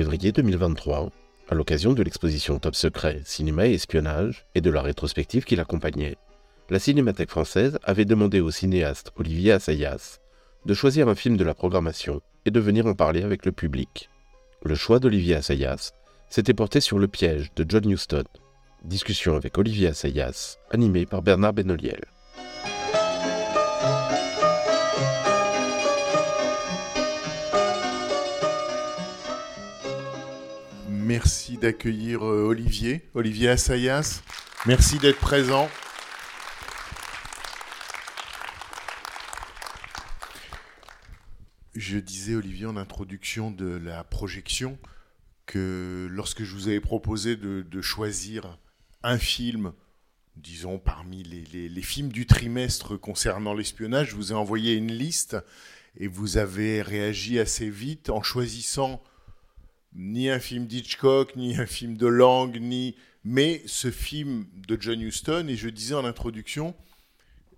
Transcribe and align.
Février 0.00 0.32
2023, 0.32 1.10
à 1.50 1.54
l'occasion 1.54 1.92
de 1.92 2.02
l'exposition 2.02 2.58
Top 2.58 2.74
Secret, 2.74 3.20
Cinéma 3.26 3.66
et 3.66 3.74
Espionnage 3.74 4.46
et 4.54 4.62
de 4.62 4.70
la 4.70 4.80
rétrospective 4.80 5.44
qui 5.44 5.56
l'accompagnait, 5.56 6.16
la 6.70 6.78
Cinémathèque 6.78 7.28
française 7.28 7.78
avait 7.82 8.06
demandé 8.06 8.40
au 8.40 8.50
cinéaste 8.50 9.12
Olivier 9.16 9.52
Assayas 9.52 10.20
de 10.64 10.72
choisir 10.72 11.06
un 11.08 11.14
film 11.14 11.36
de 11.36 11.44
la 11.44 11.52
programmation 11.52 12.22
et 12.46 12.50
de 12.50 12.60
venir 12.60 12.86
en 12.86 12.94
parler 12.94 13.22
avec 13.22 13.44
le 13.44 13.52
public. 13.52 14.08
Le 14.64 14.74
choix 14.74 15.00
d'Olivier 15.00 15.34
Assayas 15.34 15.92
s'était 16.30 16.54
porté 16.54 16.80
sur 16.80 16.98
Le 16.98 17.06
piège 17.06 17.52
de 17.54 17.66
John 17.68 17.90
Huston. 17.90 18.24
Discussion 18.82 19.36
avec 19.36 19.58
Olivier 19.58 19.88
Assayas, 19.88 20.56
animée 20.70 21.04
par 21.04 21.20
Bernard 21.20 21.52
Benoliel. 21.52 22.06
Merci 31.10 31.56
d'accueillir 31.56 32.24
euh, 32.24 32.44
Olivier, 32.44 33.02
Olivier 33.14 33.48
Assayas. 33.48 34.22
Merci 34.64 34.96
d'être 35.00 35.18
présent. 35.18 35.68
Je 41.74 41.98
disais, 41.98 42.36
Olivier, 42.36 42.66
en 42.66 42.76
introduction 42.76 43.50
de 43.50 43.66
la 43.66 44.04
projection, 44.04 44.78
que 45.46 46.06
lorsque 46.08 46.44
je 46.44 46.54
vous 46.54 46.68
avais 46.68 46.78
proposé 46.78 47.34
de, 47.34 47.80
choisir 47.80 48.56
un 49.02 49.18
film, 49.18 49.72
disons 50.36 50.78
parmi 50.78 51.24
les 51.24 51.82
films 51.82 52.12
du 52.12 52.24
trimestre 52.24 52.96
concernant 52.96 53.52
l'espionnage, 53.52 54.10
je 54.10 54.14
vous 54.14 54.30
ai 54.30 54.36
envoyé 54.36 54.74
une 54.74 54.92
liste 54.92 55.36
et 55.96 56.06
vous 56.06 56.36
avez 56.36 56.82
réagi 56.82 57.40
assez 57.40 57.68
vite 57.68 58.10
en 58.10 58.22
choisissant 58.22 59.02
ni 59.94 60.30
un 60.30 60.38
film 60.38 60.66
d'Hitchcock, 60.66 61.36
ni 61.36 61.56
un 61.56 61.66
film 61.66 61.96
de 61.96 62.06
Lang, 62.06 62.56
ni 62.60 62.96
mais 63.24 63.62
ce 63.66 63.90
film 63.90 64.46
de 64.54 64.76
John 64.80 65.00
Huston. 65.00 65.46
Et 65.48 65.56
je 65.56 65.68
disais 65.68 65.94
en 65.94 66.04
introduction 66.04 66.74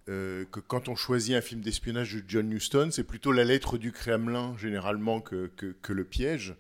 euh, 0.09 0.45
que 0.51 0.59
quand 0.59 0.89
on 0.89 0.97
choisit 0.97 1.37
un 1.37 1.41
film 1.41 1.61
d'espionnage 1.61 2.15
de 2.15 2.25
John 2.27 2.51
Huston, 2.51 2.89
c'est 2.91 3.05
plutôt 3.05 3.31
la 3.31 3.45
lettre 3.45 3.79
du 3.79 3.93
Kremlin 3.93 4.57
généralement 4.59 5.21
que, 5.21 5.51
le 5.89 6.05
piège. 6.05 6.57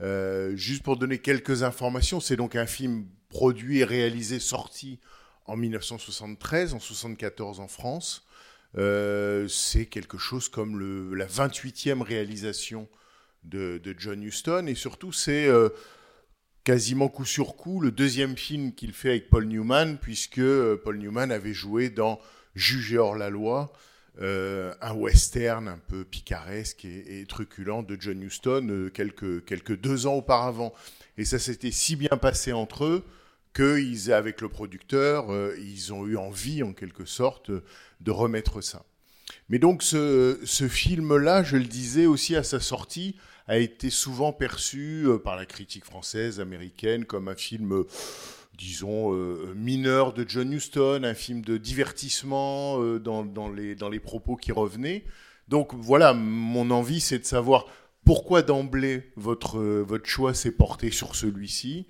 Euh, 0.00 0.56
juste 0.56 0.82
pour 0.82 0.96
donner 0.96 1.18
quelques 1.18 1.62
informations, 1.62 2.20
c'est 2.20 2.36
donc 2.36 2.56
un 2.56 2.66
film 2.66 3.06
produit 3.28 3.80
et 3.80 3.84
réalisé, 3.84 4.38
sorti 4.38 5.00
en 5.44 5.56
1973, 5.56 6.72
en 6.74 6.80
74 6.80 7.60
en 7.60 7.68
France. 7.68 8.26
Euh, 8.76 9.48
c'est 9.48 9.86
quelque 9.86 10.18
chose 10.18 10.48
comme 10.48 11.14
la 11.14 11.26
28e 11.26 12.02
réalisation 12.02 12.88
de, 13.44 13.80
John 13.98 14.22
Huston. 14.22 14.66
Et 14.66 14.74
surtout, 14.74 15.12
c'est 15.12 15.46
euh, 15.46 15.68
quasiment 16.64 17.08
coup 17.08 17.24
sur 17.24 17.56
coup 17.56 17.80
le 17.80 17.90
deuxième 17.90 18.36
film 18.36 18.72
qu'il 18.72 18.92
fait 18.92 19.10
avec 19.10 19.30
Paul 19.30 19.46
Newman, 19.46 19.98
puisque 20.00 20.38
euh, 20.38 20.80
Paul 20.82 20.98
Newman 20.98 21.30
avait 21.30 21.54
joué 21.54 21.90
dans 21.90 22.20
Jugé 22.54 22.98
hors 22.98 23.16
la 23.16 23.30
loi, 23.30 23.72
euh, 24.20 24.74
un 24.80 24.94
western 24.94 25.68
un 25.68 25.78
peu 25.78 26.04
picaresque 26.04 26.84
et, 26.84 27.24
truculent 27.28 27.84
de 27.84 27.96
John 28.00 28.20
Huston 28.22 28.90
quelques, 28.92 29.44
quelques 29.44 29.78
deux 29.78 30.06
ans 30.06 30.14
auparavant. 30.14 30.72
Et 31.16 31.24
ça 31.24 31.38
s'était 31.38 31.70
si 31.70 31.96
bien 31.96 32.16
passé 32.20 32.52
entre 32.52 32.84
eux 32.84 33.04
qu'ils, 33.54 34.12
avec 34.12 34.40
le 34.40 34.48
producteur, 34.48 35.28
ils 35.58 35.92
ont 35.92 36.06
eu 36.06 36.16
envie, 36.16 36.62
en 36.62 36.72
quelque 36.72 37.04
sorte, 37.04 37.50
de 38.00 38.10
remettre 38.10 38.60
ça. 38.60 38.84
Mais 39.48 39.58
donc 39.58 39.82
ce, 39.82 40.38
ce 40.44 40.68
film-là, 40.68 41.42
je 41.42 41.56
le 41.56 41.64
disais 41.64 42.06
aussi 42.06 42.36
à 42.36 42.42
sa 42.42 42.60
sortie, 42.60 43.16
a 43.46 43.56
été 43.56 43.88
souvent 43.88 44.32
perçu 44.32 45.04
euh, 45.06 45.18
par 45.18 45.34
la 45.36 45.46
critique 45.46 45.84
française, 45.84 46.38
américaine, 46.38 47.06
comme 47.06 47.28
un 47.28 47.34
film, 47.34 47.72
euh, 47.72 47.86
disons, 48.58 49.14
euh, 49.14 49.54
mineur 49.56 50.12
de 50.12 50.24
John 50.28 50.52
Huston, 50.52 51.00
un 51.02 51.14
film 51.14 51.40
de 51.40 51.56
divertissement 51.56 52.82
euh, 52.82 52.98
dans, 52.98 53.24
dans 53.24 53.48
les, 53.48 53.74
dans 53.74 53.88
les 53.88 54.00
propos 54.00 54.36
qui 54.36 54.52
revenaient. 54.52 55.04
Donc 55.48 55.72
voilà, 55.74 56.12
mon 56.12 56.70
envie, 56.70 57.00
c'est 57.00 57.20
de 57.20 57.24
savoir 57.24 57.64
pourquoi 58.04 58.42
d'emblée 58.42 59.10
votre, 59.16 59.58
votre 59.58 60.06
choix 60.06 60.34
s'est 60.34 60.52
porté 60.52 60.90
sur 60.90 61.14
celui-ci 61.14 61.86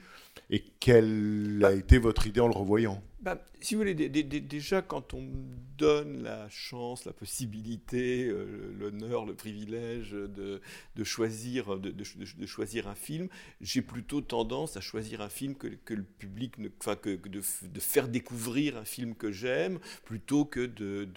et 0.50 0.64
quelle 0.80 1.60
a 1.64 1.72
été 1.72 1.98
votre 1.98 2.26
idée 2.26 2.40
en 2.40 2.46
le 2.46 2.54
revoyant. 2.54 3.02
Bah, 3.20 3.36
si 3.60 3.74
vous 3.74 3.80
voulez, 3.80 3.94
dé- 3.94 4.08
dé- 4.08 4.22
dé- 4.22 4.40
déjà 4.40 4.82
quand 4.82 5.14
on 5.14 5.22
me 5.22 5.34
donne 5.76 6.22
la 6.22 6.48
chance, 6.48 7.04
la 7.04 7.12
possibilité, 7.12 8.28
euh, 8.28 8.72
l'honneur, 8.78 9.26
le 9.26 9.34
privilège 9.34 10.10
de, 10.10 10.60
choisir, 11.04 11.78
de, 11.78 12.46
choisir 12.46 12.88
un 12.88 12.94
film, 12.94 13.28
j'ai 13.60 13.82
plutôt 13.82 14.20
tendance 14.20 14.76
à 14.76 14.80
choisir 14.80 15.20
un 15.20 15.28
film 15.28 15.54
que, 15.54 15.68
le 15.94 16.02
public, 16.02 16.58
ne, 16.58 16.68
enfin 16.80 16.96
que, 16.96 17.16
de, 17.16 17.40
faire 17.80 18.08
découvrir 18.08 18.76
un 18.76 18.84
film 18.84 19.14
que 19.14 19.30
j'aime, 19.32 19.78
plutôt 20.04 20.44
que 20.44 20.66
de, 20.66 21.08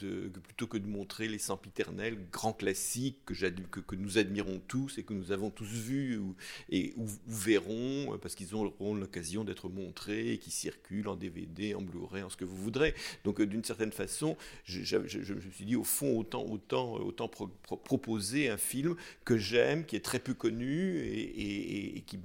plutôt 0.44 0.68
que 0.68 0.78
de 0.78 0.88
montrer 0.88 1.28
les 1.28 1.40
sempiternels 1.40 2.18
grands 2.32 2.54
classiques 2.54 3.26
que, 3.26 3.34
que, 3.82 3.96
nous 3.96 4.18
admirons 4.18 4.62
tous 4.68 4.98
et 4.98 5.04
que 5.04 5.14
nous 5.14 5.32
avons 5.32 5.50
tous 5.50 5.66
vus 5.66 6.18
ou, 6.18 6.36
et 6.70 6.94
ou, 6.98 7.04
ou 7.06 7.34
verront 7.34 8.14
euh, 8.14 8.18
parce 8.18 8.36
qu'ils 8.36 8.56
auront 8.56 8.96
l'occasion 8.96 9.44
d'être 9.44 9.70
montrés 9.70 10.34
et 10.34 10.38
qui 10.38 10.52
circulent 10.52 11.08
en 11.08 11.16
DVD, 11.16 11.76
en 11.76 11.82
Blu-ray, 11.82 12.24
en 12.24 12.30
ce 12.32 12.38
que 12.38 12.46
vous 12.46 12.56
voudrez. 12.58 12.94
Donc 13.24 13.40
euh, 13.40 13.46
d'une 13.46 13.64
certaine 13.64 13.92
façon, 13.92 14.38
je, 14.64 14.98
me 14.98 15.08
suis 15.52 15.66
dit 15.66 15.76
au 15.76 15.84
fond 15.84 16.18
autant 16.18 16.44
autant 16.46 16.96
euh, 16.98 17.02
autant 17.04 17.28
pro- 17.28 17.48
pro- 17.64 17.78
proposer 17.78 18.50
un 18.50 18.58
film 18.58 18.96
que 19.26 19.38
j'aime, 19.38 19.86
qui 19.86 19.96
est 19.96 20.06
très 20.06 20.20
peu 20.20 20.34
connu 20.34 21.00
et, 21.00 22.02
qui, 22.02 22.20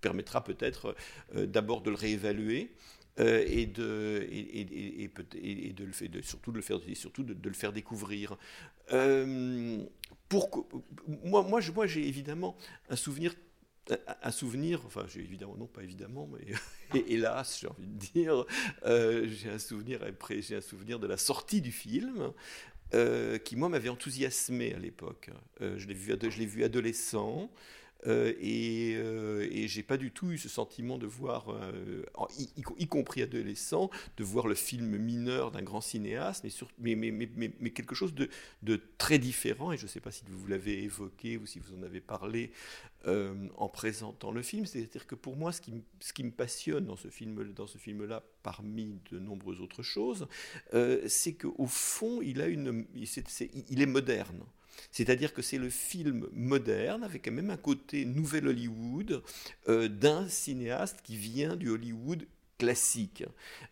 permettra 0.00 0.44
peut-être 0.44 0.94
euh, 1.34 1.46
d'abord 1.46 1.80
de 1.82 1.90
le 1.90 1.96
réévaluer. 1.96 2.70
et 3.18 3.66
de 3.66 4.26
et, 4.30 5.72
de 5.72 5.84
le 5.84 5.92
surtout 6.22 6.52
de 6.52 6.56
le 6.56 6.62
faire 6.62 6.78
surtout 6.94 7.22
de, 7.22 7.32
le 7.48 7.54
faire 7.54 7.72
découvrir. 7.72 8.36
Euh, 8.92 9.82
pourquoi- 10.28 10.66
moi 11.24 11.42
moi 11.42 11.86
j'ai 11.86 12.06
évidemment 12.06 12.56
un 12.90 12.96
souvenir 12.96 13.34
un- 13.90 14.30
souvenir, 14.30 14.82
enfin 14.86 15.04
j'ai 15.08 15.20
évidemment, 15.20 15.56
non 15.56 15.66
pas 15.66 15.82
évidemment, 15.82 16.28
mais 16.32 16.46
hé- 16.98 17.14
hélas 17.14 17.58
j'ai 17.60 17.68
envie 17.68 17.86
de 17.86 17.98
dire, 17.98 18.44
euh, 18.84 19.26
j'ai 19.28 19.50
un 19.50 19.58
souvenir 19.58 20.02
après, 20.02 20.42
j'ai 20.42 20.56
un 20.56 20.60
souvenir 20.60 20.98
de 20.98 21.06
la 21.06 21.16
sortie 21.16 21.60
du 21.60 21.72
film, 21.72 22.32
euh, 22.94 23.38
qui 23.38 23.56
moi 23.56 23.68
m'avait 23.68 23.88
enthousiasmé 23.88 24.74
à 24.74 24.78
l'époque. 24.78 25.30
Euh, 25.60 25.78
je 25.78 25.86
l'ai 25.88 25.94
vu, 25.94 26.12
ado- 26.12 26.30
je 26.30 26.38
l'ai 26.38 26.46
vu 26.46 26.64
adolescent. 26.64 27.50
Euh, 28.06 28.32
et, 28.40 28.94
euh, 28.96 29.48
et 29.50 29.68
j'ai 29.68 29.82
pas 29.82 29.96
du 29.96 30.10
tout 30.12 30.30
eu 30.30 30.38
ce 30.38 30.48
sentiment 30.48 30.98
de 30.98 31.06
voir, 31.06 31.46
euh, 31.50 32.04
y, 32.78 32.86
compris 32.86 33.22
adolescent, 33.22 33.90
de 34.16 34.24
voir 34.24 34.46
le 34.46 34.54
film 34.54 34.96
mineur 34.98 35.50
d'un 35.50 35.62
grand 35.62 35.80
cinéaste, 35.80 36.44
mais, 36.44 36.50
sur- 36.50 36.68
mais, 36.78 36.94
mais, 36.94 37.10
mais, 37.12 37.70
quelque 37.70 37.94
chose 37.94 38.14
de, 38.14 38.28
très 38.98 39.18
différent. 39.18 39.72
Et 39.72 39.76
je 39.76 39.84
ne 39.84 39.88
sais 39.88 40.00
pas 40.00 40.10
si 40.10 40.24
vous 40.28 40.46
l'avez 40.46 40.82
évoqué 40.84 41.36
ou 41.38 41.46
si 41.46 41.58
vous 41.58 41.74
en 41.74 41.82
avez 41.82 42.00
parlé 42.00 42.52
euh, 43.06 43.34
en 43.56 43.68
présentant 43.68 44.30
le 44.30 44.42
film. 44.42 44.66
C'est-à-dire 44.66 45.06
que 45.06 45.14
pour 45.14 45.36
moi, 45.36 45.52
ce 45.52 45.60
qui, 45.60 45.72
ce 46.00 46.12
qui 46.12 46.22
me 46.24 46.30
passionne 46.30 46.86
dans 46.86 46.96
ce 46.96 47.08
film, 47.08 47.52
dans 47.54 47.66
ce 47.66 47.78
film-là, 47.78 48.22
parmi 48.42 49.00
de 49.10 49.18
nombreuses 49.18 49.60
autres 49.60 49.82
choses, 49.82 50.28
c'est 51.08 51.34
qu'au 51.34 51.66
fond, 51.66 52.20
il 52.22 52.40
a 52.40 52.46
une, 52.46 52.86
il 52.94 53.82
est 53.82 53.86
moderne. 53.86 54.44
C'est-à-dire 54.90 55.32
que 55.32 55.42
c'est 55.42 55.58
le 55.58 55.70
film 55.70 56.28
moderne, 56.32 57.04
avec 57.04 57.24
quand 57.24 57.32
même 57.32 57.50
un 57.50 57.56
côté 57.56 58.04
nouvel 58.04 58.48
Hollywood, 58.48 59.22
euh, 59.68 59.88
d'un 59.88 60.28
cinéaste 60.28 60.98
qui 61.02 61.16
vient 61.16 61.56
du 61.56 61.68
Hollywood 61.68 62.26
classique. 62.58 63.24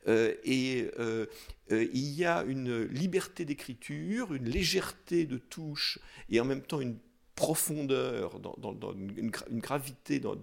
Euh, 0.06 0.34
et 0.44 0.90
euh, 0.98 1.26
il 1.70 2.12
y 2.12 2.24
a 2.24 2.44
une 2.44 2.82
liberté 2.84 3.44
d'écriture, 3.44 4.34
une 4.34 4.48
légèreté 4.48 5.24
de 5.24 5.38
touche, 5.38 5.98
et 6.28 6.40
en 6.40 6.44
même 6.44 6.62
temps 6.62 6.80
une 6.80 6.98
profondeur, 7.34 8.38
dans, 8.40 8.54
dans- 8.58 8.72
dans 8.72 8.92
une, 8.92 9.30
gra- 9.30 9.46
une 9.50 9.60
gravité 9.60 10.20
dans, 10.20 10.34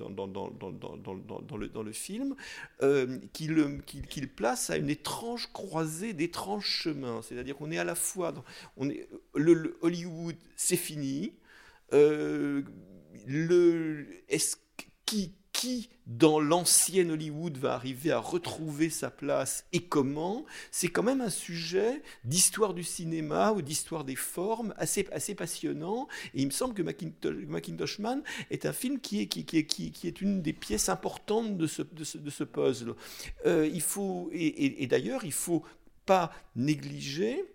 le, 1.58 1.68
dans 1.70 1.84
le 1.84 1.92
film, 1.92 2.36
euh, 2.82 3.20
qui 3.34 3.48
le- 3.48 3.78
qui- 3.86 4.02
qui 4.02 4.22
le 4.22 4.28
place 4.28 4.70
à 4.70 4.78
une 4.78 4.90
étrange 4.90 5.50
croisée 5.54 6.14
d'étranges 6.14 6.66
chemins. 6.66 7.22
C'est-à-dire 7.22 7.56
qu'on 7.56 7.72
est 7.72 7.78
à 7.78 7.84
la 7.84 7.96
fois 7.96 8.32
dans, 8.32 8.44
on 8.78 8.90
est, 8.90 9.08
le, 9.36 9.78
Hollywood, 9.82 10.36
c'est 10.56 10.78
fini. 10.78 11.34
Euh, 11.94 12.64
le, 13.28 14.08
est-ce 14.30 14.56
que- 14.56 14.86
qui, 15.06 15.34
qui 15.62 15.90
dans 16.08 16.40
l'ancien 16.40 17.08
Hollywood 17.08 17.56
va 17.56 17.76
arriver 17.76 18.12
à 18.12 18.18
retrouver 18.18 18.90
sa 18.90 19.12
place 19.12 19.64
et 19.74 19.82
comment 19.84 20.44
C'est 20.72 20.88
quand 20.88 21.04
même 21.04 21.22
un 21.22 21.30
sujet 21.30 22.02
d'histoire 22.24 22.74
du 22.74 22.84
cinéma 22.84 23.52
ou 23.52 23.62
d'histoire 23.62 24.04
des 24.04 24.16
formes 24.16 24.74
assez, 24.78 25.08
assez 25.12 25.36
passionnant. 25.36 26.08
Et 26.34 26.42
il 26.42 26.48
me 26.48 26.52
semble 26.52 26.74
que 26.74 26.82
Macintosh, 26.82 28.00
Man 28.00 28.24
est 28.50 28.66
un 28.66 28.74
film 28.74 29.00
qui 29.00 29.22
est, 29.22 29.28
qui, 29.28 29.46
qui 29.46 29.92
qui, 29.92 30.08
est 30.08 30.22
une 30.22 30.42
des 30.42 30.54
pièces 30.54 30.90
importantes 30.90 31.56
de 31.58 31.68
ce, 31.68 31.84
de 31.84 32.04
ce, 32.04 32.44
puzzle. 32.44 32.96
Euh, 33.46 33.70
il 33.72 33.82
faut, 33.82 34.32
et, 34.34 34.82
et- 34.82 34.88
d'ailleurs, 34.88 35.26
il 35.26 35.32
faut 35.32 35.64
pas 36.08 36.32
négliger 36.56 37.46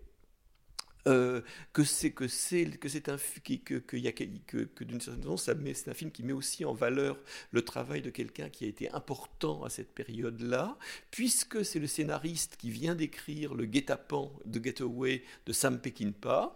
euh, 1.06 1.41
que 1.73 1.85
c'est 1.85 2.11
que 2.11 2.29
c'est 2.29 2.64
que 2.79 2.88
c'est 2.88 3.08
un 3.08 3.17
que 3.17 3.79
que, 3.79 4.64
que, 4.64 4.85
d'une 4.85 5.00
certaine 5.00 5.23
façon 5.23 5.37
ça 5.37 5.55
c'est 5.75 5.91
un 5.91 5.94
film 5.94 6.11
qui 6.11 6.23
met 6.23 6.32
aussi 6.32 6.64
en 6.64 6.73
valeur 6.73 7.19
le 7.53 7.62
travail 7.62 8.03
de 8.03 8.11
quelqu'un 8.11 8.49
qui 8.49 8.64
a 8.64 8.69
été 8.69 8.91
important 8.93 9.64
à 9.64 9.70
cette 9.70 9.93
période-là 9.94 10.76
puisque 11.11 11.64
c'est 11.64 11.79
le 11.79 11.87
scénariste 11.87 12.56
qui 12.56 12.70
vient 12.70 12.94
d'écrire 12.94 13.55
le 13.55 13.67
guet-apens 13.67 14.32
de 14.44 14.62
Getaway 14.62 15.23
de 15.47 15.53
Sam 15.53 15.81
Peckinpah 15.81 16.55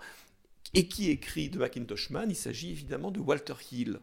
et 0.75 0.87
qui 0.87 1.11
écrit 1.11 1.49
de 1.49 1.59
Macintosh 1.59 2.11
Man, 2.11 2.31
il 2.31 2.37
s'agit 2.37 2.71
évidemment 2.71 3.11
de 3.11 3.19
Walter 3.19 3.55
Hill, 3.73 3.99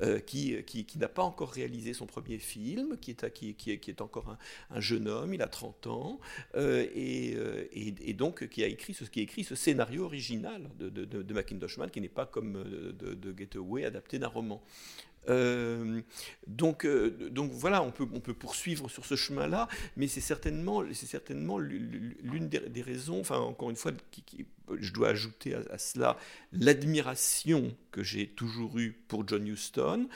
euh, 0.00 0.20
qui, 0.20 0.56
qui, 0.64 0.86
qui 0.86 0.98
n'a 0.98 1.08
pas 1.08 1.22
encore 1.22 1.50
réalisé 1.50 1.92
son 1.92 2.06
premier 2.06 2.38
film, 2.38 2.96
qui 2.98 3.10
est, 3.10 3.30
qui, 3.32 3.54
qui 3.54 3.70
est, 3.70 4.00
encore 4.00 4.30
un, 4.30 4.38
un 4.70 4.80
jeune 4.80 5.06
homme, 5.06 5.34
il 5.34 5.42
a 5.42 5.48
30 5.48 5.86
ans, 5.86 6.18
euh, 6.54 6.86
et, 6.94 7.34
euh, 7.36 7.68
et, 7.72 7.94
et 8.00 8.14
donc 8.14 8.48
qui 8.48 8.64
a 8.64 8.66
écrit 8.66 8.94
ce, 8.94 9.04
qui 9.04 9.20
écrit 9.20 9.44
ce 9.44 9.54
scénario 9.54 10.04
original 10.04 10.70
de, 10.78 10.88
de, 10.88 11.04
de, 11.04 11.86
qui 11.88 12.00
n'est 12.00 12.08
pas 12.08 12.26
comme 12.26 12.64
de, 12.98 13.14
de 13.14 13.38
Getaway 13.38 13.84
adapté 13.84 14.18
d'un 14.18 14.28
roman. 14.28 14.62
Euh, 15.28 16.00
donc, 16.46 16.84
euh, 16.84 17.30
donc 17.30 17.52
voilà, 17.52 17.82
on 17.82 17.90
peut, 17.90 18.34
poursuivre 18.34 18.88
sur 18.88 19.04
ce 19.04 19.14
chemin-là, 19.14 19.68
mais 19.96 20.08
c'est 20.08 20.20
certainement, 20.20 20.80
l'une 20.80 22.48
des, 22.48 22.82
raisons, 22.82 23.20
enfin 23.20 23.38
encore 23.38 23.70
une 23.70 23.76
fois, 23.76 23.92
je 24.78 24.92
dois 24.92 25.08
ajouter 25.08 25.54
à, 25.54 25.62
à 25.70 25.78
cela 25.78 26.16
l'admiration 26.52 27.76
que 27.90 28.02
j'ai 28.02 28.28
toujours 28.28 28.78
eue 28.78 28.92
pour 29.08 29.26
John 29.26 29.46
Huston. 29.46 30.08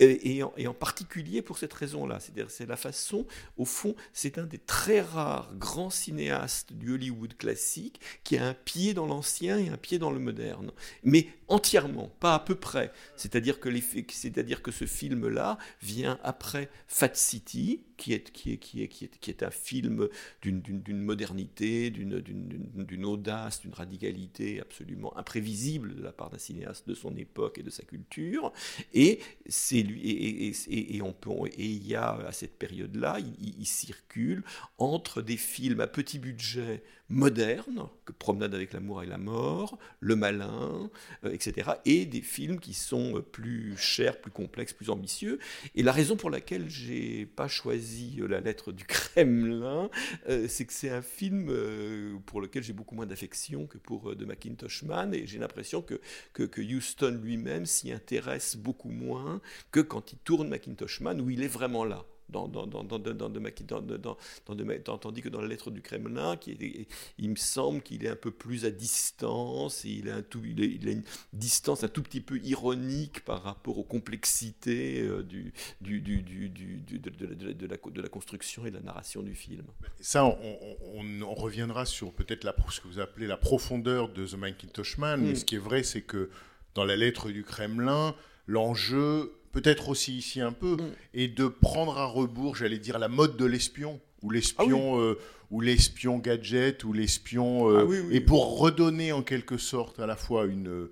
Et, 0.00 0.42
en, 0.42 0.74
particulier 0.74 1.42
pour 1.42 1.58
cette 1.58 1.72
raison-là, 1.72 2.20
c'est-à-dire 2.20 2.50
c'est 2.50 2.66
la 2.66 2.76
façon, 2.76 3.26
au 3.56 3.64
fond, 3.64 3.96
c'est 4.12 4.38
un 4.38 4.44
des 4.44 4.58
très 4.58 5.00
rares 5.00 5.52
grands 5.56 5.90
cinéastes 5.90 6.72
du 6.72 6.92
Hollywood 6.92 7.36
classique 7.36 8.00
qui 8.22 8.36
a 8.36 8.46
un 8.46 8.54
pied 8.54 8.94
dans 8.94 9.06
l'ancien 9.06 9.58
et 9.58 9.68
un 9.68 9.76
pied 9.76 9.98
dans 9.98 10.12
le 10.12 10.20
moderne, 10.20 10.70
mais 11.02 11.26
entièrement, 11.48 12.12
pas 12.20 12.34
à 12.34 12.38
peu 12.38 12.54
près. 12.54 12.92
C'est-à-dire 13.16 13.58
que, 13.58 13.68
c'est-à-dire 14.08 14.62
que 14.62 14.70
ce 14.70 14.84
film-là 14.84 15.58
vient 15.82 16.18
après 16.22 16.70
Fat 16.86 17.14
City, 17.14 17.82
qui 17.96 18.12
est, 18.12 18.30
qui 18.30 18.52
est, 18.52 18.58
qui 18.58 18.82
est, 18.82 18.88
qui 18.88 19.04
est, 19.04 19.18
qui 19.18 19.30
est 19.30 19.42
un 19.42 19.50
film 19.50 20.08
d'une, 20.40 21.02
modernité, 21.02 21.90
d'une, 21.90 23.04
audace, 23.04 23.60
d'une 23.60 23.74
radicalité 23.74 24.60
absolument 24.60 25.16
imprévisible 25.18 25.96
de 25.96 26.02
la 26.02 26.12
part 26.12 26.30
d'un 26.30 26.38
cinéaste 26.38 26.88
de 26.88 26.94
son 26.94 27.16
époque 27.16 27.58
et 27.58 27.62
de 27.62 27.70
sa 27.70 27.82
culture. 27.82 28.52
Et 28.94 29.18
lui, 29.72 30.54
et, 30.68 31.02
on 31.02 31.12
peut, 31.12 31.30
et 31.56 31.64
il 31.64 31.86
y 31.86 31.94
a 31.94 32.10
à 32.26 32.32
cette 32.32 32.58
période-là, 32.58 33.18
il 33.40 33.66
circule 33.66 34.42
entre 34.78 35.22
des 35.22 35.36
films 35.36 35.80
à 35.80 35.86
petit 35.86 36.18
budget 36.18 36.82
modernes, 37.08 37.88
que 38.04 38.12
Promenade 38.12 38.54
avec 38.54 38.72
l'amour 38.72 39.02
et 39.02 39.06
la 39.06 39.18
mort, 39.18 39.78
Le 40.00 40.16
Malin, 40.16 40.90
euh, 41.24 41.32
etc., 41.32 41.70
et 41.84 42.04
des 42.06 42.20
films 42.20 42.60
qui 42.60 42.74
sont 42.74 43.16
euh, 43.16 43.22
plus 43.22 43.76
chers, 43.76 44.20
plus 44.20 44.30
complexes, 44.30 44.72
plus 44.72 44.90
ambitieux. 44.90 45.38
Et 45.74 45.82
la 45.82 45.92
raison 45.92 46.16
pour 46.16 46.30
laquelle 46.30 46.68
j'ai 46.68 47.26
pas 47.26 47.48
choisi 47.48 48.18
euh, 48.20 48.28
La 48.28 48.40
lettre 48.40 48.72
du 48.72 48.84
Kremlin, 48.88 49.90
c'est 50.48 50.66
que 50.66 50.72
c'est 50.72 50.90
un 50.90 51.02
film 51.02 51.52
pour 52.26 52.40
lequel 52.40 52.62
j'ai 52.62 52.72
beaucoup 52.72 52.94
moins 52.94 53.06
d'affection 53.06 53.66
que 53.66 53.78
pour 53.78 54.14
de 54.14 54.24
Macintosh 54.24 54.82
Man, 54.82 55.14
et 55.14 55.26
j'ai 55.26 55.38
l'impression 55.38 55.82
que, 55.82 56.00
que, 56.32 56.42
que 56.42 56.60
Houston 56.60 57.18
lui-même 57.22 57.66
s'y 57.66 57.92
intéresse 57.92 58.56
beaucoup 58.56 58.90
moins 58.90 59.40
que 59.70 59.80
quand 59.80 60.12
il 60.12 60.18
tourne 60.18 60.48
Macintosh 60.48 61.00
Man, 61.00 61.20
où 61.20 61.30
il 61.30 61.42
est 61.42 61.48
vraiment 61.48 61.84
là. 61.84 62.04
Dans, 62.30 62.46
dans, 62.46 62.66
dans, 62.66 62.84
dans, 62.84 62.98
dans, 62.98 63.30
tandis 64.98 65.22
que 65.22 65.28
dans 65.30 65.40
la 65.40 65.48
lettre 65.48 65.70
du 65.70 65.80
Kremlin, 65.80 66.36
qui 66.36 66.50
est- 66.52 66.86
il 67.18 67.30
me 67.30 67.36
semble 67.36 67.80
qu'il 67.80 68.04
est 68.04 68.08
un 68.08 68.16
peu 68.16 68.30
plus 68.30 68.64
à 68.66 68.70
distance, 68.70 69.84
et 69.84 69.88
il 69.90 70.10
a, 70.10 70.16
un 70.16 70.22
tout, 70.22 70.42
il, 70.44 70.62
est- 70.62 70.76
il 70.80 70.88
a 70.88 70.92
une 70.92 71.04
distance 71.32 71.84
un 71.84 71.88
tout 71.88 72.02
petit 72.02 72.20
peu 72.20 72.38
ironique 72.44 73.24
par 73.24 73.42
rapport 73.42 73.78
aux 73.78 73.84
complexités 73.84 75.00
euh, 75.02 75.22
du, 75.22 75.52
du, 75.80 76.00
du, 76.00 76.22
du, 76.22 76.48
du- 76.50 76.76
du- 76.78 76.98
de, 76.98 77.10
de 77.10 77.26
la- 77.26 77.34
de 77.34 77.46
la, 77.46 77.52
de 77.54 77.66
la- 77.66 77.76
de 77.90 78.02
la 78.02 78.08
construction 78.08 78.66
et 78.66 78.70
de 78.70 78.76
la 78.76 78.82
narration 78.82 79.22
du 79.22 79.34
film. 79.34 79.64
Ça, 80.00 80.24
on, 80.26 80.36
on- 80.94 81.22
on 81.22 81.34
reviendra 81.34 81.86
sur 81.86 82.12
peut-être 82.12 82.44
ce 82.70 82.80
que 82.80 82.88
vous 82.88 83.00
appelez 83.00 83.26
la 83.26 83.36
profondeur 83.38 84.08
de 84.10 84.26
The 84.26 84.34
Macintosh 84.34 84.98
Man. 84.98 85.22
Mais 85.22 85.32
Mm. 85.32 85.36
ce 85.36 85.44
qui 85.44 85.54
est 85.54 85.58
vrai, 85.58 85.82
c'est 85.82 86.02
que 86.02 86.28
dans 86.74 86.84
la 86.84 86.96
lettre 86.96 87.30
du 87.30 87.44
Kremlin, 87.44 88.14
l'enjeu, 88.46 89.32
peut-être 89.52 89.88
aussi 89.88 90.16
ici 90.16 90.40
un 90.40 90.52
peu, 90.52 90.76
Mm. 90.76 90.90
est 91.14 91.28
de 91.28 91.46
prendre 91.48 91.96
à 91.98 92.04
rebours, 92.06 92.56
j'allais 92.56 92.78
dire, 92.78 92.98
la 92.98 93.08
mode 93.08 93.36
de 93.36 93.44
l'espion. 93.44 94.00
Ou 94.22 94.30
l'espion, 94.30 95.00
euh, 95.00 95.14
ou 95.50 95.60
l'espion 95.60 96.18
gadget, 96.18 96.82
ou 96.82 96.92
l'espion, 96.92 97.70
euh, 97.70 97.78
Ah 97.80 97.84
oui, 97.84 97.98
oui, 98.04 98.16
et 98.16 98.20
pour 98.20 98.58
redonner 98.58 99.12
en 99.12 99.22
quelque 99.22 99.56
sorte 99.58 100.00
à 100.00 100.06
la 100.06 100.16
fois 100.16 100.46
une, 100.46 100.88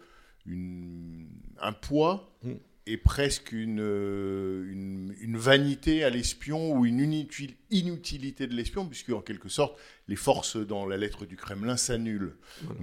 une- 0.46 1.26
un 1.60 1.72
poids 1.72 2.32
Mm. 2.44 2.52
et 2.86 2.96
presque 2.98 3.50
une, 3.50 3.80
euh, 3.80 4.64
une, 4.70 5.12
une 5.20 5.36
vanité 5.36 6.04
à 6.04 6.10
l'espion 6.10 6.72
ou 6.72 6.86
une 6.86 7.00
inutil- 7.00 7.56
inutilité 7.72 8.46
de 8.46 8.54
l'espion, 8.54 8.86
puisque 8.86 9.10
en 9.10 9.20
quelque 9.22 9.48
sorte, 9.48 9.76
les 10.06 10.14
forces 10.16 10.56
dans 10.56 10.86
la 10.86 10.96
lettre 10.96 11.26
du 11.26 11.36
Kremlin 11.36 11.76
s'annulent. 11.76 12.36
Voilà. 12.62 12.80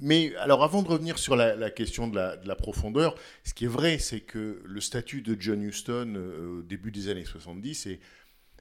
Mais 0.00 0.34
alors, 0.36 0.62
avant 0.62 0.82
de 0.82 0.88
revenir 0.88 1.18
sur 1.18 1.36
la, 1.36 1.56
la 1.56 1.70
question 1.70 2.08
de 2.08 2.16
la, 2.16 2.36
de 2.36 2.46
la 2.46 2.56
profondeur, 2.56 3.14
ce 3.44 3.54
qui 3.54 3.64
est 3.64 3.68
vrai, 3.68 3.98
c'est 3.98 4.20
que 4.20 4.60
le 4.64 4.80
statut 4.80 5.22
de 5.22 5.36
John 5.38 5.62
Huston 5.62 6.14
euh, 6.16 6.58
au 6.58 6.62
début 6.62 6.90
des 6.90 7.08
années 7.08 7.24
70 7.24 7.86
est, 7.86 8.00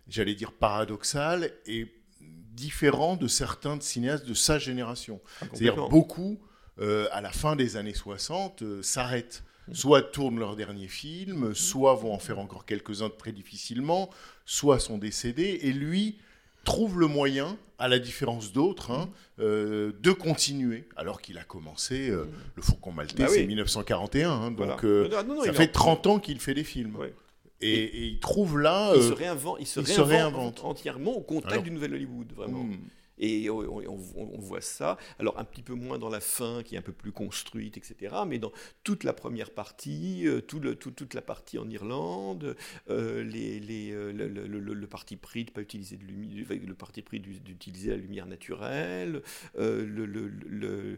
j'allais 0.07 0.35
dire, 0.35 0.53
paradoxal 0.53 1.51
et 1.65 1.93
différent 2.21 3.17
de 3.17 3.27
certains 3.27 3.79
cinéastes 3.81 4.25
de 4.25 4.33
sa 4.33 4.59
génération. 4.59 5.19
C'est-à-dire 5.39 5.75
Complètement. 5.75 5.89
beaucoup, 5.89 6.39
euh, 6.79 7.07
à 7.11 7.21
la 7.21 7.31
fin 7.31 7.55
des 7.55 7.75
années 7.75 7.93
60, 7.93 8.61
euh, 8.61 8.81
s'arrêtent. 8.81 9.43
Soit 9.73 10.03
tournent 10.03 10.37
leur 10.37 10.55
dernier 10.55 10.87
film, 10.87 11.55
soit 11.55 11.95
vont 11.95 12.13
en 12.13 12.19
faire 12.19 12.37
encore 12.37 12.67
quelques-uns 12.67 13.09
très 13.09 13.31
difficilement, 13.31 14.11
soit 14.45 14.77
sont 14.77 14.99
décédés. 14.99 15.57
Et 15.63 15.73
lui 15.73 16.19
trouve 16.65 16.99
le 16.99 17.07
moyen, 17.07 17.57
à 17.79 17.87
la 17.87 17.99
différence 17.99 18.51
d'autres, 18.51 18.91
hein, 18.91 19.09
euh, 19.39 19.91
de 20.01 20.11
continuer. 20.11 20.87
Alors 20.97 21.21
qu'il 21.21 21.37
a 21.37 21.43
commencé 21.43 22.09
euh, 22.09 22.25
Le 22.55 22.61
Faucon 22.61 22.91
Maltais, 22.91 23.23
Bah 23.23 23.29
oui. 23.29 23.35
c'est 23.37 23.45
1941. 23.47 24.29
hein, 24.31 24.51
donc 24.51 24.57
Voilà. 24.57 24.77
euh, 24.83 25.23
Non, 25.23 25.35
non, 25.35 25.43
ça 25.43 25.53
fait 25.53 25.69
en- 25.69 25.71
30 25.73 26.07
ans 26.07 26.19
qu'il 26.19 26.39
fait 26.39 26.53
des 26.53 26.63
films. 26.63 26.95
Ouais. 26.97 27.13
Et, 27.61 27.73
et 27.83 28.03
il 28.07 28.19
trouve 28.19 28.59
là... 28.59 28.91
Il 28.95 29.01
euh, 29.01 29.09
se 29.09 29.13
réinvente, 29.13 29.57
il 29.61 29.65
se 29.67 29.79
il 29.79 29.87
se 29.87 30.01
réinvente 30.01 30.33
réinvente. 30.33 30.61
entièrement 30.65 31.11
au 31.15 31.21
contact 31.21 31.51
Alors- 31.53 31.63
du 31.63 31.71
nouvel 31.71 31.93
Hollywood, 31.93 32.31
vraiment. 32.35 32.63
hmm, 32.63 32.75
Et 33.17 33.49
on, 33.49 34.37
voit 34.39 34.61
ça, 34.61 34.97
alors 35.19 35.39
un 35.39 35.45
petit 35.45 35.61
peu 35.61 35.73
moins 35.73 35.97
dans 35.97 36.09
la 36.09 36.19
fin, 36.19 36.63
qui 36.63 36.75
est 36.75 36.77
un 36.77 36.81
peu 36.81 36.91
plus 36.91 37.11
construite, 37.11 37.77
etc., 37.77 38.15
mais 38.27 38.39
dans 38.39 38.51
toute 38.83 39.03
la 39.03 39.13
première 39.13 39.51
partie, 39.51 40.27
euh, 40.27 40.41
toute 40.41 41.13
la 41.13 41.21
partie 41.21 41.57
en 41.57 41.69
Irlande, 41.69 42.55
euh, 42.89 43.23
euh, 43.25 44.11
le, 44.13 44.87
parti 44.87 45.15
pris 45.15 45.45
de 45.45 45.51
pas 45.51 45.61
utiliser 45.61 45.97
de 45.97 46.03
lumière, 46.03 46.45
le 46.49 46.73
parti 46.73 47.01
pris 47.01 47.19
du- 47.19 47.39
d'utiliser 47.39 47.91
la 47.91 47.97
lumière 47.97 48.25
naturelle, 48.25 49.21
le, 49.57 49.83
le- 49.85 50.27
le- 50.27 50.97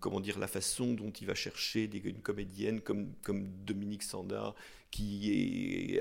comment 0.00 0.20
dire, 0.20 0.38
la 0.38 0.46
façon 0.48 0.94
dont 0.94 1.10
il 1.10 1.26
va 1.26 1.34
chercher 1.34 1.90
une 2.04 2.20
comédienne 2.20 2.80
comme, 2.80 3.12
comme 3.22 3.48
Dominique 3.64 4.02
Sanda, 4.02 4.54
qui 4.90 5.30
est, 5.96 6.00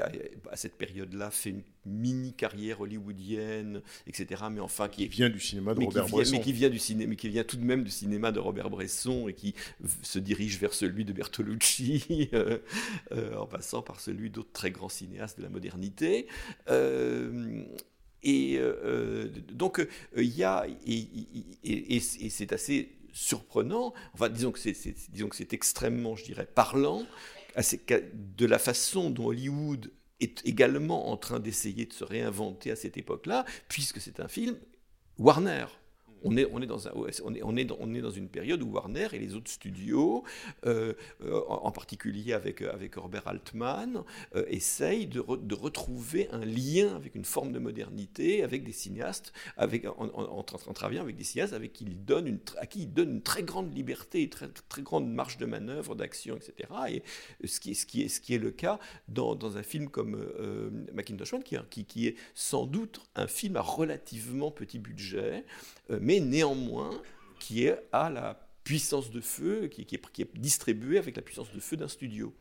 à, 0.49 0.55
cette 0.55 0.75
période-là 0.77 1.29
fait 1.29 1.49
une 1.49 1.63
mini 1.85 2.33
carrière 2.33 2.81
hollywoodienne, 2.81 3.81
etc. 4.07 4.43
Mais 4.51 4.59
enfin 4.61 4.87
qui 4.89 5.07
vient 5.07 5.29
du 5.29 5.39
cinéma 5.39 5.73
de 5.73 5.83
Robert 5.83 6.05
vient, 6.05 6.15
Bresson. 6.15 6.31
mais 6.35 6.41
qui 6.41 6.53
vient 6.53 6.69
du 6.69 6.79
cinéma, 6.79 7.09
mais 7.09 7.15
qui 7.15 7.29
vient 7.29 7.43
tout 7.43 7.57
de 7.57 7.63
même 7.65 7.83
du 7.83 7.91
cinéma 7.91 8.31
de 8.31 8.39
Robert 8.39 8.69
Bresson 8.69 9.27
et 9.27 9.33
qui 9.33 9.55
se 10.03 10.19
dirige 10.19 10.57
vers 10.59 10.73
celui 10.73 11.03
de 11.05 11.13
Bertolucci, 11.13 12.29
euh, 12.33 12.59
euh, 13.11 13.35
en 13.35 13.45
passant 13.45 13.81
par 13.81 13.99
celui 13.99 14.29
d'autres 14.29 14.51
très 14.53 14.71
grands 14.71 14.89
cinéastes 14.89 15.37
de 15.37 15.43
la 15.43 15.49
modernité. 15.49 16.27
Euh, 16.69 17.63
et 18.23 18.57
euh, 18.57 19.27
donc 19.51 19.85
il 20.15 20.23
y 20.35 20.43
a 20.43 20.65
et, 20.85 20.93
et- 21.63 21.95
et- 21.95 21.95
et 21.95 22.29
c'est 22.29 22.51
assez 22.53 22.89
surprenant, 23.13 23.93
enfin 24.13 24.29
disons 24.29 24.51
que 24.51 24.59
c'est, 24.59 25.53
extrêmement, 25.53 26.15
je 26.15 26.23
dirais, 26.23 26.45
parlant, 26.45 27.03
de 27.57 28.45
la 28.45 28.59
façon 28.59 29.09
dont 29.09 29.27
Hollywood 29.27 29.91
est 30.19 30.45
également 30.45 31.09
en 31.09 31.17
train 31.17 31.39
d'essayer 31.39 31.85
de 31.85 31.93
se 31.93 32.03
réinventer 32.03 32.71
à 32.71 32.75
cette 32.75 32.97
époque-là, 32.97 33.45
puisque 33.67 34.01
c'est 34.01 34.19
un 34.19 34.27
film 34.27 34.57
Warner. 35.17 35.65
On 36.23 36.35
est, 36.37 36.45
dans 38.01 38.09
une 38.11 38.29
période 38.29 38.61
où 38.63 38.71
Warner 38.71 39.07
et 39.13 39.19
les 39.19 39.35
autres 39.35 39.51
studios, 39.51 40.23
euh, 40.65 40.93
euh, 41.23 41.41
en, 41.47 41.71
particulier 41.71 42.33
avec, 42.33 42.61
euh, 42.61 42.71
avec 42.73 42.97
Herbert 42.97 43.27
Altman, 43.27 44.03
essayent 44.47 45.07
de, 45.07 45.21
re- 45.21 45.45
de 45.45 45.55
retrouver 45.55 46.27
un 46.31 46.43
lien 46.45 46.95
avec 46.95 47.15
une 47.15 47.25
forme 47.25 47.51
de 47.51 47.59
modernité, 47.59 48.43
avec 48.43 48.63
des 48.63 48.71
cinéastes, 48.71 49.33
en, 49.87 50.05
en- 50.07 50.09
en 50.13 50.41
tra- 50.41 50.67
en 50.69 50.73
travaillant 50.73 51.03
avec 51.03 51.15
des 51.15 51.23
cinéastes 51.23 51.53
avec 51.53 51.73
qui 51.73 51.85
ils 51.85 52.03
donnent 52.05 52.27
une, 52.27 52.39
à 52.57 52.65
qui 52.65 52.81
ils 52.83 52.93
donnent 52.93 53.11
une 53.15 53.21
très 53.21 53.43
grande 53.43 53.75
liberté, 53.75 54.23
une 54.23 54.29
très, 54.29 54.47
grande 54.81 55.11
marge 55.11 55.37
de 55.37 55.45
manœuvre, 55.45 55.95
d'action, 55.95 56.35
etc. 56.37 56.69
Et 57.41 57.47
ce 57.47 57.59
qui, 57.59 57.71
est- 57.71 58.37
le 58.37 58.51
cas 58.51 58.79
dans, 59.07 59.35
un 59.57 59.63
film 59.63 59.89
comme 59.89 60.15
Macintosh 60.93 61.33
Man, 61.33 61.43
qui, 61.43 62.07
est- 62.07 62.15
sans 62.35 62.65
doute 62.65 63.01
un 63.15 63.27
film 63.27 63.55
à 63.55 63.61
relativement 63.61 64.51
petit 64.51 64.79
budget, 64.79 65.45
mais 65.89 66.19
néanmoins 66.19 66.91
qui 67.39 67.65
est 67.65 67.77
à 67.91 68.09
la 68.09 68.39
puissance 68.63 69.11
de 69.11 69.21
feu, 69.21 69.67
qui, 69.67 69.85
qui 69.85 69.95
est, 69.95 70.01
qui 70.11 70.21
est 70.21 70.97
avec 70.97 71.15
la 71.15 71.21
puissance 71.21 71.51
de 71.53 71.59
feu 71.59 71.77
d'un 71.77 71.87
studio. 71.87 72.33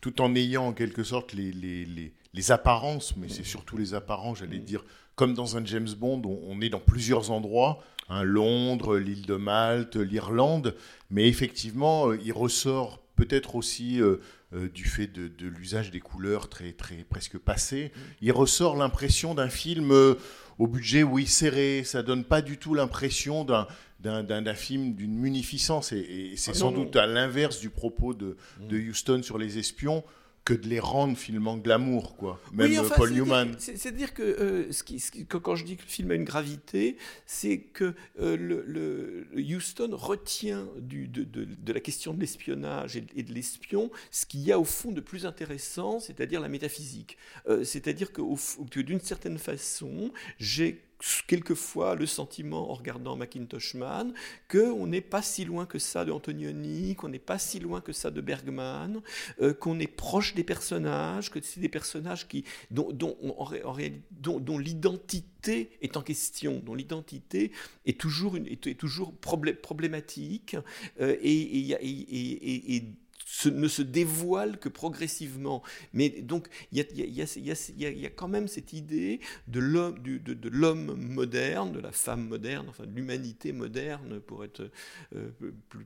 tout 0.00 0.20
en 0.20 0.34
ayant 0.34 0.66
en 0.66 0.72
quelque 0.72 1.04
sorte 1.04 1.32
les, 1.32 1.52
les, 1.52 1.86
les, 1.86 2.12
les 2.34 2.52
apparences, 2.52 3.16
mais 3.16 3.28
c'est 3.28 3.44
surtout 3.44 3.76
les 3.76 3.94
apparences, 3.94 4.38
j'allais 4.38 4.58
dire, 4.58 4.84
comme 5.14 5.34
dans 5.34 5.56
un 5.56 5.64
James 5.64 5.88
Bond, 5.96 6.22
on, 6.24 6.60
est 6.60 6.68
dans 6.68 6.80
plusieurs 6.80 7.30
endroits, 7.30 7.82
hein, 8.08 8.22
Londres, 8.22 8.98
l'île 8.98 9.26
de 9.26 9.36
Malte, 9.36 9.96
l'Irlande, 9.96 10.74
mais 11.10 11.28
effectivement, 11.28 12.08
euh, 12.08 12.18
il 12.24 12.32
ressort 12.32 13.02
peut-être 13.16 13.54
aussi 13.54 14.00
euh, 14.00 14.16
euh, 14.54 14.68
du 14.68 14.84
fait 14.84 15.06
de, 15.06 15.28
de 15.28 15.46
l'usage 15.46 15.90
des 15.90 16.00
couleurs 16.00 16.48
très, 16.48 16.72
très 16.72 17.04
presque 17.04 17.38
passées, 17.38 17.92
il 18.20 18.32
ressort 18.32 18.76
l'impression 18.76 19.34
d'un 19.34 19.48
film 19.48 19.92
euh, 19.92 20.14
au 20.58 20.66
budget, 20.66 21.02
oui, 21.02 21.26
serré, 21.26 21.82
ça 21.84 22.02
donne 22.02 22.24
pas 22.24 22.42
du 22.42 22.58
tout 22.58 22.74
l'impression 22.74 23.44
d'un 23.44 23.66
d'un- 24.00 24.54
film 24.54 24.94
d'une 24.94 25.14
munificence, 25.14 25.92
et, 25.92 25.98
et 26.32 26.36
c'est 26.36 26.50
Ah, 26.50 26.54
sans 26.54 26.70
non, 26.72 26.78
non. 26.78 26.84
doute 26.84 26.96
à 26.96 27.06
l'inverse 27.06 27.60
du 27.60 27.70
propos 27.70 28.14
de, 28.14 28.36
de 28.68 28.76
Houston 28.76 29.22
sur 29.22 29.38
les 29.38 29.58
espions 29.58 30.02
que 30.44 30.54
de 30.54 30.66
les 30.68 30.80
rendre 30.80 31.16
finalement 31.16 31.56
glamour, 31.56 32.16
quoi. 32.16 32.40
Même 32.52 32.70
Oui, 32.70 32.76
euh, 32.76 32.80
enfin, 32.80 32.96
Paul 32.96 33.12
Newman. 33.12 33.54
c'est- 33.58 33.76
C'est-à-dire 33.76 34.12
que, 34.12 34.22
euh, 34.22 34.72
ce 34.72 34.82
qui, 34.82 34.98
ce 34.98 35.12
qui- 35.12 35.24
que 35.24 35.36
quand 35.36 35.54
je 35.54 35.64
dis 35.64 35.76
que 35.76 35.82
le 35.82 35.88
film 35.88 36.10
a 36.10 36.14
une 36.14 36.24
gravité, 36.24 36.96
c'est 37.26 37.58
que 37.58 37.94
euh, 38.20 38.36
le, 38.36 38.64
le- 38.66 39.26
le 39.32 39.40
Houston 39.56 39.90
retient 39.92 40.68
du- 40.78 41.06
de, 41.06 41.22
de- 41.22 41.44
de 41.44 41.72
la 41.72 41.78
question 41.80 42.12
de 42.12 42.20
l'espionnage 42.20 42.96
et, 42.96 43.02
de- 43.02 43.12
et 43.14 43.22
de 43.22 43.32
l'espion 43.32 43.90
ce 44.10 44.26
qu'il 44.26 44.40
y 44.40 44.50
a 44.50 44.58
au 44.58 44.64
fond 44.64 44.90
de 44.90 45.00
plus 45.00 45.26
intéressant, 45.26 46.00
c'est-à-dire 46.00 46.40
la 46.40 46.48
métaphysique. 46.48 47.18
Euh, 47.48 47.62
c'est-à-dire 47.62 48.12
que 48.12 48.20
d'une 48.80 49.00
certaine 49.00 49.38
façon, 49.38 50.10
j'ai 50.38 50.82
quelquefois 51.26 51.94
le 51.94 52.06
sentiment 52.06 52.70
en 52.70 52.74
regardant 52.74 53.16
Macintosh 53.16 53.74
Man 53.74 54.12
qu'on 54.48 54.86
n'est 54.86 55.00
pas 55.00 55.22
si 55.22 55.44
loin 55.44 55.66
que 55.66 55.78
ça 55.78 56.04
de 56.04 56.12
Antonioni, 56.12 56.94
qu'on 56.94 57.08
n'est 57.08 57.18
pas 57.18 57.38
si 57.38 57.58
loin 57.60 57.80
que 57.80 57.92
ça 57.92 58.10
de 58.10 58.20
Bergman, 58.20 59.00
euh, 59.40 59.52
qu'on 59.54 59.78
est 59.80 59.86
proche 59.86 60.34
des 60.34 60.44
personnages, 60.44 61.30
que 61.30 61.40
c'est 61.42 61.60
des 61.60 61.68
personnages 61.68 62.28
qui, 62.28 62.44
dont, 62.70 62.90
dont, 62.92 63.16
dont, 64.20 64.58
l'identité 64.58 65.70
est 65.82 65.96
en 65.96 66.02
question, 66.02 66.62
dont 66.64 66.74
l'identité 66.74 67.52
est 67.86 67.98
toujours, 67.98 68.36
une, 68.36 68.46
est, 68.46 68.66
est 68.66 68.74
toujours 68.78 69.12
problé- 69.20 69.54
problématique 69.54 70.56
euh, 71.00 71.16
et- 71.20 71.68
et- 71.70 71.72
et- 71.82 72.76
et 72.76 72.84
ne 73.48 73.68
se 73.68 73.82
dévoile 73.82 74.58
que 74.58 74.68
progressivement. 74.68 75.62
Mais 75.92 76.10
donc, 76.10 76.48
il 76.70 76.78
y 76.78 78.06
a, 78.06 78.10
quand 78.10 78.28
même 78.28 78.48
cette 78.48 78.72
idée 78.72 79.20
de 79.48 79.60
l'homme 79.60 80.94
moderne, 80.96 81.72
de 81.72 81.80
la 81.80 81.92
femme 81.92 82.28
moderne, 82.28 82.66
enfin 82.68 82.86
de 82.86 82.94
l'humanité 82.94 83.52
moderne, 83.52 84.20
pour 84.20 84.44
être 84.44 84.70
euh, 85.14 85.30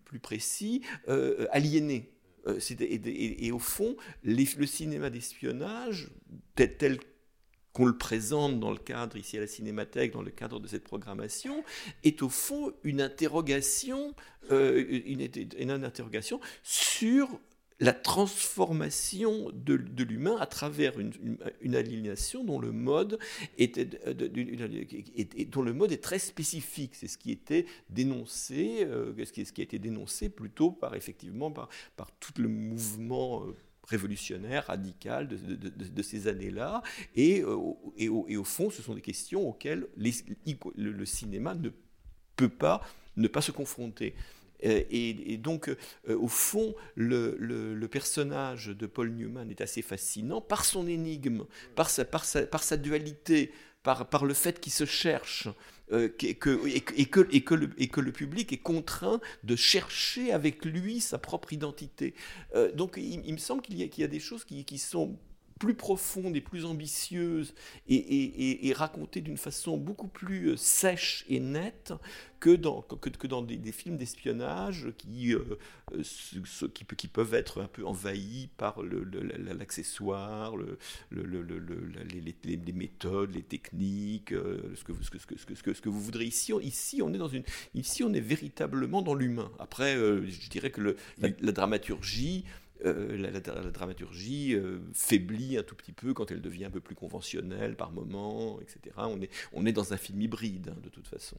plus, 0.05 0.19
précis, 0.19 0.83
euh, 1.09 1.47
aliénée. 1.51 2.11
Euh, 2.47 2.59
et, 2.71 3.51
au 3.53 3.59
fond, 3.59 3.97
le 4.23 4.67
cinéma 4.67 5.11
d'espionnage, 5.11 6.11
tel, 6.55 6.77
tel 6.77 6.99
qu'on 7.77 7.85
le 7.85 7.99
présente 7.99 8.59
dans 8.59 8.71
le 8.71 8.79
cadre, 8.79 9.19
ici 9.19 9.37
à 9.37 9.41
la 9.41 9.47
Cinémathèque, 9.47 10.13
dans 10.13 10.23
le 10.23 10.31
cadre 10.31 10.61
de 10.61 10.67
cette 10.67 10.83
programmation, 10.83 11.63
est 12.05 12.23
au 12.23 12.31
fond 12.31 12.73
une 12.85 13.03
interrogation, 13.03 14.15
euh, 14.51 15.03
une, 15.05 15.71
interrogation 15.71 16.41
sur 16.63 17.39
la 17.79 17.93
transformation 17.93 19.51
de, 19.53 19.75
l'humain 20.05 20.39
à 20.41 20.47
travers 20.47 20.99
une, 20.99 21.13
une- 21.61 21.75
aliénation 21.75 22.45
dont 22.45 22.59
le 22.59 22.73
mode 22.73 23.19
est- 23.59 23.77
dont 25.51 25.61
le 25.61 25.75
mode 25.75 25.93
est 25.93 26.03
très 26.03 26.19
spécifique. 26.19 26.95
C'est 26.95 27.09
ce 27.09 27.19
qui 27.19 27.31
était 27.31 27.67
dénoncé, 27.91 28.87
euh, 28.87 29.13
ce, 29.23 29.33
qui, 29.33 29.45
ce 29.45 29.53
qui 29.53 29.61
a 29.61 29.65
été 29.65 29.79
dénoncé 29.79 30.31
plutôt 30.31 30.71
par 30.71 30.95
effectivement 30.95 31.51
par, 31.51 31.69
par 31.99 32.11
tout 32.13 32.33
le 32.39 32.49
mouvement 32.49 33.45
révolutionnaire, 33.87 34.67
radical 34.67 35.29
de, 35.29 36.03
ces 36.03 36.29
années-là. 36.29 36.83
Et, 37.15 37.43
euh, 37.43 37.57
et, 37.97 38.09
au, 38.09 38.27
et 38.29 38.37
au 38.37 38.45
fond, 38.45 38.71
ce 38.71 38.83
sont 38.83 38.95
des 38.95 39.01
questions 39.01 39.49
auxquelles 39.49 39.87
les- 39.97 40.15
le, 40.77 41.05
cinéma 41.05 41.55
ne 41.55 41.71
peut 42.37 42.49
pas 42.49 42.81
ne 43.17 43.29
pas 43.29 43.41
se 43.41 43.51
confronter. 43.53 44.15
Euh, 44.65 44.83
Et, 44.91 45.33
et 45.33 45.37
donc, 45.39 45.69
euh, 45.69 45.77
au 46.19 46.29
fond, 46.29 46.75
le, 46.95 47.37
le- 47.39 47.75
le 47.75 47.89
personnage 47.89 48.67
de 48.69 48.87
Paul 48.87 49.11
Newman 49.11 49.51
est 49.51 49.61
assez 49.61 49.83
fascinant 49.83 50.41
par 50.41 50.65
son 50.65 50.87
énigme, 50.87 51.45
par 51.75 51.89
sa, 51.91 52.05
par 52.05 52.25
sa, 52.25 52.47
par 52.47 52.63
sa 52.63 52.77
dualité, 52.77 53.53
par, 53.83 54.09
par 54.09 54.25
le 54.25 54.35
fait 54.35 54.61
qu'il 54.61 54.73
se 54.73 54.85
cherche, 54.85 55.49
euh, 55.93 56.09
et, 56.23 56.35
que, 56.35 56.51
le, 57.55 58.13
public 58.13 58.53
est 58.53 58.59
contraint 58.59 59.21
de 59.45 59.57
chercher 59.57 60.33
avec 60.33 60.65
lui 60.65 61.01
sa 61.01 61.19
propre 61.19 61.53
identité. 61.53 62.15
Euh, 62.55 62.73
donc, 62.73 62.95
il, 62.97 63.33
me 63.33 63.39
semble 63.39 63.63
qu'il 63.63 63.79
y, 63.79 64.03
a- 64.05 64.09
des 64.09 64.21
choses 64.21 64.45
qui 64.45 64.79
sont 64.79 65.17
plus 65.59 65.75
profondes 65.75 66.37
et 66.37 66.41
plus 66.41 66.65
ambitieuses 66.67 67.55
et, 67.89 67.95
et, 67.97 68.25
et- 68.51 68.69
et 68.69 68.73
racontées 68.73 69.23
d'une 69.23 69.39
façon 69.39 69.77
beaucoup 69.79 70.09
plus 70.09 70.51
euh, 70.51 70.57
sèche 70.57 71.25
et 71.29 71.41
nette 71.41 71.93
que 72.41 72.51
dans, 72.55 72.83
que, 72.83 73.09
que 73.09 73.27
dans 73.27 73.41
des, 73.43 73.57
des 73.57 73.73
films 73.73 73.97
d'espionnage 73.97 74.89
qui, 74.99 75.33
euh, 75.35 75.59
euh, 75.95 76.03
ce- 76.03 76.67
qui, 76.67 76.85
pe- 76.85 76.95
qui 76.95 77.09
peuvent 77.09 77.33
être 77.33 77.63
un 77.63 77.69
peu 77.69 77.85
envahis 77.87 78.51
par 78.59 78.83
l'accessoire, 78.83 80.57
le, 80.57 80.79
le- 81.11 81.23
le- 81.43 81.43
les, 82.13 82.21
les- 82.21 82.57
les 82.57 82.73
méthodes, 82.73 83.35
les 83.35 83.43
techniques, 83.43 84.33
euh, 84.33 84.61
ce, 84.75 84.85
que 84.85 84.93
vous, 84.93 85.03
ce, 85.03 85.11
que, 85.11 85.19
ce, 85.19 85.27
que, 85.27 85.75
ce, 85.75 85.81
que, 85.81 85.89
vous 85.89 86.01
voudrez. 86.01 86.25
Ici 86.27 86.53
on, 86.53 86.61
ici, 86.61 87.01
on 87.03 87.13
est 87.15 87.19
dans 87.19 87.29
une, 87.29 87.45
ici, 87.75 88.03
on 88.05 88.13
est 88.13 88.21
véritablement 88.21 89.03
dans 89.03 89.15
l'humain. 89.15 89.51
Après, 89.59 89.97
euh, 89.97 90.27
je 90.29 90.49
dirais 90.51 90.71
que 90.71 90.81
le, 90.81 90.97
la, 91.19 91.29
la 91.41 91.53
dramaturgie 91.53 92.45
euh, 92.87 93.17
la, 93.17 93.31
la- 93.31 93.63
la 93.63 93.71
dramaturgie 93.71 94.55
euh, 94.55 94.79
faiblit 94.93 95.59
un 95.59 95.63
tout 95.63 95.75
petit 95.75 95.93
peu 95.93 96.15
quand 96.15 96.31
elle 96.31 96.41
devient 96.41 96.67
un 96.67 96.71
peu 96.71 96.81
plus 96.81 96.95
conventionnelle 96.95 97.77
par 97.77 97.91
moment, 97.93 98.59
etc. 98.61 98.95
On 98.99 99.21
est, 99.21 99.31
on 99.53 99.67
est 99.67 99.73
dans 99.73 99.93
un 99.93 99.97
film 99.97 100.21
hybride, 100.23 100.71
hein, 100.73 100.79
de 100.83 100.89
toute 100.89 101.07
façon. 101.09 101.37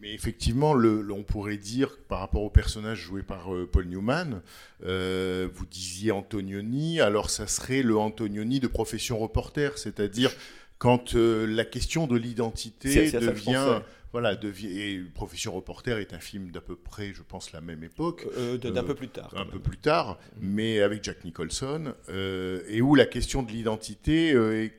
Mais 0.00 0.12
effectivement, 0.14 0.74
le, 0.74 1.00
le- 1.00 1.12
on 1.12 1.22
pourrait 1.22 1.56
dire, 1.58 1.96
par 2.08 2.18
rapport 2.18 2.42
au 2.42 2.50
personnage 2.50 2.98
joué 2.98 3.22
par 3.22 3.54
euh, 3.54 3.68
Paul 3.70 3.86
Newman, 3.86 4.42
euh, 4.84 5.48
vous 5.54 5.66
disiez 5.66 6.10
Antonioni, 6.10 7.00
alors 7.00 7.30
ça 7.30 7.46
serait 7.46 7.82
le 7.82 7.96
Antonioni 7.96 8.58
de 8.58 8.66
profession 8.66 9.18
reporter, 9.18 9.78
c'est-à-dire 9.78 10.32
quand 10.78 11.14
euh, 11.14 11.46
la 11.46 11.64
question 11.64 12.06
de 12.08 12.16
l'identité 12.16 12.88
devient... 13.28 13.82
Voilà, 14.12 14.34
et 14.62 15.00
Profession 15.14 15.52
reporter 15.52 15.98
est 15.98 16.12
un 16.12 16.18
film 16.20 16.50
d'à 16.50 16.60
peu 16.60 16.76
près, 16.76 17.12
je 17.14 17.22
pense, 17.22 17.52
la 17.52 17.60
même 17.62 17.82
époque. 17.82 18.26
Euh, 18.36 18.58
d'un 18.58 18.76
Euh, 18.76 18.82
peu 18.82 18.94
plus 18.94 19.08
tard. 19.08 19.30
un 19.34 19.40
même. 19.44 19.48
peu 19.48 19.58
plus 19.58 19.78
tard, 19.78 20.18
mais 20.40 20.80
avec 20.82 21.02
Jack 21.02 21.24
Nicholson, 21.24 21.94
euh, 22.10 22.62
et 22.68 22.82
où 22.82 22.94
la 22.94 23.06
question 23.06 23.42
de 23.42 23.50
l'identité 23.50 24.32
euh, 24.34 24.64
est 24.64 24.72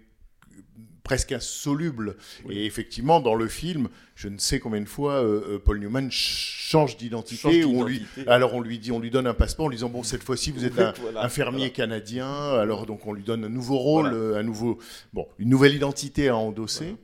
presque 1.04 1.32
insoluble. 1.34 2.16
Oui. 2.46 2.58
Et 2.60 2.66
effectivement, 2.66 3.20
dans 3.20 3.36
le 3.36 3.48
film, 3.48 3.90
je 4.16 4.30
ne 4.30 4.38
sais 4.38 4.60
combien 4.60 4.80
de 4.82 4.88
fois 4.88 5.16
euh, 5.16 5.60
Paul 5.60 5.80
Newman 5.80 6.04
ch- 6.12 6.68
change 6.70 6.96
d'identité. 6.96 7.66
On 7.66 7.84
lui, 7.84 8.06
alors 8.28 8.54
on 8.54 8.62
lui 8.62 8.80
dit, 8.80 8.92
on 8.92 9.00
lui 9.00 9.10
donne 9.10 9.28
un 9.28 9.34
passeport 9.34 9.66
en 9.66 9.70
lui 9.70 9.75
disant 9.75 9.90
bon 9.90 10.04
cette 10.04 10.24
fois-ci 10.24 10.52
vous 10.52 10.63
êtes 10.63 10.80
un, 10.80 10.94
Voilà, 11.02 11.24
un 11.25 11.30
fermier 11.30 11.58
voilà. 11.58 11.70
canadien. 11.72 12.28
Alors 12.54 12.86
donc 12.86 13.06
on 13.06 13.12
lui 13.13 13.24
donne 13.24 13.44
un 13.44 13.50
nouveau 13.50 13.78
rôle, 13.80 14.13
Voilà. 14.13 14.38
un 14.40 14.44
nouveau, 14.44 14.78
bon, 15.12 15.28
une 15.40 15.50
nouvelle 15.50 15.75
identité 15.75 16.30
à 16.30 16.38
endosser. 16.38 16.96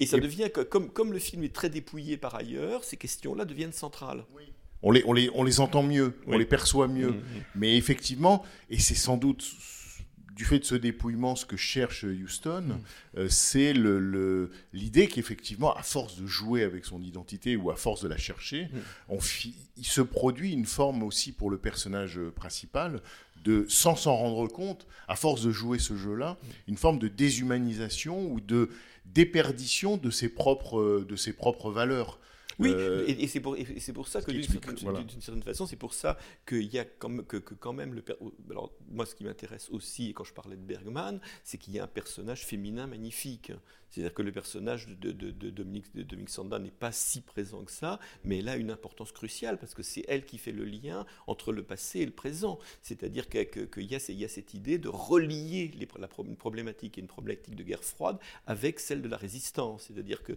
Et 0.00 0.06
ça 0.06 0.16
Et- 0.16 0.20
devient, 0.20 0.50
que, 0.52 0.60
comme, 0.60 0.90
comme 0.90 1.12
le 1.12 1.18
film 1.18 1.42
est 1.44 1.54
très 1.54 1.70
dépouillé 1.70 2.16
par 2.16 2.34
ailleurs, 2.34 2.84
ces 2.84 2.96
questions-là 2.96 3.44
deviennent 3.44 3.72
centrales. 3.72 4.24
On 4.82 4.90
les, 4.90 5.02
on 5.06 5.12
les, 5.12 5.30
on 5.34 5.44
les 5.44 5.60
entend 5.60 5.82
mieux, 5.82 6.14
on 6.26 6.32
Oui. 6.32 6.38
les 6.38 6.44
perçoit 6.44 6.88
mieux. 6.88 7.12
Mhm. 7.12 7.22
Mais 7.54 7.76
effectivement, 7.76 8.44
et 8.70 8.78
c'est 8.78 8.94
sans 8.94 9.16
doute 9.16 9.44
du 10.36 10.44
fait 10.44 10.58
de 10.58 10.64
ce 10.64 10.74
dépouillement, 10.74 11.36
ce 11.36 11.46
que 11.46 11.56
cherche 11.56 12.02
Houston, 12.04 12.80
euh, 13.16 13.28
c'est 13.28 13.72
le- 13.72 14.00
le- 14.00 14.50
l'idée 14.72 15.06
qu'effectivement, 15.06 15.72
à 15.76 15.82
force 15.84 16.20
de 16.20 16.26
jouer 16.26 16.64
avec 16.64 16.84
son 16.84 17.00
identité 17.02 17.56
ou 17.56 17.70
à 17.70 17.76
force 17.76 18.02
de 18.02 18.08
la 18.08 18.16
chercher, 18.18 18.66
on 19.08 19.20
fi- 19.20 19.54
il 19.76 19.86
se 19.86 20.00
produit 20.00 20.52
une 20.52 20.66
forme 20.66 21.04
aussi 21.04 21.30
pour 21.30 21.50
le 21.50 21.56
personnage 21.58 22.18
principal 22.34 23.00
de, 23.44 23.64
sans 23.68 23.94
s'en 23.94 24.16
rendre 24.16 24.48
compte, 24.48 24.88
à 25.06 25.14
force 25.14 25.42
de 25.42 25.52
jouer 25.52 25.78
ce 25.78 25.96
jeu-là, 25.96 26.36
une 26.66 26.76
forme 26.78 26.98
de 26.98 27.06
déshumanisation 27.08 28.26
ou 28.32 28.40
de 28.40 28.70
déperdition 29.04 29.96
de 29.96 30.10
ses 30.10 30.28
propres, 30.28 31.04
de 31.06 31.16
ses 31.16 31.32
propres 31.32 31.70
valeurs. 31.70 32.18
Oui, 32.58 32.70
Euh, 32.72 33.04
et, 33.08 33.24
et 33.24 33.26
c'est 33.26 33.40
pour, 33.40 33.56
pour 33.94 34.08
ça 34.08 34.22
que 34.22 34.30
d'une 34.30 34.44
voilà. 34.82 35.04
certaine 35.20 35.42
façon, 35.42 35.66
c'est 35.66 35.76
pour 35.76 35.92
ça 35.92 36.16
qu'il 36.46 36.72
y 36.72 36.78
a 36.78 36.84
quand 36.84 37.08
même, 37.08 37.24
que, 37.24 37.36
que 37.36 37.54
quand 37.54 37.72
même 37.72 37.94
le 37.94 38.04
alors 38.50 38.72
moi 38.88 39.06
ce 39.06 39.14
qui 39.16 39.24
m'intéresse 39.24 39.68
aussi 39.70 40.14
quand 40.14 40.22
je 40.24 40.32
parlais 40.32 40.56
de 40.56 40.62
Bergman, 40.62 41.20
c'est 41.42 41.58
qu'il 41.58 41.74
y 41.74 41.80
a 41.80 41.84
un 41.84 41.88
personnage 41.88 42.44
féminin 42.46 42.86
magnifique. 42.86 43.52
C'est-à-dire 43.94 44.14
que 44.14 44.22
le 44.22 44.32
personnage 44.32 44.88
de, 44.88 45.12
Dominique, 45.12 45.94
de 45.94 46.28
Sanda 46.28 46.58
n'est 46.58 46.70
pas 46.72 46.90
si 46.90 47.20
présent 47.20 47.62
que 47.62 47.70
ça, 47.70 48.00
mais 48.24 48.38
elle 48.38 48.48
a 48.48 48.56
une 48.56 48.72
importance 48.72 49.12
cruciale 49.12 49.56
parce 49.58 49.72
que 49.72 49.84
c'est 49.84 50.04
elle 50.08 50.24
qui 50.24 50.36
fait 50.38 50.50
le 50.50 50.64
lien 50.64 51.06
entre 51.28 51.52
le 51.52 51.62
passé 51.62 52.00
et 52.00 52.06
le 52.06 52.10
présent. 52.10 52.58
C'est-à-dire 52.82 53.28
qu'il 53.28 53.68
y, 53.84 53.94
a- 53.94 54.28
cette 54.28 54.54
idée 54.54 54.78
de 54.78 54.88
relier 54.88 55.70
les, 55.78 55.86
problématique 56.36 56.98
et 56.98 57.00
une 57.00 57.06
problématique 57.06 57.54
de 57.54 57.62
guerre 57.62 57.84
froide 57.84 58.18
avec 58.46 58.80
celle 58.80 59.00
de 59.00 59.08
la 59.08 59.16
résistance. 59.16 59.84
C'est-à-dire 59.86 60.22
que, 60.24 60.32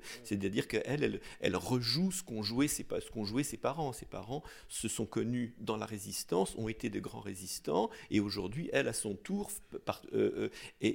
qu'elle, 0.68 1.04
elle, 1.04 1.20
elle 1.40 1.56
rejoue 1.56 2.12
ce 2.12 2.22
qu'ont 2.22 2.44
joué, 2.44 2.68
ses 2.68 2.84
parents. 3.58 3.92
Ses 3.92 4.06
parents 4.06 4.44
se 4.68 4.88
sont 4.88 5.06
connus 5.08 5.56
dans 5.60 5.78
la 5.78 5.86
résistance, 5.88 6.56
ont 6.58 6.68
été 6.68 6.90
de 6.90 7.00
grands 7.00 7.22
résistants, 7.22 7.90
et 8.12 8.20
aujourd'hui, 8.20 8.70
elle, 8.72 8.88
à 8.88 8.94
son 8.94 9.16
tour, 9.16 9.50
par- 9.86 10.02
euh, 10.14 10.50
euh, 10.84 10.90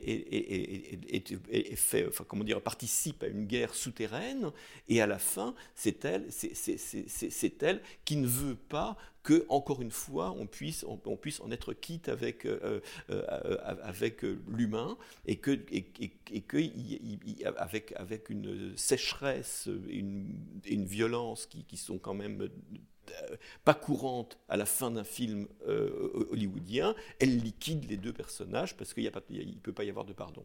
fait, 1.76 2.08
comment 2.28 2.44
dire, 2.44 2.51
participe 2.60 3.22
à 3.22 3.26
une 3.28 3.46
guerre 3.46 3.74
souterraine, 3.74 4.50
et 4.88 5.00
à 5.00 5.06
la 5.06 5.18
fin, 5.18 5.54
c'est 5.74 6.04
elle, 6.04 6.26
c'est, 6.30 7.62
elle 7.62 7.80
qui 8.04 8.16
ne 8.16 8.26
veut 8.26 8.56
pas 8.56 8.96
que, 9.22 9.46
encore 9.48 9.80
une 9.80 9.92
fois, 9.92 10.34
on 10.36 10.46
puisse, 10.46 10.84
on, 10.84 11.16
puisse 11.16 11.40
en 11.40 11.50
être 11.52 11.72
quitte 11.74 12.08
avec, 12.08 12.44
euh, 12.44 12.80
euh, 13.10 13.22
euh, 13.28 13.56
avec 13.82 14.22
l'humain, 14.48 14.98
et 15.26 15.36
que, 15.36 15.52
et, 15.70 15.86
et- 16.00 16.12
et 16.32 16.40
que 16.40 16.58
avec, 17.56 17.92
avec 17.96 18.30
une 18.30 18.76
sécheresse 18.76 19.68
et 19.88 19.94
une, 19.96 20.34
une 20.66 20.84
violence 20.86 21.46
qui, 21.46 21.64
qui 21.64 21.76
sont 21.76 21.98
quand 21.98 22.14
même 22.14 22.48
pas 23.64 23.74
courantes 23.74 24.38
à 24.48 24.56
la 24.56 24.66
fin 24.66 24.90
d'un 24.90 25.04
film 25.04 25.46
hollywoodien, 26.30 26.94
elle 27.20 27.38
liquide 27.38 27.88
les 27.88 27.96
deux 27.96 28.12
personnages 28.12 28.76
parce 28.76 28.94
qu'il 28.94 29.04
ne 29.04 29.60
peut 29.62 29.72
pas 29.72 29.84
y 29.84 29.90
avoir 29.90 30.04
de 30.04 30.12
pardon. 30.12 30.44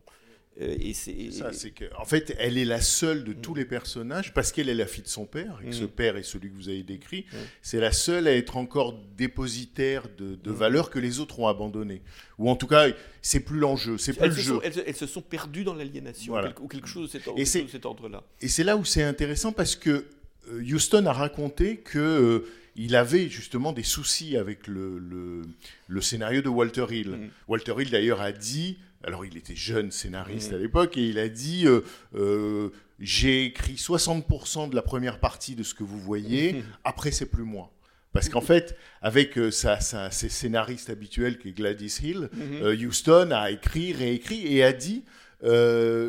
Euh, 0.60 0.76
et 0.80 0.94
c'est, 0.94 1.30
Ça, 1.32 1.54
c'est 1.54 1.70
que, 1.70 1.86
en 2.00 2.06
fait, 2.06 2.36
elle 2.40 2.58
est 2.58 2.66
la 2.66 2.82
seule 2.82 3.20
Mm. 3.22 3.24
de 3.26 3.34
tous 3.34 3.54
les 3.54 3.66
personnages 3.66 4.34
parce 4.34 4.52
qu'elle 4.52 4.70
est 4.70 4.74
la 4.76 4.88
fille 4.88 5.04
de 5.04 5.08
son 5.08 5.26
père 5.26 5.60
et 5.64 5.70
que 5.70 5.76
ce 5.76 5.84
Mhm. 5.84 5.90
père 5.90 6.18
est 6.18 6.24
celui 6.24 6.50
que 6.50 6.56
vous 6.56 6.68
avez 6.70 6.82
décrit. 6.82 7.26
Mhm. 7.32 7.40
C'est 7.62 7.80
la 7.80 7.92
seule 7.92 8.28
à 8.28 8.36
être 8.36 8.58
encore 8.58 8.98
dépositaire 9.16 10.08
de, 10.18 10.36
de 10.36 10.50
Mhm. 10.50 10.56
valeurs 10.56 10.90
que 10.90 11.00
les 11.00 11.20
autres 11.20 11.40
ont 11.40 11.48
abandonnées. 11.48 12.02
Ou 12.40 12.50
en 12.50 12.56
tout 12.56 12.68
cas, 12.68 12.88
c'est 13.22 13.40
plus 13.42 13.60
l'enjeu, 13.60 13.98
c'est 14.00 14.14
plus 14.14 14.24
elles, 14.24 14.30
le 14.32 14.36
jeu. 14.36 14.54
sont, 14.56 14.62
elles, 14.64 14.84
elles 14.88 14.96
se 14.96 15.06
sont 15.08 15.22
perdues 15.22 15.64
dans 15.64 15.76
l'aliénation 15.76 16.34
Voilà. 16.34 16.54
ou 16.60 16.68
quelque 16.68 16.86
de 16.86 17.08
cet, 17.08 17.24
chose 17.24 17.42
de 17.44 17.68
cet 17.70 17.86
ordre-là. 17.86 18.24
Et 18.42 18.48
c'est 18.48 18.64
là 18.64 18.78
où 18.78 18.84
c'est 18.86 19.04
intéressant 19.04 19.52
parce 19.52 19.76
que 19.76 20.06
euh, 20.52 20.62
Houston 20.64 21.06
a 21.06 21.14
raconté 21.14 21.78
que 21.78 22.00
euh, 22.00 22.46
il 22.77 22.96
avait 22.96 23.27
justement 23.29 23.74
des 23.74 23.84
soucis 23.84 24.38
avec 24.38 24.67
le, 24.67 25.00
le, 25.00 25.41
le 25.88 26.01
scénario 26.01 26.41
de 26.41 26.50
Walter 26.50 26.86
Hill. 26.89 27.10
Mhm. 27.10 27.29
Walter 27.48 27.74
Hill 27.79 27.89
d'ailleurs 27.89 28.22
a 28.22 28.31
dit, 28.31 28.77
alors 29.03 29.25
il 29.25 29.36
était 29.36 29.55
jeune 29.55 29.91
scénariste 29.91 30.51
Mhm. 30.51 30.55
à 30.57 30.60
l'époque, 30.60 30.98
et 30.98 31.05
il 31.07 31.19
a 31.19 31.27
dit 31.27 31.65
euh, 31.67 31.81
euh, 32.15 32.69
j'ai 33.00 33.46
écrit 33.46 33.75
60% 33.75 34.69
de 34.69 34.75
la 34.75 34.81
première 34.81 35.19
partie 35.19 35.55
de 35.55 35.63
ce 35.63 35.74
que 35.74 35.84
vous 35.84 36.00
voyez, 36.00 36.63
après 36.84 37.12
c'est 37.12 37.25
plus 37.25 37.43
moi. 37.43 37.72
Parce 38.13 38.29
qu'en 38.29 38.41
fait, 38.41 38.75
avec 39.01 39.38
euh, 39.38 39.51
sa, 39.51 39.79
sa- 39.79 40.10
ses 40.10 40.29
scénaristes 40.29 40.89
habituels 40.89 41.38
qui 41.38 41.50
est 41.50 41.51
Gladys 41.51 42.00
Hill, 42.01 42.29
Mhm. 42.34 42.39
euh, 42.63 42.75
Houston 42.88 43.29
a 43.31 43.51
écrit, 43.51 43.91
réécrit 43.93 44.48
et 44.55 44.63
a 44.63 44.72
dit 44.74 45.03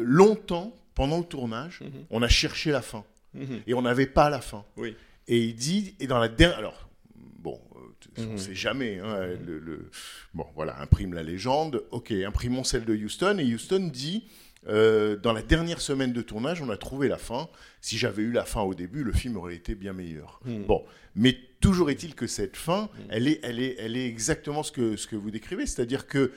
longtemps, 0.05 0.75
pendant 0.95 1.19
le 1.19 1.25
tournage, 1.25 1.81
Mhm. 1.83 1.91
on 2.11 2.23
a 2.23 2.29
cherché 2.29 2.71
la 2.71 2.83
fin 2.83 3.05
Mhm. 3.35 3.61
et 3.67 3.75
on 3.75 3.83
n'avait 3.83 4.07
pas 4.07 4.31
la 4.31 4.41
fin. 4.41 4.65
Oui. 4.77 4.97
Et 5.29 5.39
il 5.45 5.55
dit, 5.55 5.95
et 6.01 6.07
dans 6.07 6.19
la 6.19 6.29
dernière. 6.29 6.59
Alors, 6.59 6.89
bon, 7.15 7.61
euh, 7.77 7.79
on 8.19 8.23
ne 8.23 8.27
Mhm. 8.33 8.39
sait 8.39 8.55
jamais. 8.55 8.99
hein, 8.99 9.29
le, 9.47 9.59
le- 9.59 9.91
Bon, 10.35 10.47
voilà, 10.55 10.81
imprime 10.81 11.15
la 11.15 11.23
légende. 11.23 11.85
Ok, 11.91 12.11
imprimons 12.13 12.65
celle 12.65 12.85
de 12.85 12.95
Houston. 12.95 13.39
Et 13.39 13.55
Houston 13.55 13.91
dit 13.93 14.25
euh, 14.67 15.17
dans 15.17 15.33
la 15.33 15.41
dernière 15.43 15.81
semaine 15.81 16.13
de 16.13 16.21
tournage, 16.21 16.61
on 16.61 16.69
a 16.69 16.77
trouvé 16.77 17.09
la 17.09 17.17
fin. 17.17 17.49
Si 17.81 17.97
j'avais 17.97 18.23
eu 18.23 18.33
la 18.33 18.45
fin 18.45 18.63
au 18.63 18.75
début, 18.75 19.05
le 19.05 19.13
film 19.13 19.37
aurait 19.37 19.55
été 19.55 19.75
bien 19.77 19.93
meilleur. 19.93 20.41
Mhm. 20.45 20.65
Bon, 20.65 20.85
mais 21.15 21.39
toujours 21.61 21.91
est-il 21.91 22.15
que 22.17 22.27
cette 22.27 22.57
fin, 22.57 22.91
elle, 23.09 23.29
est, 23.29 23.39
elle, 23.45 23.61
est, 23.61 23.77
elle 23.79 23.97
est 23.97 24.07
exactement 24.07 24.63
ce 24.65 24.73
que, 24.73 24.97
ce 24.97 25.07
que 25.07 25.15
vous 25.17 25.31
décrivez. 25.31 25.65
C'est-à-dire 25.67 26.07
que 26.07 26.33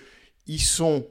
ils 0.47 0.61
sont. 0.61 1.07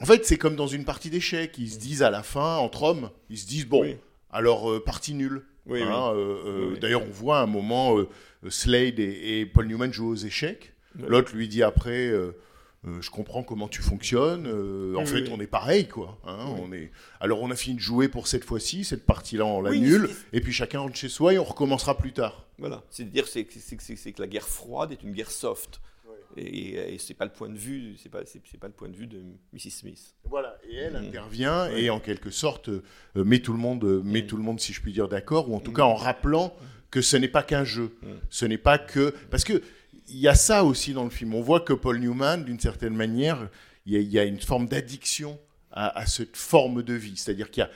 En 0.00 0.04
fait, 0.06 0.24
c'est 0.24 0.36
comme 0.38 0.56
dans 0.56 0.66
une 0.66 0.84
partie 0.84 1.10
d'échecs. 1.10 1.56
Ils 1.58 1.70
se 1.70 1.78
disent 1.78 2.02
à 2.02 2.10
la 2.10 2.22
fin, 2.22 2.56
entre 2.56 2.82
hommes, 2.84 3.10
ils 3.30 3.38
se 3.38 3.46
disent 3.46 3.66
bon, 3.66 3.82
Oui. 3.82 3.96
alors 4.30 4.70
euh, 4.70 4.82
partie 4.82 5.14
nulle. 5.14 5.42
Oui, 5.66 5.82
Hein, 5.82 6.12
oui. 6.14 6.20
euh, 6.20 6.36
euh, 6.46 6.70
Oui. 6.72 6.78
D'ailleurs, 6.80 7.02
on 7.02 7.10
voit 7.10 7.38
à 7.40 7.42
un 7.42 7.46
moment 7.46 7.98
euh, 7.98 8.08
Slade 8.48 8.98
et, 9.00 9.40
et 9.40 9.46
Paul 9.46 9.66
Newman 9.66 9.92
jouer 9.92 10.08
aux 10.08 10.14
échecs. 10.16 10.72
L'autre 10.98 11.34
lui 11.34 11.48
dit 11.48 11.62
après. 11.62 12.06
euh, 12.08 12.32
je 13.00 13.10
comprends 13.10 13.42
comment 13.42 13.66
tu 13.66 13.82
fonctionnes. 13.82 14.46
euh, 14.46 14.94
en 14.94 15.04
fait, 15.06 15.22
oui. 15.22 15.30
on 15.32 15.40
est 15.40 15.48
pareil, 15.48 15.88
quoi. 15.88 16.18
hein, 16.24 16.46
Oui. 16.54 16.60
on 16.64 16.72
est... 16.72 16.92
Alors, 17.20 17.42
on 17.42 17.50
a 17.50 17.56
fini 17.56 17.74
de 17.76 17.80
jouer 17.80 18.06
pour 18.08 18.28
cette 18.28 18.44
fois-ci. 18.44 18.84
Cette 18.84 19.04
partie-là, 19.04 19.44
on 19.44 19.60
la 19.60 19.70
Oui, 19.70 19.80
nulle. 19.80 20.08
c'est- 20.08 20.36
Et 20.36 20.40
puis, 20.40 20.52
chacun 20.52 20.78
rentre 20.80 20.94
chez 20.96 21.08
soi 21.08 21.34
et 21.34 21.38
on 21.40 21.44
recommencera 21.44 21.98
plus 21.98 22.12
tard. 22.12 22.46
Voilà, 22.58 22.84
c'est-à-dire 22.90 23.26
c'est, 23.26 23.46
c'est, 23.50 23.80
c'est- 23.80 23.96
c'est 23.96 24.12
que 24.12 24.22
la 24.22 24.28
guerre 24.28 24.46
froide 24.48 24.92
est 24.92 25.02
une 25.02 25.12
guerre 25.12 25.32
soft. 25.32 25.80
Et, 26.36 26.94
et 26.94 26.98
c'est 26.98 27.14
pas 27.14 27.24
le 27.24 27.32
point 27.32 27.48
de 27.48 27.56
vue, 27.58 27.96
c'est 27.98 28.08
pas, 28.08 28.20
c'est, 28.26 28.40
pas 28.58 28.66
le 28.66 28.72
point 28.72 28.88
de 28.88 28.96
vue 28.96 29.06
de 29.06 29.22
Mrs. 29.52 29.70
Smith. 29.70 30.14
Voilà, 30.24 30.56
et 30.68 30.76
elle 30.76 30.94
Mhm. 30.94 31.06
intervient 31.08 31.68
et 31.68 31.88
en 31.90 32.00
quelque 32.00 32.30
sorte 32.30 32.68
euh, 32.68 32.82
met 33.14 33.38
tout 33.40 33.52
le 33.52 33.58
monde, 33.58 33.84
euh, 33.84 34.02
met 34.02 34.22
Mhm. 34.22 34.26
tout 34.28 34.36
le 34.36 34.42
monde, 34.42 34.60
si 34.60 34.72
je 34.72 34.80
puis 34.80 34.92
dire, 34.92 35.08
d'accord, 35.08 35.48
ou 35.50 35.54
en 35.56 35.60
tout 35.60 35.70
Mhm. 35.70 35.76
cas 35.78 35.84
en 35.84 35.94
rappelant 35.94 36.54
que 36.90 37.00
ce 37.00 37.16
n'est 37.16 37.28
pas 37.28 37.42
qu'un 37.42 37.64
jeu, 37.64 37.96
ce 38.30 38.44
n'est 38.46 38.58
pas 38.58 38.78
que 38.78 39.14
parce 39.30 39.44
que 39.44 39.62
il 40.08 40.18
y 40.18 40.28
a 40.28 40.34
ça 40.36 40.64
aussi 40.64 40.92
dans 40.92 41.04
le 41.04 41.10
film. 41.10 41.34
On 41.34 41.40
voit 41.42 41.60
que 41.60 41.72
Paul 41.72 41.98
Newman, 41.98 42.44
d'une 42.44 42.60
certaine 42.60 42.94
manière, 42.94 43.48
il 43.86 43.92
y, 43.94 43.96
a- 43.96 44.00
il 44.00 44.10
y 44.12 44.18
a 44.18 44.24
une 44.24 44.40
forme 44.40 44.68
d'addiction 44.68 45.38
à, 45.72 45.98
à 45.98 46.06
cette 46.06 46.36
forme 46.36 46.82
de 46.82 46.94
vie, 46.94 47.16
c'est-à-dire 47.16 47.50
qu'il 47.50 47.62
y 47.62 47.64
a 47.64 47.70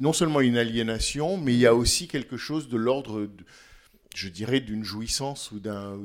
non 0.00 0.12
seulement 0.12 0.40
une 0.40 0.56
aliénation, 0.56 1.36
mais 1.36 1.52
il 1.52 1.58
y 1.60 1.66
a 1.66 1.74
aussi 1.74 2.08
quelque 2.08 2.36
chose 2.38 2.68
de 2.68 2.76
l'ordre, 2.78 3.28
je 4.14 4.28
dirais, 4.28 4.60
d'une 4.60 4.82
jouissance 4.84 5.50
ou 5.52 5.58
d'un 5.60 5.98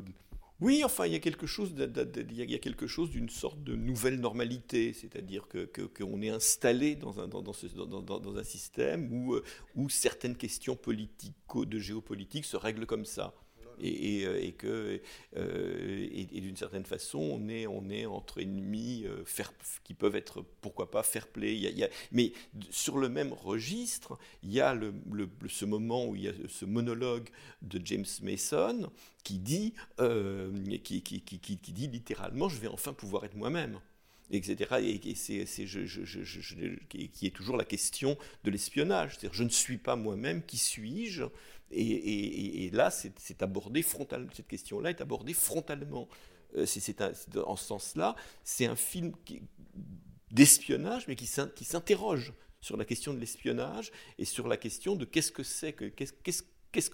Oui, 0.61 0.83
enfin, 0.83 1.05
il 1.05 1.13
y 1.13 1.15
a 1.15 1.19
quelque 1.19 1.47
chose, 1.47 1.71
il 1.77 2.37
y 2.37 2.55
a- 2.55 2.59
quelque 2.59 2.85
chose 2.87 3.09
d'une 3.09 3.29
sorte 3.29 3.63
de 3.63 3.75
nouvelle 3.75 4.19
normalité, 4.19 4.91
c'est-à-dire 4.93 5.47
que 5.47 5.65
qu'on 5.87 6.21
est 6.21 6.29
installé 6.29 6.95
dans 6.95 7.21
un 7.21 7.27
dans 7.29 8.37
un 8.37 8.43
système 8.43 9.09
où 9.11 9.35
euh, 9.35 9.43
où 9.75 9.87
certaines 9.89 10.35
questions 10.35 10.75
politico 10.75 11.65
de 11.65 11.79
géopolitique 11.79 12.43
se 12.45 12.57
règlent 12.57 12.85
comme 12.85 13.05
ça. 13.05 13.33
Euh, 13.83 14.39
et 14.41 14.51
que 14.51 15.01
euh, 15.37 16.07
et, 16.11 16.25
d'une 16.25 16.55
certaine 16.57 16.85
façon 16.85 17.19
on 17.19 17.47
est 17.47 17.67
on 17.67 17.89
est 17.89 18.05
entre 18.05 18.41
ennemis 18.41 19.05
euh, 19.05 19.23
qui 19.83 19.93
peuvent 19.93 20.15
être 20.15 20.43
pourquoi 20.61 20.91
pas 20.91 21.03
fair 21.03 21.27
play 21.27 21.59
mais 22.11 22.33
sur 22.69 22.97
le 22.97 23.09
même 23.09 23.31
registre 23.31 24.17
il 24.43 24.51
y 24.51 24.61
a 24.61 24.77
ce 25.47 25.65
moment 25.65 26.05
où 26.05 26.15
il 26.15 26.23
y 26.23 26.27
a 26.27 26.33
ce 26.47 26.65
monologue 26.65 27.29
de 27.61 27.79
James 27.85 28.05
Mason 28.21 28.89
qui 29.23 29.37
dit, 29.37 29.73
qui, 30.83 31.73
dit 31.73 31.87
littéralement, 31.87 32.49
je 32.49 32.57
vais 32.57 32.67
enfin 32.67 32.93
pouvoir 32.93 33.25
être 33.25 33.35
moi-même, 33.35 33.79
etc. 34.31 34.99
Et, 35.03 35.15
c'est, 35.15 35.45
qui 35.45 37.27
est 37.27 37.35
toujours 37.35 37.57
la 37.57 37.65
question 37.65 38.17
de 38.43 38.51
l'espionnage. 38.51 39.11
C'est-à-dire, 39.11 39.33
je 39.33 39.43
ne 39.43 39.49
suis 39.49 39.77
pas 39.77 39.95
moi-même, 39.95 40.43
qui 40.43 40.57
suis-je? 40.57 41.23
Et, 41.71 42.69
là, 42.71 42.91
c'est, 42.91 43.41
abordé 43.43 43.81
frontalement. 43.81 44.29
Cette 44.33 44.47
question-là 44.47 44.89
est 44.89 45.01
abordée 45.01 45.33
frontalement. 45.33 46.07
Euh, 46.57 46.65
c'est, 46.65 47.01
en 47.37 47.55
ce 47.55 47.65
sens-là, 47.65 48.15
c'est 48.43 48.65
un 48.65 48.75
film 48.75 49.11
d'espionnage, 50.31 51.07
mais 51.07 51.15
qui, 51.15 51.27
s'in- 51.27 51.49
qui 51.49 51.65
s'interroge 51.65 52.33
sur 52.61 52.75
la 52.77 52.85
question 52.85 53.13
de 53.13 53.19
l'espionnage 53.19 53.91
et 54.17 54.25
sur 54.25 54.47
la 54.47 54.57
question 54.57 54.95
de 54.95 55.05
qu'est-ce 55.05 55.31
que 55.31 55.43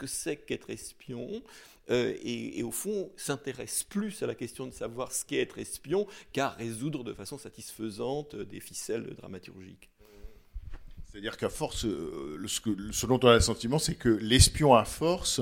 c'est 0.08 0.38
qu'être 0.46 0.70
espion 0.70 1.42
euh, 1.90 2.16
et, 2.22 2.60
et 2.60 2.64
au 2.64 2.72
fond 2.72 3.12
s'intéresse 3.16 3.84
plus 3.84 4.24
à 4.24 4.28
la 4.28 4.36
question 4.36 4.68
de 4.68 4.74
savoir 4.74 5.12
ce 5.12 5.24
qu'est 5.26 5.42
être 5.42 5.58
espion 5.60 6.08
qu'à 6.34 6.50
résoudre 6.50 7.04
de 7.04 7.14
façon 7.14 7.38
satisfaisante 7.38 8.36
des 8.36 8.60
ficelles 8.60 9.14
dramaturgiques. 9.16 9.90
C'est-à-dire 11.16 11.38
qu'à 11.38 11.48
force, 11.48 11.86
euh, 11.86 12.38
ce, 12.92 13.06
dont 13.06 13.18
on 13.24 13.28
a 13.30 13.36
le 13.36 13.40
sentiment, 13.40 13.80
c'est 13.80 13.96
que 13.96 14.10
l'espion 14.10 14.74
à 14.76 14.84
force 14.84 15.40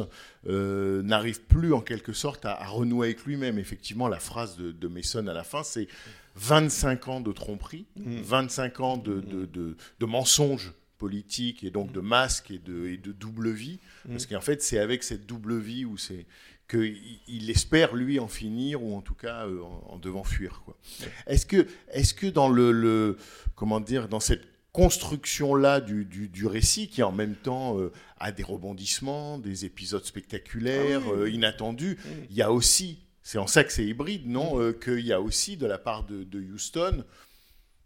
euh, 0.47 1.01
n'arrive 1.01 1.41
plus 1.41 1.73
en 1.73 1.81
quelque 1.81 2.13
sorte 2.13 2.45
à, 2.45 2.51
à 2.61 2.67
renouer 2.67 3.07
avec 3.07 3.25
lui-même. 3.25 3.57
Effectivement, 3.57 4.07
la 4.07 4.19
phrase 4.19 4.55
de, 4.55 4.71
de 4.71 4.87
Mason 4.87 5.25
à 5.25 5.33
la 5.33 5.43
fin, 5.43 5.63
c'est 5.63 5.87
25 6.35 7.07
ans 7.07 7.21
de 7.21 7.31
tromperie, 7.31 7.87
Mm. 7.95 8.17
25 8.21 8.79
ans 8.81 8.97
de, 8.97 9.19
de, 9.19 9.45
de- 9.47 9.75
de 9.99 10.05
mensonges 10.05 10.73
politiques 10.99 11.63
et 11.63 11.71
donc 11.71 11.91
de 11.91 12.01
masques 12.01 12.51
et 12.51 12.59
de, 12.59 12.85
et 12.85 12.97
double 12.97 13.49
vie. 13.49 13.79
Parce 14.07 14.27
qu'en 14.27 14.41
fait, 14.41 14.61
c'est 14.61 14.77
avec 14.77 15.01
cette 15.03 15.25
double 15.25 15.57
vie 15.57 15.85
où 15.85 15.97
c'est 15.97 16.27
qu'il 16.69 16.95
il 17.27 17.49
espère, 17.49 17.95
lui, 17.95 18.19
en 18.19 18.27
finir, 18.27 18.83
ou 18.83 18.95
en 18.95 19.01
tout 19.01 19.15
cas 19.15 19.47
euh, 19.47 19.59
en, 19.63 19.93
en 19.93 19.97
devant 19.97 20.23
fuir. 20.23 20.61
Est-ce 21.25 21.47
que, 21.47 21.65
est 21.91 22.13
que 22.15 22.27
dans 22.27 22.47
le, 22.47 22.71
le- 22.71 23.17
comment 23.55 23.79
dire, 23.79 24.07
dans 24.07 24.19
cette 24.19 24.52
construction-là 24.73 25.79
du, 25.79 26.03
du, 26.03 26.27
du 26.27 26.45
récit, 26.45 26.87
qui 26.89 27.03
en 27.03 27.11
même 27.11 27.35
temps 27.35 27.79
euh, 27.79 27.91
a 28.19 28.31
des 28.31 28.43
rebondissements, 28.43 29.37
des 29.37 29.65
épisodes 29.65 30.03
spectaculaires, 30.03 31.01
Ah 31.05 31.09
oui, 31.13 31.19
euh, 31.21 31.29
inattendus, 31.29 31.97
il 32.29 32.35
y 32.35 32.41
a 32.41 32.51
aussi, 32.51 32.99
c'est 33.21 33.37
en 33.37 33.47
ça 33.47 33.63
que 33.63 33.71
c'est 33.71 33.85
hybride, 33.85 34.27
non 34.27 34.59
Euh, 34.59 34.73
Qu'il 34.73 35.05
y 35.05 35.13
a 35.13 35.21
aussi 35.21 35.57
de 35.57 35.67
la 35.67 35.77
part 35.77 36.03
de, 36.03 36.23
de 36.23 36.39
Houston 36.41 37.03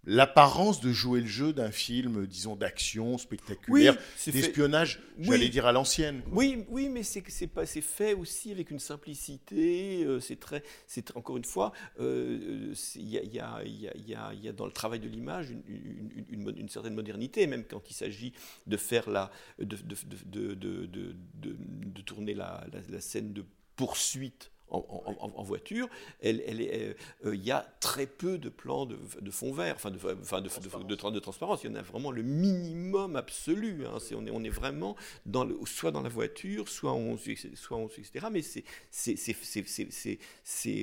l'apparence 0.09 0.79
de 0.79 0.91
jouer 0.93 1.19
le 1.19 1.27
jeu 1.27 1.51
d'un 1.51 1.69
film, 1.69 2.25
disons, 2.25 2.55
d'action 2.55 3.17
spectaculaire, 3.17 3.99
fait- 3.99 4.31
d'espionnage, 4.31 5.01
Oui. 5.19 5.25
j'allais 5.25 5.49
dire 5.49 5.65
à 5.65 5.73
l'ancienne. 5.73 6.21
Oui, 6.31 6.63
oui, 6.69 6.87
mais 6.87 7.03
c'est 7.03 7.23
c'est 7.27 7.47
pas 7.47 7.65
c'est 7.65 7.81
fait 7.81 8.13
aussi 8.13 8.51
avec 8.51 8.71
une 8.71 8.79
simplicité. 8.79 10.05
euh, 10.05 10.19
c'est 10.21 10.39
très, 10.39 10.63
c'est 10.87 11.15
encore 11.17 11.35
une 11.37 11.43
fois, 11.43 11.73
euh, 11.99 12.73
il 12.95 13.09
y, 13.09 13.17
a, 13.17 13.23
il 13.23 13.33
y, 13.33 13.39
a, 13.39 13.61
il 13.65 13.81
y, 13.81 13.87
a, 13.87 13.93
il 13.95 14.07
y 14.09 14.15
a- 14.15 14.31
il 14.33 14.43
y 14.45 14.47
a 14.47 14.53
dans 14.53 14.65
le 14.65 14.71
travail 14.71 14.99
de 15.01 15.09
l'image 15.09 15.49
une, 15.51 16.23
une- 16.29 16.69
certaine 16.69 16.95
modernité, 16.95 17.45
même 17.45 17.65
quand 17.65 17.81
il 17.89 17.93
s'agit 17.93 18.31
de 18.65 18.77
faire 18.77 19.09
la, 19.09 19.29
de, 19.59 19.65
de, 19.65 19.75
de, 19.75 19.93
de, 20.25 20.53
de, 20.53 20.85
de- 20.85 21.15
de- 21.35 21.57
de 21.85 22.01
tourner 22.01 22.33
la, 22.33 22.65
la, 22.71 22.79
la 22.89 23.01
scène 23.01 23.33
de 23.33 23.43
poursuite. 23.75 24.51
En, 24.69 24.79
en- 24.89 25.15
en- 25.25 25.31
en 25.39 25.43
voiture, 25.43 25.87
elle, 26.19 26.43
elle 26.45 26.59
est, 26.61 26.95
euh, 27.25 27.35
il 27.35 27.43
y 27.43 27.51
a 27.51 27.61
très 27.79 28.05
peu 28.05 28.37
de 28.37 28.49
plans 28.49 28.85
de, 28.85 28.97
de 29.21 29.31
fond 29.31 29.53
vert, 29.53 29.75
enfin 29.75 29.91
de, 29.91 29.97
enfin 30.21 30.41
de, 30.41 31.19
transparence. 31.19 31.63
Il 31.63 31.69
y 31.69 31.73
en 31.73 31.75
a 31.75 31.81
vraiment 31.81 32.11
le 32.11 32.21
minimum 32.21 33.15
absolu. 33.15 33.85
hein. 33.85 33.97
On, 34.13 34.25
est, 34.25 34.31
on 34.31 34.43
est 34.43 34.49
vraiment 34.49 34.95
dans 35.25 35.45
le, 35.45 35.57
soit 35.65 35.91
dans 35.91 36.01
la 36.01 36.09
voiture, 36.09 36.67
soit 36.67 36.91
en 36.91 37.15
soit 37.55 37.77
en 37.77 37.87
etc. 37.87 38.27
Mais 38.31 38.41
c'est, 38.41 38.63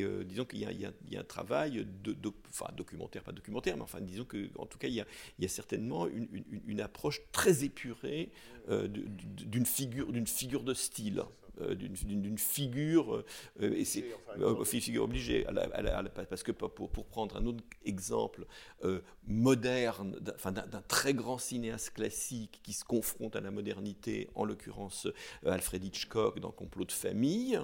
euh, 0.03 0.25
disons 0.25 0.45
qu'il 0.47 0.61
y 0.61 0.65
a, 0.67 0.73
y 0.73 0.87
y 1.11 1.17
un 1.17 1.25
travail 1.25 1.87
de, 2.03 2.17
enfin 2.49 2.67
documentaire, 2.77 3.23
pas 3.23 3.33
documentaire, 3.33 3.77
mais 3.77 3.83
enfin 3.83 4.01
disons 4.01 4.25
que, 4.25 4.49
en 4.59 4.67
tout 4.67 4.79
cas, 4.79 4.89
il 4.89 4.95
y 4.95 5.01
a, 5.01 5.07
il 5.39 5.43
y 5.43 5.47
a 5.47 5.49
certainement 5.51 6.07
une, 6.09 6.29
une- 6.33 6.63
une 6.67 6.81
approche 6.81 7.21
très 7.33 7.65
épurée 7.65 8.31
euh, 8.71 8.89
d'une 8.89 9.67
figure, 9.67 10.11
d'une 10.13 10.27
figure 10.27 10.63
de 10.63 10.73
style. 10.75 11.23
Euh, 11.61 11.75
d'une, 11.75 12.39
figure 12.39 13.25
et 13.61 13.85
c'est 13.85 14.05
figure 14.81 15.05
obligée 15.05 15.47
à 15.47 15.53
la- 15.53 15.63
à 15.73 15.83
la- 15.83 15.99
à 15.99 16.03
la- 16.03 16.11
parce 16.11 16.43
que 16.43 16.53
pour, 16.53 16.91
pour 16.91 17.07
prendre 17.07 17.37
un 17.37 17.47
autre 17.47 17.63
exemple 17.85 18.47
euh, 18.85 19.01
moderne, 19.27 20.19
d'un- 20.21 20.83
très 20.89 21.15
grand 21.15 21.39
cinéaste 21.39 21.91
classique 21.95 22.61
qui 22.63 22.73
se 22.73 22.85
confronte 22.85 23.37
à 23.37 23.41
la 23.41 23.51
modernité, 23.51 24.29
en 24.35 24.45
l'occurrence 24.45 25.07
euh, 25.07 25.51
Alfred 25.53 25.83
Hitchcock 25.85 26.41
dans 26.41 26.51
Complot 26.51 26.85
de 26.85 26.93
famille, 26.93 27.59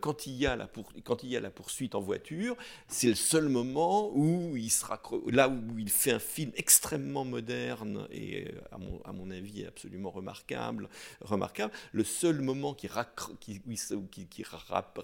quand, 0.00 0.26
il 0.26 0.34
y 0.34 0.46
a 0.46 0.56
la 0.56 0.66
pour- 0.66 0.92
quand 1.04 1.22
il 1.22 1.30
y 1.30 1.36
a 1.36 1.40
la 1.40 1.50
poursuite 1.50 1.94
en 1.94 2.00
voiture, 2.00 2.56
c'est 2.88 3.08
le 3.08 3.14
seul 3.14 3.48
moment 3.48 4.10
où 4.14 4.56
il 4.56 4.70
sera 4.70 5.00
là 5.30 5.48
où 5.48 5.78
il 5.78 5.90
fait 5.90 6.12
un 6.12 6.18
film 6.18 6.52
extrêmement 6.56 7.24
moderne 7.24 8.06
et 8.10 8.48
à 8.70 8.78
mon, 8.78 9.00
à 9.04 9.12
mon 9.12 9.30
avis 9.30 9.64
absolument 9.66 10.10
remarquable, 10.10 10.88
remarquable. 11.20 11.72
Le 11.92 12.04
seul 12.04 12.40
moment 12.40 12.74
qui, 12.74 12.86
raccro- 12.86 13.23
qui, 13.40 13.60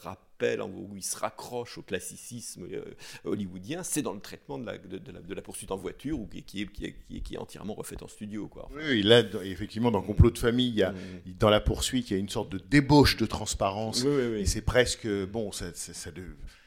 rappelle, 0.02 0.62
en- 0.62 0.68
où 0.70 0.96
il 0.96 1.02
se 1.02 1.16
raccroche 1.18 1.78
au 1.78 1.82
classicisme 1.82 2.66
euh, 2.72 2.82
hollywoodien, 3.24 3.82
c'est 3.82 4.02
dans 4.02 4.12
le 4.14 4.20
traitement 4.20 4.58
de 4.58 4.66
la, 4.66 4.78
de, 4.78 4.98
de 4.98 5.12
la, 5.12 5.20
de 5.20 5.34
la 5.34 5.42
poursuite 5.42 5.70
en 5.70 5.76
voiture, 5.76 6.18
ou 6.18 6.26
qui, 6.26 6.42
qui 6.42 6.62
est, 6.84 7.20
qui, 7.20 7.36
entièrement 7.38 7.74
refait 7.74 8.02
en 8.02 8.08
studio. 8.08 8.48
Quoi. 8.48 8.66
Enfin, 8.66 8.80
Oui, 8.88 9.02
là, 9.02 9.22
effectivement, 9.44 9.90
dans 9.90 10.02
Complot 10.02 10.30
de 10.30 10.38
famille, 10.38 10.68
il 10.68 10.76
y 10.76 10.82
a, 10.82 10.92
Mm. 10.92 10.96
dans 11.38 11.50
la 11.50 11.60
poursuite, 11.60 12.10
il 12.10 12.14
y 12.14 12.16
a 12.16 12.20
une 12.20 12.28
sorte 12.28 12.50
de 12.50 12.58
débauche 12.58 13.16
de 13.16 13.26
transparence. 13.26 14.02
Oui, 14.02 14.10
oui, 14.14 14.26
oui. 14.34 14.40
Et 14.40 14.46
c'est 14.46 14.62
presque, 14.62 15.06
bon, 15.26 15.52
ça, 15.52 15.66
ça- 15.74 15.94
ça 15.94 16.10
de- 16.10 16.22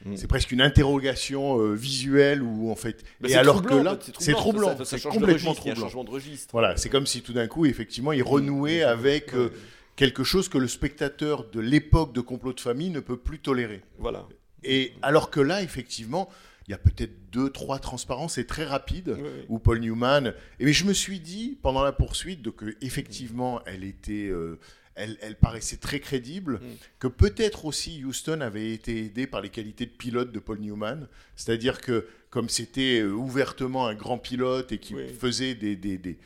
Mm. 0.05 0.15
c'est 0.17 0.27
presque 0.27 0.51
une 0.51 0.61
interrogation 0.61 1.59
euh, 1.59 1.73
visuelle 1.73 2.41
où, 2.43 2.69
en 2.71 2.75
fait, 2.75 3.03
et 3.27 3.35
alors 3.35 3.55
troublant, 3.61 3.79
que 3.79 3.83
là, 3.83 3.99
c'est 4.19 4.31
troublant, 4.33 4.75
c'est 4.83 5.01
complètement 5.01 5.51
registre, 5.51 5.61
il 5.65 5.67
y 5.67 5.69
a 5.69 5.71
un 5.71 5.75
troublant. 5.75 5.81
changement 5.81 6.03
de 6.03 6.09
registre. 6.11 6.49
Voilà, 6.51 6.77
c'est 6.77 6.89
comme 6.89 7.05
si 7.07 7.21
tout 7.21 7.33
d'un 7.33 7.47
coup, 7.47 7.65
effectivement, 7.65 8.11
il 8.11 8.21
renouait 8.23 8.83
avec 8.83 9.33
euh, 9.33 9.49
quelque 9.95 10.23
chose 10.23 10.49
que 10.49 10.57
le 10.57 10.67
spectateur 10.67 11.49
de 11.49 11.59
l'époque 11.59 12.13
de 12.13 12.21
Complot 12.21 12.53
de 12.53 12.59
famille 12.59 12.89
ne 12.89 12.99
peut 12.99 13.17
plus 13.17 13.39
tolérer. 13.39 13.81
Voilà. 13.99 14.27
Et 14.63 14.93
alors 15.01 15.29
que 15.29 15.39
là, 15.39 15.61
effectivement, 15.61 16.29
il 16.67 16.71
y 16.71 16.73
a 16.73 16.77
peut-être 16.77 17.29
deux, 17.31 17.49
trois 17.49 17.79
transparences, 17.79 18.35
c'est 18.35 18.47
très 18.47 18.63
rapide, 18.63 19.15
Oui, 19.17 19.21
oui. 19.23 19.45
où 19.49 19.59
Paul 19.59 19.79
Newman. 19.79 20.33
Et 20.59 20.65
mais 20.65 20.73
je 20.73 20.85
me 20.85 20.93
suis 20.93 21.19
dit, 21.19 21.57
pendant 21.61 21.83
la 21.83 21.91
poursuite, 21.91 22.41
de 22.41 22.49
que 22.49 22.75
effectivement, 22.81 23.61
elle 23.65 23.83
était. 23.83 24.27
euh, 24.29 24.57
elle, 24.95 25.17
elle 25.21 25.35
paraissait 25.35 25.77
très 25.77 25.99
crédible, 25.99 26.57
Mm. 26.61 26.67
que 26.99 27.07
peut-être 27.07 27.65
aussi 27.65 28.03
Houston 28.05 28.41
avait 28.41 28.71
été 28.73 28.99
aidé 29.05 29.25
par 29.25 29.41
les 29.41 29.49
qualités 29.49 29.87
de 29.87 29.91
pilote 29.91 30.31
de 30.31 30.37
Paul 30.37 30.59
Newman. 30.59 31.07
C'est-à-dire 31.35 31.81
que, 31.81 32.05
comme 32.29 32.47
c'était 32.47 32.99
euh, 33.01 33.09
ouvertement 33.11 33.87
un 33.87 33.95
grand 33.95 34.19
pilote 34.19 34.71
et 34.71 34.77
qui 34.77 34.93
Oui. 34.93 35.07
faisait 35.19 35.55
des, 35.55 35.75
des, 35.75 35.97
des, 35.97 36.19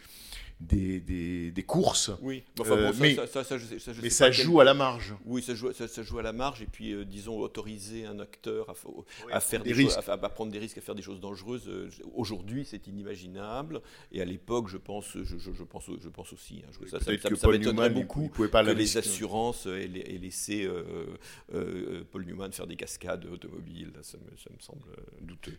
des, 0.60 1.00
des- 1.00 1.52
des 1.52 1.63
courses, 1.63 2.10
Oui, 2.22 2.43
enfin, 2.60 2.76
bon, 2.76 2.91
ça, 2.91 3.00
mais- 3.00 3.13
ça, 3.15 3.28
ça, 3.28 3.43
ça, 3.43 3.58
je 3.60 3.65
sais- 3.65 3.78
ça, 3.80 3.93
je 3.93 4.02
mais 4.02 4.10
sais 4.10 4.15
ça 4.15 4.26
pas 4.30 4.36
quel- 4.36 4.43
joue 4.46 4.60
à 4.60 4.63
la 4.63 4.74
marge. 4.74 5.13
Oui, 5.26 5.43
ça 5.43 5.54
joue, 5.54 5.72
ça, 5.72 6.02
joue 6.04 6.17
à 6.17 6.24
la 6.24 6.34
marge, 6.34 6.63
et 6.63 6.65
puis, 6.65 6.93
euh, 6.93 7.06
disons, 7.06 7.38
autoriser 7.39 8.06
un 8.06 8.20
acteur 8.20 8.67
à, 8.70 8.74
à 9.36 9.39
faire 9.39 9.62
des 9.62 9.74
des, 9.74 9.84
choses, 9.84 10.00
à, 10.08 10.13
à 10.13 10.30
prendre 10.30 10.52
des 10.52 10.58
risques, 10.58 10.80
à 10.80 10.82
faire 10.82 10.96
des 10.96 11.04
choses 11.04 11.20
dangereuses, 11.20 11.67
euh, 11.67 11.89
aujourd'hui, 12.15 12.65
c'est 12.65 12.88
inimaginable. 12.88 13.82
Et 14.12 14.20
à 14.20 14.26
l'époque, 14.26 14.67
je 14.67 14.78
pense, 14.78 15.15
je, 15.15 15.63
pense, 15.63 15.86
je 16.02 16.10
pense 16.10 16.34
aussi. 16.34 16.63
hein, 16.65 16.72
je- 16.82 16.88
ça, 16.88 16.98
que 17.00 17.36
ça 17.36 17.48
Paul 17.48 17.58
m'étonnerait 17.60 17.89
beaucoup 17.91 18.28
pas 18.50 18.63
que 18.63 18.72
les 18.72 18.98
assurances 18.98 19.67
aient, 19.67 19.84
aient 19.86 20.17
laissé 20.17 20.65
euh, 20.65 21.06
euh, 21.54 22.04
Paul 22.12 22.26
Newman 22.26 22.52
faire 22.52 22.65
des 22.67 22.76
cascades 22.76 23.26
automobiles. 23.26 23.91
Ça, 24.02 24.17
me, 24.17 24.36
ça 24.38 24.50
me 24.52 24.60
semble 24.60 24.82
douteux. 25.22 25.58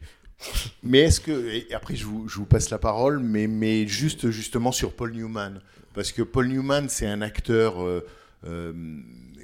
Mais 0.83 1.01
est-ce 1.01 1.21
que, 1.21 1.49
et 1.53 1.75
après 1.75 1.97
je 1.97 2.05
vous, 2.05 2.29
je 2.29 2.37
vous 2.37 2.47
passe 2.47 2.71
la 2.71 2.79
parole, 2.79 3.19
mais, 3.19 3.47
mais 3.47 3.87
juste 3.87 4.31
justement 4.31 4.73
sur 4.73 4.93
Paul 4.93 5.13
Newman, 5.13 5.61
parce 5.95 6.13
que 6.13 6.23
Paul 6.23 6.49
Newman 6.49 6.89
c'est 6.89 7.07
un 7.07 7.23
acteur, 7.23 7.83
euh, 7.83 8.07
euh, 8.47 8.73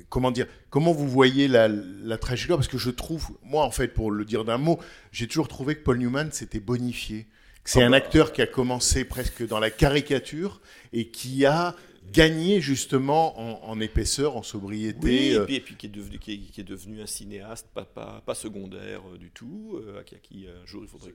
comment 0.08 0.30
dire, 0.30 0.46
comment 0.70 0.92
vous 0.92 1.08
voyez 1.08 1.48
la, 1.48 1.68
la 1.68 2.18
trajectoire? 2.18 2.58
Parce 2.58 2.68
que 2.68 2.78
je 2.78 2.90
trouve, 2.90 3.30
moi 3.42 3.64
en 3.64 3.70
fait, 3.72 3.88
pour 3.88 4.10
le 4.10 4.24
dire 4.24 4.44
d'un 4.44 4.58
mot, 4.58 4.78
j'ai 5.10 5.26
toujours 5.26 5.48
trouvé 5.48 5.74
que 5.74 5.82
Paul 5.82 5.98
Newman 5.98 6.30
s'était 6.30 6.60
bonifié. 6.60 7.26
C'est 7.64 7.82
Ah 7.82 7.86
un 7.86 7.90
bah. 7.90 7.96
acteur 7.96 8.32
qui 8.32 8.42
a 8.42 8.46
commencé 8.46 9.04
presque 9.04 9.46
dans 9.46 9.58
la 9.58 9.70
caricature 9.70 10.60
et 10.92 11.08
qui 11.08 11.46
a 11.46 11.74
gagné 12.12 12.60
justement 12.60 13.38
en, 13.40 13.68
en 13.70 13.80
épaisseur, 13.80 14.36
en 14.36 14.42
sobriété. 14.42 14.98
Oui, 15.02 15.14
et 15.28 15.34
euh, 15.34 15.44
puis, 15.44 15.54
et 15.56 15.60
puis 15.60 15.74
qui, 15.76 15.86
est 15.86 15.90
devenu, 15.90 16.18
qui, 16.18 16.32
est, 16.34 16.38
qui 16.38 16.60
est 16.60 16.64
devenu 16.64 17.00
un 17.00 17.06
cinéaste 17.06 17.68
pas, 17.74 17.84
pas, 17.84 18.22
pas 18.24 18.34
secondaire 18.34 19.02
euh, 19.12 19.18
du 19.18 19.30
tout, 19.30 19.80
euh, 19.82 20.00
à 20.00 20.04
qui, 20.04 20.46
un 20.46 20.66
jour 20.66 20.82
il 20.84 20.88
faudrait 20.88 21.12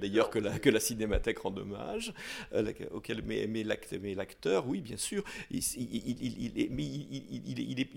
d'ailleurs 0.00 0.30
que 0.30 0.38
la, 0.38 0.58
que 0.58 0.68
la 0.70 0.80
cinémathèque 0.80 1.38
rende 1.38 1.58
hommage, 1.58 2.12
euh, 2.54 2.62
la- 2.62 2.92
auquel, 2.92 3.22
mais, 3.24 3.46
mais 3.46 3.62
l'act- 3.62 3.96
mais 4.00 4.14
l'acteur, 4.14 4.66
oui, 4.66 4.80
bien 4.80 4.96
sûr, 4.96 5.24
mais 6.70 7.88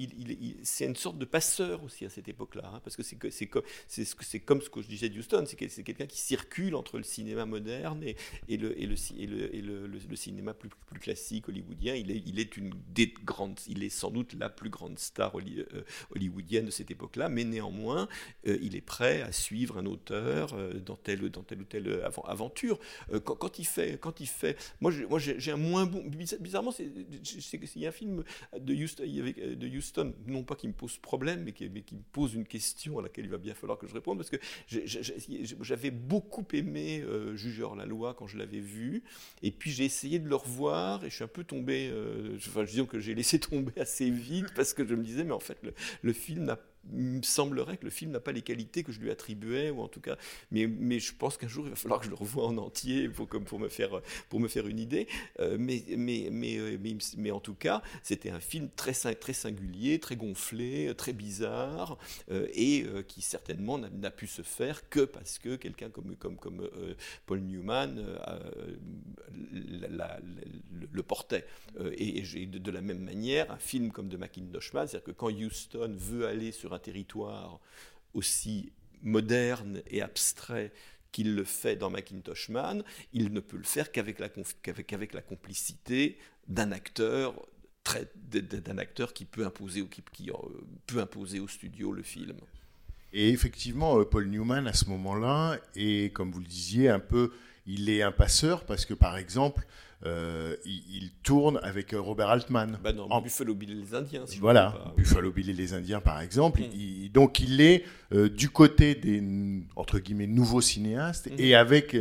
c'est 0.64 0.86
une 0.86 0.96
sorte 0.96 1.18
de 1.18 1.26
passeur 1.26 1.84
aussi 1.84 2.06
à 2.06 2.10
cette 2.10 2.28
époque-là, 2.28 2.72
hein, 2.76 2.82
parce 2.84 2.96
que 2.96 3.04
c'est 3.04 4.40
comme 4.40 4.62
ce 4.62 4.70
que 4.70 4.82
je 4.82 4.88
disais 4.88 5.10
de 5.10 5.18
Houston, 5.20 5.44
c'est 5.48 5.56
que- 5.56 5.68
c'est 5.68 5.84
quelqu'un 5.84 6.06
qui 6.06 6.20
circule 6.20 6.76
entre 6.76 6.98
le 6.98 7.04
cinéma 7.04 7.46
moderne 7.46 8.02
et, 8.04 8.16
et, 8.48 8.58
le, 8.58 8.80
et, 8.80 8.86
le, 8.86 8.96
ci- 8.96 9.16
et, 9.20 9.28
le, 9.28 9.54
et 9.56 9.62
le- 9.62 9.88
le- 9.88 10.00
le 10.10 10.16
cinéma 10.16 10.54
plus, 10.54 10.70
plus 10.88 11.00
classique 11.00 11.48
hollywoodien. 11.50 11.96
Il 11.96 12.12
est, 12.12 12.22
il 12.26 12.35
est 12.40 12.58
une 12.58 12.74
des 12.90 13.14
grandes, 13.24 13.60
il 13.68 13.84
est 13.84 13.90
sans 13.90 14.12
doute 14.12 14.34
la 14.34 14.50
plus 14.50 14.70
grande 14.70 15.00
star 15.00 15.38
euh, 15.40 15.66
hollywoodienne 16.14 16.66
de 16.66 16.72
cette 16.72 16.92
époque-là, 16.92 17.30
mais 17.30 17.44
néanmoins, 17.44 18.08
euh, 18.48 18.58
il 18.62 18.76
est 18.76 18.82
prêt 18.82 19.22
à 19.22 19.32
suivre 19.32 19.78
un 19.78 19.86
auteur 19.86 20.54
euh, 20.54 20.74
dans, 20.74 20.96
telle, 20.96 21.24
ou 21.24 21.30
telle 21.30 22.02
aventure. 22.26 22.80
Quand, 23.24 23.60
il 23.60 23.66
fait, 23.66 24.00
quand 24.00 24.20
il 24.20 24.28
fait, 24.28 24.58
moi, 24.82 24.92
j'ai- 24.92 25.06
moi, 25.06 25.20
j'ai 25.20 25.52
un 25.52 25.58
moins 25.58 25.86
bon. 25.86 26.04
bizar- 26.08 26.40
Bizarrement, 26.40 26.72
c'est, 26.72 26.86
il 27.76 27.82
y 27.82 27.86
a 27.86 27.90
un 27.90 27.92
film 27.92 28.24
de 28.58 28.74
Houston, 28.74 29.04
il 29.06 29.58
de 29.58 29.68
Houston, 29.68 30.14
non 30.28 30.44
pas 30.44 30.56
qui 30.56 30.68
me 30.68 30.74
pose 30.74 30.98
problème, 30.98 31.44
mais 31.44 31.52
qui, 31.54 31.66
me 31.70 31.82
pose 32.12 32.34
une 32.34 32.46
question 32.46 33.00
à 33.00 33.02
laquelle 33.02 33.26
il 33.26 33.32
va 33.32 33.38
bien 33.38 33.54
falloir 33.54 33.78
que 33.78 33.88
je 33.88 33.94
réponde, 33.94 34.18
parce 34.18 34.30
que 34.30 34.38
j'avais 35.62 35.92
beaucoup 35.92 36.46
aimé 36.54 37.02
euh, 37.02 37.36
Jugeur 37.36 37.76
la 37.76 37.86
loi 37.86 38.14
quand 38.14 38.28
je 38.28 38.38
l'avais 38.38 38.60
vu, 38.60 39.04
et 39.42 39.52
puis 39.52 39.72
j'ai 39.72 39.86
essayé 39.86 40.20
de 40.20 40.28
le 40.28 40.36
revoir, 40.36 41.04
et 41.06 41.10
je 41.10 41.16
suis 41.16 41.24
un 41.24 41.28
peu 41.28 41.44
tombé, 41.44 41.90
euh, 41.92 42.25
je- 42.38 42.50
enfin, 42.50 42.66
que 42.86 43.00
j'ai 43.00 43.16
laissé 43.16 43.40
tomber 43.40 43.74
assez 43.80 44.10
vite, 44.10 44.54
parce 44.56 44.74
que 44.74 44.86
je 44.86 44.96
me 44.96 45.04
disais, 45.04 45.24
mais 45.24 45.34
en 45.34 45.40
fait, 45.40 45.58
le, 46.02 46.14
film 46.14 46.46
n'a 46.46 46.60
il 46.94 47.00
me 47.00 47.22
semblerait 47.24 47.78
que 47.78 47.86
le 47.86 47.92
film 47.92 48.12
n'a 48.12 48.20
pas 48.20 48.32
les 48.32 48.42
qualités 48.42 48.84
que 48.84 48.92
je 48.92 49.00
lui 49.00 49.12
attribuais, 49.12 49.70
ou 49.70 49.82
en 49.82 49.88
tout 49.88 50.02
cas, 50.02 50.18
mais, 50.52 50.68
mais 50.68 51.00
je 51.00 51.14
pense 51.14 51.38
qu'un 51.38 51.48
jour 51.48 51.66
il 51.66 51.72
va 51.72 51.76
falloir 51.76 52.00
que 52.00 52.06
je 52.06 52.12
le 52.12 52.16
revoie 52.16 52.46
en 52.46 52.58
entier 52.58 53.10
pour, 53.10 53.28
comme 53.28 53.44
pour, 53.44 53.60
me, 53.60 53.70
faire, 53.70 54.02
pour 54.30 54.40
me 54.40 54.48
faire 54.48 54.68
une 54.68 54.80
idée. 54.80 55.08
Euh, 55.40 55.58
mais, 55.60 55.84
mais, 55.98 56.30
mais, 56.32 56.58
euh, 56.58 56.78
mais, 56.80 56.98
mais, 57.18 57.32
en 57.32 57.40
tout 57.40 57.56
cas, 57.56 57.82
c'était 58.04 58.30
un 58.30 58.40
film 58.40 58.70
très, 58.76 58.94
très 58.94 59.34
singulier, 59.34 60.00
très 60.00 60.16
gonflé, 60.16 60.94
très 60.96 61.14
bizarre, 61.14 61.98
euh, 62.32 62.48
et 62.54 62.86
qui 63.08 63.22
certainement 63.22 63.78
n'a 63.78 64.12
pu 64.12 64.28
se 64.28 64.42
faire 64.42 64.90
que 64.90 65.02
parce 65.02 65.40
que 65.40 65.56
quelqu'un 65.56 65.90
comme, 65.90 66.16
comme, 66.16 66.38
comme 66.38 66.70
Paul 67.26 67.40
Newman 67.40 68.04
le, 70.92 71.04
portait. 71.04 71.46
et, 71.98 72.22
de, 72.22 72.72
la 72.72 72.82
même 72.82 73.00
manière, 73.00 73.52
un 73.52 73.58
film 73.58 73.92
comme 73.92 74.10
de 74.10 74.18
Macintosh 74.18 74.74
Man, 74.74 74.88
c'est-à-dire 74.88 75.06
que 75.06 75.12
quand 75.12 75.32
Houston 75.32 75.96
veut 75.98 76.28
aller 76.28 76.52
sur 76.52 76.74
un 76.76 76.80
territoire 76.80 77.60
aussi 78.14 78.72
moderne 79.02 79.82
et 79.88 80.02
abstrait 80.02 80.72
qu'il 81.12 81.34
le 81.36 81.46
fait 81.46 81.76
dans 81.76 81.90
Macintosh 81.90 82.50
Man, 82.50 82.84
il 83.14 83.32
ne 83.32 83.40
peut 83.40 83.58
le 83.58 83.64
faire 83.64 83.92
qu'avec 83.92 84.20
la, 84.20 84.30
qu'avec, 84.30 85.14
la 85.14 85.22
complicité 85.22 86.18
d'un 86.48 86.72
acteur 86.72 87.48
d'un 88.32 88.80
acteur 88.80 89.14
qui 89.14 89.26
peut 89.26 89.46
imposer 89.46 89.88
qui 90.12 90.32
euh, 90.32 90.34
peut 90.88 91.00
imposer 91.00 91.40
au 91.40 91.48
studio 91.48 91.92
le 91.92 92.02
film. 92.02 92.36
Et 93.14 93.30
effectivement, 93.30 94.00
euh, 94.00 94.06
Paul 94.06 94.28
Newman 94.28 94.68
à 94.68 94.74
ce 94.74 94.86
moment-là 94.90 95.60
est, 95.76 96.12
comme 96.12 96.32
vous 96.32 96.40
le 96.40 96.48
disiez, 96.48 96.90
un 96.90 97.00
peu, 97.00 97.32
il 97.66 97.90
est 97.90 98.02
un 98.02 98.12
passeur 98.12 98.64
parce 98.66 98.86
que 98.86 98.94
par 98.94 99.18
exemple, 99.18 99.66
euh, 100.06 100.56
il, 100.66 101.10
tourne 101.24 101.60
avec 101.64 101.94
euh, 101.94 102.00
Robert 102.00 102.30
Altman. 102.30 102.78
Bah 102.84 102.94
non, 102.94 103.08
en... 103.10 103.22
Buffalo 103.22 103.56
Bill 103.56 103.72
et 103.72 103.76
les 103.76 103.96
Indiens. 103.96 104.26
Si 104.28 104.38
voilà, 104.38 104.94
Buffalo 104.98 105.32
Bill 105.32 105.50
et 105.50 105.54
les 105.54 105.74
Indiens, 105.74 106.00
par 106.00 106.22
exemple. 106.22 106.62
Hmm. 106.62 107.08
donc 107.12 107.40
il 107.40 107.62
est 107.62 107.86
euh, 108.14 108.30
du 108.30 108.50
côté 108.50 108.94
des 108.94 109.24
entre 109.76 109.98
guillemets 110.00 110.28
nouveaux 110.28 110.62
cinéastes 110.62 111.32
hmm. 111.32 111.36
et 111.40 111.56
avec 111.56 111.98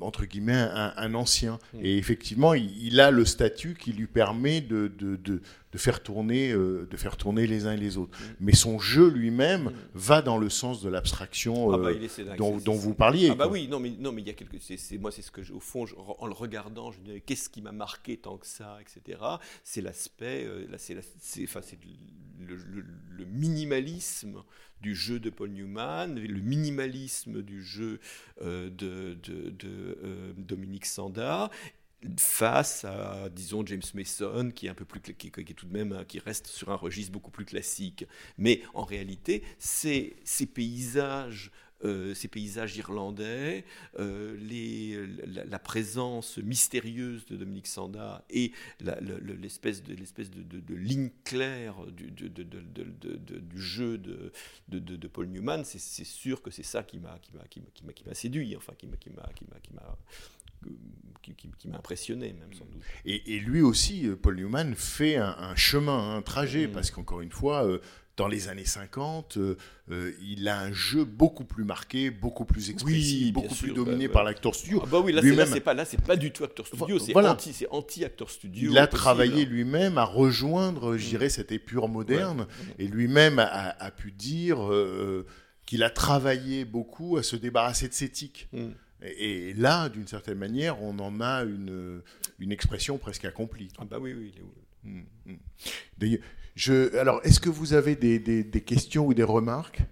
entre 0.00 0.24
guillemets, 0.24 0.66
un, 0.96 1.14
ancien. 1.14 1.60
Hmm. 1.74 1.84
Et 1.84 1.96
effectivement, 1.96 2.54
il, 2.54 3.00
a 3.00 3.12
le 3.12 3.24
statut 3.24 3.76
qui 3.78 3.92
lui 3.92 4.08
permet 4.08 4.60
de, 4.60 4.90
de, 4.98 5.14
de, 5.14 5.42
de 5.72 5.78
faire, 5.78 6.02
tourner, 6.02 6.52
euh, 6.52 6.86
de 6.90 6.96
faire 6.96 7.16
tourner 7.16 7.46
les 7.46 7.66
uns 7.66 7.72
et 7.72 7.78
les 7.78 7.96
autres. 7.96 8.18
Hmm. 8.18 8.34
Mais 8.40 8.52
son 8.52 8.78
jeu 8.78 9.08
lui-même 9.08 9.64
hmm. 9.64 9.74
va 9.94 10.22
dans 10.22 10.38
le 10.38 10.50
sens 10.50 10.82
de 10.82 10.88
l'abstraction 10.88 11.72
ah 11.72 11.78
bah, 11.78 11.88
euh, 11.90 12.36
dont, 12.36 12.58
dont 12.58 12.74
vous 12.74 12.94
parliez. 12.94 13.30
Ah 13.30 13.34
bah 13.34 13.48
oui, 13.50 13.68
non 13.68 13.80
mais, 13.80 13.90
non, 13.98 14.12
mais 14.12 14.22
il 14.22 14.26
y 14.26 14.30
a 14.30 14.34
quelque... 14.34 14.58
C'est, 14.60 14.98
moi, 14.98 15.10
c'est 15.10 15.22
ce 15.22 15.30
que, 15.30 15.40
au 15.52 15.60
fond, 15.60 15.86
en 16.18 16.26
le 16.26 16.34
regardant, 16.34 16.92
je 16.92 17.00
me 17.00 17.04
disais, 17.04 17.20
qu'est-ce 17.20 17.48
qui 17.48 17.62
m'a 17.62 17.72
marqué 17.72 18.16
tant 18.16 18.36
que 18.36 18.46
ça, 18.46 18.78
etc. 18.80 19.18
C'est 19.64 19.80
l'aspect, 19.80 20.44
euh, 20.44 20.66
c'est, 20.76 21.44
enfin, 21.44 21.60
c'est 21.62 21.78
le, 22.40 22.56
le 22.56 23.24
minimalisme 23.24 24.42
du 24.82 24.94
jeu 24.94 25.20
de 25.20 25.30
Paul 25.30 25.50
Newman, 25.50 26.18
le 26.18 26.40
minimalisme 26.40 27.40
du 27.40 27.62
jeu 27.62 28.00
euh, 28.42 28.68
de, 28.68 29.16
euh, 29.64 30.32
Dominique 30.36 30.86
Sanda, 30.86 31.50
face 32.18 32.84
à, 32.84 33.28
disons, 33.30 33.64
James 33.66 33.82
Mason, 33.94 34.50
qui 34.50 34.66
est 34.66 34.70
un 34.70 34.74
peu 34.74 34.84
plus, 34.84 35.00
qui, 35.00 35.28
est 35.28 35.54
tout 35.54 35.66
de 35.66 35.72
même, 35.72 36.04
qui 36.06 36.18
reste 36.18 36.46
sur 36.46 36.70
un 36.70 36.76
registre 36.76 37.12
beaucoup 37.12 37.30
plus 37.30 37.44
classique. 37.44 38.06
Mais 38.38 38.62
en 38.74 38.84
réalité, 38.84 39.42
ces, 39.58 40.16
ces 40.24 40.46
paysages 40.46 41.50
euh, 41.84 42.14
ces 42.14 42.28
paysages 42.28 42.76
irlandais, 42.76 43.64
euh, 43.98 44.36
la, 45.26 45.58
présence 45.58 46.38
mystérieuse 46.38 47.26
de 47.26 47.36
Dominique 47.36 47.66
Sanda 47.66 48.24
et 48.30 48.52
l'espèce 48.80 49.82
de, 49.82 49.94
de, 49.94 50.60
de, 50.60 50.74
ligne 50.74 51.10
claire 51.24 51.74
du, 51.86 52.12
du 52.12 53.60
jeu 53.60 53.98
de, 53.98 55.08
Paul 55.08 55.26
Newman, 55.26 55.64
c'est 55.64 56.04
sûr 56.04 56.40
que 56.40 56.52
c'est 56.52 56.62
ça 56.62 56.84
qui 56.84 57.00
m'a 57.00 57.18
séduit, 58.14 58.56
enfin 58.56 58.74
qui 58.78 58.86
m'a 58.86 58.96
qui, 61.22 61.68
m'a 61.68 61.76
impressionné 61.76 62.34
même 62.38 62.52
sans 62.52 62.64
doute. 62.64 62.82
Et, 63.04 63.38
lui 63.38 63.62
aussi, 63.62 64.06
euh, 64.06 64.16
Paul 64.16 64.36
Newman, 64.36 64.74
fait 64.74 65.16
un, 65.16 65.54
chemin, 65.54 66.16
un 66.16 66.22
trajet, 66.22 66.66
mm. 66.66 66.72
parce 66.72 66.90
qu'encore 66.90 67.20
une 67.20 67.30
fois, 67.30 67.66
dans 68.16 68.28
les 68.28 68.48
années 68.48 68.64
50, 68.64 69.36
euh, 69.36 69.56
euh, 69.90 70.12
il 70.20 70.46
a 70.48 70.60
un 70.60 70.72
jeu 70.72 71.04
beaucoup 71.04 71.44
plus 71.44 71.64
marqué, 71.64 72.10
beaucoup 72.10 72.44
plus 72.44 72.70
expressif, 72.70 73.32
beaucoup 73.32 73.54
plus 73.54 73.72
dominé 73.72 74.06
bah, 74.06 74.14
par 74.14 74.24
l'acteur 74.24 74.54
studio. 74.54 74.80
Ah 74.82 74.88
bah 74.90 75.00
oui, 75.00 75.12
là, 75.12 75.22
c'est 75.46 75.60
pas, 75.60 75.72
là, 75.72 75.84
pas 76.06 76.16
du 76.16 76.30
tout 76.30 76.44
acteur 76.44 76.66
studio, 76.66 76.98
c'est 76.98 77.16
anti, 77.16 77.52
c'est 77.52 77.68
anti-acteur 77.70 78.30
studio. 78.30 78.70
Il 78.70 78.78
a 78.78 78.86
travaillé 78.86 79.46
lui-même 79.46 79.96
à 79.96 80.04
rejoindre, 80.04 80.96
je 80.96 81.06
mm. 81.06 81.08
dirais, 81.08 81.28
cette 81.30 81.52
épure 81.52 81.88
moderne, 81.88 82.46
et 82.78 82.86
lui-même 82.86 83.38
a, 83.38 83.90
pu 83.90 84.12
dire 84.12 84.70
euh, 84.70 85.26
qu'il 85.64 85.82
a 85.82 85.90
travaillé 85.90 86.64
beaucoup 86.64 87.16
à 87.16 87.22
se 87.22 87.36
débarrasser 87.36 87.88
de 87.88 87.94
ses 87.94 88.10
tics. 88.10 88.48
Mm. 88.52 88.68
Et, 89.04 89.54
là, 89.54 89.88
d'une 89.88 90.06
certaine 90.06 90.38
manière, 90.38 90.82
on 90.82 90.98
en 90.98 91.20
a 91.20 91.42
une, 91.42 92.02
une 92.38 92.52
expression 92.52 92.98
presque 92.98 93.24
accomplie. 93.24 93.68
Ah 93.78 93.84
bah 93.84 93.98
oui, 94.00 94.14
oui. 94.14 94.34
Mm, 94.84 95.34
D'ailleurs, 95.98 96.20
je, 96.54 96.96
alors, 96.96 97.20
est-ce 97.24 97.40
que 97.40 97.48
vous 97.48 97.72
avez 97.72 97.96
des, 97.96 98.18
des, 98.18 98.60
questions 98.60 99.06
ou 99.06 99.14
des 99.14 99.22
remarques? 99.22 99.82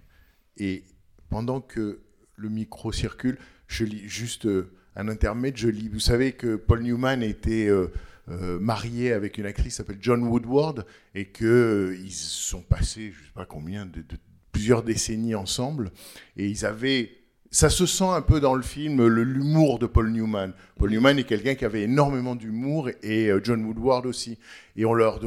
Et 0.57 0.83
pendant 1.29 1.59
que 1.59 2.01
le 2.35 2.49
micro 2.49 2.91
circule, 2.91 3.37
je 3.67 3.83
lis 3.83 4.07
juste 4.07 4.45
euh, 4.45 4.71
un 4.95 5.07
intermède. 5.07 5.57
Je 5.57 5.69
lis. 5.69 5.89
Vous 5.89 5.99
savez 5.99 6.33
que 6.33 6.55
Paul 6.55 6.83
Newman 6.83 7.23
était 7.23 7.67
euh, 7.67 7.87
euh, 8.29 8.59
marié 8.59 9.11
avec 9.13 9.37
une 9.37 9.45
actrice 9.45 9.73
qui 9.73 9.77
s'appelle 9.77 9.97
John 10.01 10.23
Woodward 10.23 10.85
et 11.15 11.25
que 11.25 11.97
ils 11.99 12.13
sont 12.13 12.61
passés, 12.61 13.11
je 13.11 13.25
sais 13.25 13.33
pas 13.33 13.45
combien, 13.45 13.85
de, 13.85 14.01
de 14.01 14.17
plusieurs 14.51 14.83
décennies 14.83 15.33
ensemble 15.33 15.91
et 16.37 16.47
ils 16.47 16.65
avaient 16.65 17.20
ça 17.51 17.69
se 17.69 17.85
sent 17.85 18.05
un 18.05 18.21
peu 18.21 18.39
dans 18.39 18.55
le 18.55 18.61
film 18.61 19.05
l'humour 19.05 19.77
de 19.77 19.85
Paul 19.85 20.09
Newman. 20.09 20.53
Paul 20.79 20.89
Newman 20.89 21.19
est 21.19 21.25
quelqu'un 21.25 21.55
qui 21.55 21.65
avait 21.65 21.81
énormément 21.81 22.33
d'humour 22.35 22.89
et 23.03 23.27
euh, 23.27 23.41
John 23.43 23.65
Woodward 23.65 24.05
aussi. 24.05 24.39
Et 24.77 24.85
on 24.85 24.93
leur 24.93 25.19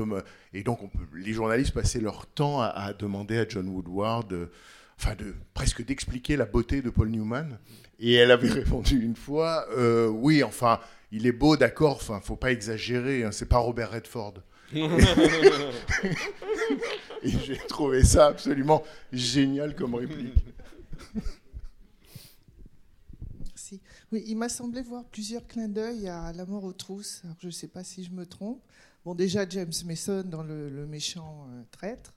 et 0.55 0.63
donc 0.63 0.81
les 1.15 1.35
journalistes 1.35 1.75
passaient 1.75 2.01
leur 2.01 2.27
temps 2.27 2.63
à, 2.63 2.95
demander 2.99 3.39
à 3.39 3.47
John 3.47 3.69
Woodward, 3.69 4.33
euh, 4.33 4.51
enfin 4.99 5.15
de 5.17 5.35
presque 5.53 5.85
d'expliquer 5.85 6.37
la 6.37 6.47
beauté 6.47 6.81
de 6.81 6.89
Paul 6.89 7.11
Newman. 7.11 7.59
Et 8.01 8.15
elle 8.15 8.31
avait 8.31 8.49
répondu 8.53 9.05
une 9.05 9.17
fois, 9.17 9.67
euh, 9.77 10.09
oui, 10.09 10.43
enfin, 10.43 10.81
il 11.13 11.27
est 11.27 11.33
beau, 11.33 11.59
d'accord, 11.59 11.97
enfin, 11.97 12.21
faut 12.23 12.37
pas 12.37 12.53
exagérer, 12.53 13.23
hein, 13.25 13.33
c'est 13.33 13.49
pas 13.49 13.59
Robert 13.59 13.91
Redford. 13.91 14.37
et 14.73 14.83
j'ai 17.23 17.59
trouvé 17.69 18.03
ça 18.03 18.29
absolument 18.29 18.83
génial 19.13 19.77
comme 19.77 19.95
réplique. 19.95 20.35
Il 24.17 24.37
m'a 24.37 24.49
semblé 24.49 24.83
voir 24.83 25.05
plusieurs 25.05 25.47
clins 25.47 25.69
d'œil 25.69 26.09
à 26.09 26.33
La 26.33 26.47
mort 26.47 26.65
aux 26.65 26.73
trousses. 26.73 27.23
je 27.41 27.47
ne 27.47 27.53
sais 27.53 27.67
pas 27.67 27.83
si 27.83 28.05
je 28.05 28.11
me 28.11 28.27
trompe. 28.27 28.63
Bon, 29.05 29.15
déjà 29.15 29.49
James 29.49 29.73
Mason 29.85 30.23
dans 30.23 30.43
Le, 30.43 30.87
méchant 30.87 31.49
euh, 31.51 31.63
traître. 31.71 32.15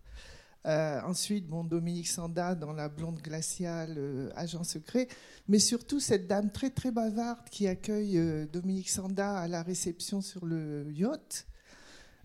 Euh, 0.66 1.02
ensuite, 1.02 1.48
bon, 1.48 1.64
Dominique 1.64 2.08
Sanda 2.08 2.56
dans 2.56 2.72
La 2.72 2.88
blonde 2.88 3.20
glaciale, 3.20 3.96
euh, 3.98 4.30
agent 4.36 4.64
secret. 4.64 5.08
Mais 5.48 5.60
surtout, 5.60 6.00
cette 6.00 6.28
dame 6.28 6.52
très, 6.52 6.70
très 6.70 6.92
bavarde 6.92 7.50
qui 7.50 7.68
accueille 7.68 8.48
Dominique 8.52 8.90
Sanda 8.90 9.38
à 9.38 9.48
la 9.48 9.64
réception 9.64 10.22
sur 10.22 10.46
le 10.46 10.92
yacht 10.92 11.48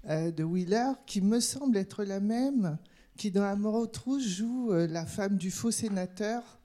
de 0.09 0.43
Wheeler, 0.43 0.93
qui 1.07 1.21
me 1.21 1.39
semble 1.39 1.77
être 1.77 2.05
la 2.05 2.19
même 2.19 2.77
qui, 3.17 3.31
dans 3.31 3.45
La 3.45 3.57
mort 3.57 3.75
aux 3.75 3.87
trousses, 3.87 4.27
joue 4.27 4.73
la 4.73 5.07
femme 5.07 5.37
du 5.37 5.51
faux 5.51 5.71
sénateur 5.71 6.59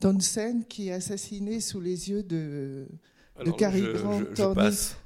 Townsend 0.00 0.62
qui 0.68 0.88
est 0.88 0.92
assassiné 0.92 1.60
sous 1.60 1.80
les 1.80 2.10
yeux 2.10 2.22
de, 2.22 2.86
de 3.44 3.50
Cary 3.50 3.82
Grant. 3.94 4.22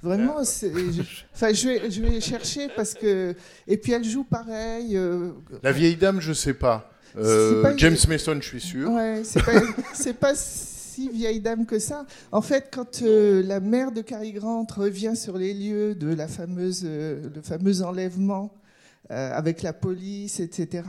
Vraiment, 0.03 0.43
je, 0.43 1.03
enfin, 1.35 1.53
je 1.53 1.69
vais, 1.69 1.91
je 1.91 2.03
vais 2.03 2.21
chercher 2.21 2.69
parce 2.75 2.95
que. 2.95 3.35
Et 3.67 3.77
puis 3.77 3.93
elle 3.93 4.05
joue 4.05 4.25
pareil. 4.25 4.97
Euh, 4.97 5.31
la 5.63 5.73
vieille 5.73 5.97
dame, 5.97 6.21
je 6.21 6.33
sais 6.33 6.55
pas. 6.55 6.91
Euh, 7.17 7.75
James 7.77 7.97
Mason, 8.09 8.39
je 8.41 8.47
suis 8.47 8.61
sûr. 8.61 8.91
Ouais, 8.93 9.23
c'est 9.25 9.43
pas, 9.43 10.29
pas 10.33 10.35
si 10.35 11.09
vieille 11.09 11.41
dame 11.41 11.65
que 11.65 11.79
ça. 11.79 12.05
En 12.33 12.43
fait, 12.43 12.69
quand 12.71 13.03
euh, 13.03 13.43
la 13.43 13.61
mère 13.61 13.93
de 13.93 14.03
Cary 14.03 14.33
Grant 14.33 14.67
revient 14.77 15.17
sur 15.17 15.39
les 15.39 15.55
lieux 15.55 15.95
de 15.95 16.13
la 16.15 16.29
fameuse, 16.29 16.85
le 16.85 17.41
fameux 17.43 17.83
enlèvement 17.83 18.53
euh, 18.53 18.68
avec 19.11 19.63
la 19.63 19.73
police, 19.73 20.41
etc. 20.41 20.85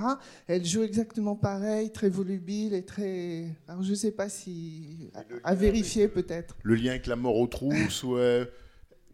Elle 0.47 0.65
joue 0.65 0.83
exactement 0.83 1.35
pareil, 1.35 1.91
très 1.91 2.09
volubile 2.09 2.73
et 2.73 2.83
très. 2.83 3.45
Alors 3.67 3.83
je 3.83 3.91
ne 3.91 3.95
sais 3.95 4.11
pas 4.11 4.29
si. 4.29 5.11
à, 5.43 5.55
vérifier 5.55 6.07
peut-être. 6.07 6.55
Le 6.63 6.75
lien 6.75 6.91
avec 6.91 7.07
la 7.07 7.15
mort 7.15 7.37
aux 7.37 7.47
trousses, 7.47 8.03
ou. 8.03 8.17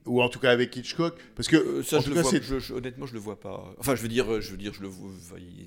Ou 0.05 0.21
en 0.21 0.29
tout 0.29 0.37
cas 0.39 0.51
avec 0.51 0.75
Hitchcock, 0.75 1.19
parce 1.35 1.47
que 1.47 1.55
Euh, 1.55 1.81
ça, 1.83 1.99
je 1.99 2.09
le 2.09 2.15
cas, 2.15 2.21
vois, 2.21 2.29
c'est 2.31 2.43
je- 2.43 2.59
je- 2.59 2.73
honnêtement, 2.75 3.07
je 3.07 3.13
le 3.13 3.19
vois 3.19 3.39
pas. 3.39 3.73
Enfin, 3.79 3.95
je 3.95 4.03
veux 4.03 4.07
dire, 4.07 4.39
je 4.39 4.51
veux 4.51 4.57
dire, 4.57 4.71
je 4.73 4.81
le 4.81 4.87
vois. 4.87 5.09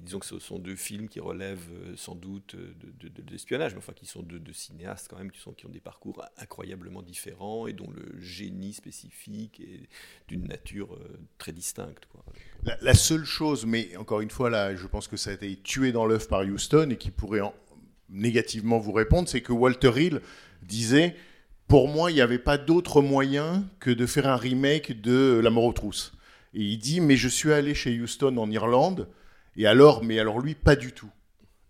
disons 0.05 0.21
que 0.21 0.27
ce 0.27 0.39
sont 0.39 0.61
deux 0.61 0.77
films 0.77 1.09
qui 1.09 1.19
relèvent 1.19 1.69
euh, 1.73 1.95
sans 1.97 2.15
doute 2.15 2.55
euh, 2.55 2.73
de, 2.81 3.09
de- 3.09 3.15
de- 3.15 3.23
de 3.23 3.31
l'espionnage, 3.33 3.73
mais 3.73 3.79
enfin, 3.79 3.93
qui 3.95 4.07
sont 4.07 4.23
deux, 4.23 4.39
deux 4.39 4.53
cinéastes 4.53 5.09
quand 5.11 5.19
même, 5.19 5.33
qui 5.33 5.41
sont 5.41 5.53
qui 5.53 5.67
ont 5.67 5.71
des 5.71 5.81
parcours 5.81 6.25
incroyablement 6.37 7.03
différents 7.03 7.67
et 7.67 7.73
dont 7.73 7.91
le 7.91 8.21
génie 8.21 8.73
spécifique 8.75 9.59
est 9.61 9.89
d'une 10.29 10.45
nature 10.47 10.95
euh, 10.95 11.19
très 11.39 11.51
distincte. 11.53 12.07
quoi. 12.13 12.25
La, 12.63 12.79
la 12.81 12.95
seule 12.95 13.25
chose, 13.25 13.67
mais 13.67 13.97
encore 13.97 14.21
une 14.21 14.31
fois, 14.31 14.51
là, 14.51 14.77
je 14.77 14.87
pense 14.87 15.09
que 15.09 15.17
ça 15.17 15.31
a 15.31 15.33
été 15.35 15.57
tué 15.57 15.91
dans 15.91 16.07
l'œuf 16.07 16.29
par 16.29 16.43
Houston 16.43 16.91
et 16.91 16.97
qui 16.97 17.11
pourrait 17.11 17.41
en- 17.41 17.55
négativement 18.09 18.79
vous 18.79 18.93
répondre, 18.93 19.29
c'est 19.29 19.41
que 19.41 19.53
Walter 19.53 19.93
Hill 19.97 20.21
disait 20.63 21.17
Pour 21.69 21.87
moi, 21.87 22.11
il 22.11 22.15
n'y 22.15 22.23
avait 22.23 22.39
pas 22.39 22.57
d'autre 22.57 23.03
moyen 23.03 23.69
que 23.79 23.91
de 23.91 24.07
faire 24.07 24.27
un 24.27 24.37
remake 24.37 25.03
de 25.03 25.39
La 25.43 25.51
mort 25.51 25.65
aux 25.65 25.73
trousses. 25.75 26.15
Et 26.55 26.63
il 26.63 26.79
dit 26.79 27.03
Mais 27.03 27.17
je 27.17 27.29
suis 27.29 27.53
allé 27.53 27.75
chez 27.75 28.01
Houston 28.01 28.39
en 28.39 28.51
Irlande, 28.51 29.07
et 29.55 29.67
alors, 29.67 30.03
mais 30.03 30.19
alors 30.19 30.41
lui, 30.41 30.55
pas 30.55 30.77
du 30.77 30.93
tout. 30.93 31.11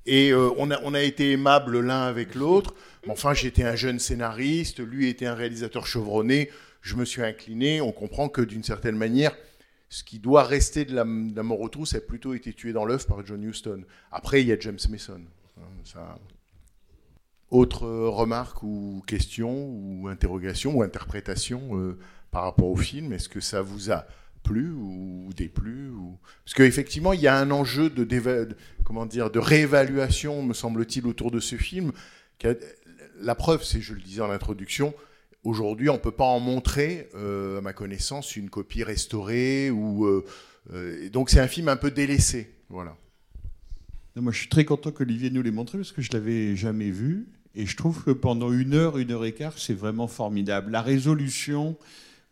Et 0.06 0.30
euh, 0.30 0.50
on, 0.56 0.70
a, 0.70 1.02
été 1.02 1.32
aimables 1.32 1.80
l'un 1.80 2.02
avec 2.02 2.36
l'autre. 2.36 2.74
Enfin, 3.08 3.34
j'étais 3.34 3.64
un 3.64 3.74
jeune 3.74 3.98
scénariste, 3.98 4.78
lui 4.78 5.08
était 5.08 5.26
un 5.26 5.34
réalisateur 5.34 5.86
chevronné. 5.86 6.48
Je 6.80 6.94
me 6.94 7.04
suis 7.04 7.22
incliné. 7.22 7.80
On 7.80 7.92
comprend 7.92 8.28
que 8.28 8.40
d'une 8.40 8.62
certaine 8.62 8.96
manière, 8.96 9.36
ce 9.90 10.04
qui 10.04 10.20
doit 10.20 10.44
rester 10.44 10.84
de 10.84 10.94
la, 10.94 11.04
de 11.04 11.36
la 11.36 11.42
mort 11.42 11.60
aux 11.60 11.68
trousses 11.68 11.94
a 11.94 12.00
plutôt 12.00 12.34
été 12.34 12.52
tué 12.52 12.72
dans 12.72 12.84
l'œuf 12.84 13.06
par 13.06 13.26
John 13.26 13.42
Huston. 13.42 13.82
Après, 14.12 14.42
il 14.42 14.46
y 14.46 14.52
a 14.52 14.58
James 14.60 14.78
Mason. 14.88 15.20
Hein, 15.58 15.62
Ça... 15.84 16.16
Autre 17.50 17.86
euh, 17.86 18.10
remarque 18.10 18.62
ou 18.62 19.02
question 19.06 19.50
ou 19.50 20.08
interrogation 20.08 20.76
ou 20.76 20.82
interprétation 20.82 21.78
euh, 21.78 21.98
par 22.30 22.42
rapport 22.42 22.68
au 22.68 22.76
film? 22.76 23.12
Est-ce 23.12 23.28
que 23.28 23.40
ça 23.40 23.62
vous 23.62 23.90
a 23.90 24.06
plu 24.42 24.70
ou 24.70 25.30
déplu 25.34 25.88
ou... 25.90 26.18
Parce 26.44 26.54
qu'effectivement, 26.54 27.14
il 27.14 27.20
y 27.20 27.26
a 27.26 27.38
un 27.38 27.50
enjeu 27.50 27.88
de, 27.88 28.48
comment 28.84 29.06
dire, 29.06 29.30
de 29.30 29.38
réévaluation, 29.38 30.42
me 30.42 30.52
semble-t-il, 30.52 31.06
autour 31.06 31.30
de 31.30 31.40
ce 31.40 31.56
film. 31.56 31.92
La 33.20 33.34
preuve, 33.34 33.64
c'est, 33.64 33.80
je 33.80 33.94
le 33.94 34.00
disais 34.00 34.20
en 34.20 34.30
introduction, 34.30 34.94
aujourd'hui, 35.42 35.88
on 35.88 35.94
ne 35.94 35.98
peut 35.98 36.12
pas 36.12 36.24
en 36.24 36.40
montrer, 36.40 37.08
euh, 37.14 37.58
à 37.58 37.60
ma 37.62 37.72
connaissance, 37.72 38.36
une 38.36 38.50
copie 38.50 38.84
restaurée. 38.84 39.70
Donc, 41.12 41.30
c'est 41.30 41.40
un 41.40 41.48
film 41.48 41.68
un 41.68 41.76
peu 41.76 41.90
délaissé. 41.90 42.54
Voilà. 42.68 42.96
Moi, 44.16 44.32
je 44.32 44.38
suis 44.38 44.48
très 44.48 44.64
content 44.64 44.90
qu'Olivier 44.90 45.30
nous 45.30 45.42
l'ait 45.42 45.50
montré 45.50 45.78
parce 45.78 45.92
que 45.92 46.02
je 46.02 46.10
l'avais 46.12 46.56
jamais 46.56 46.90
vu. 46.90 47.28
Et 47.54 47.66
je 47.66 47.76
trouve 47.76 48.04
que 48.04 48.10
pendant 48.10 48.52
une 48.52 48.74
heure, 48.74 48.98
une 48.98 49.10
heure 49.10 49.24
et 49.24 49.32
quart, 49.32 49.58
c'est 49.58 49.74
vraiment 49.74 50.08
formidable. 50.08 50.70
La 50.70 50.82
résolution 50.82 51.76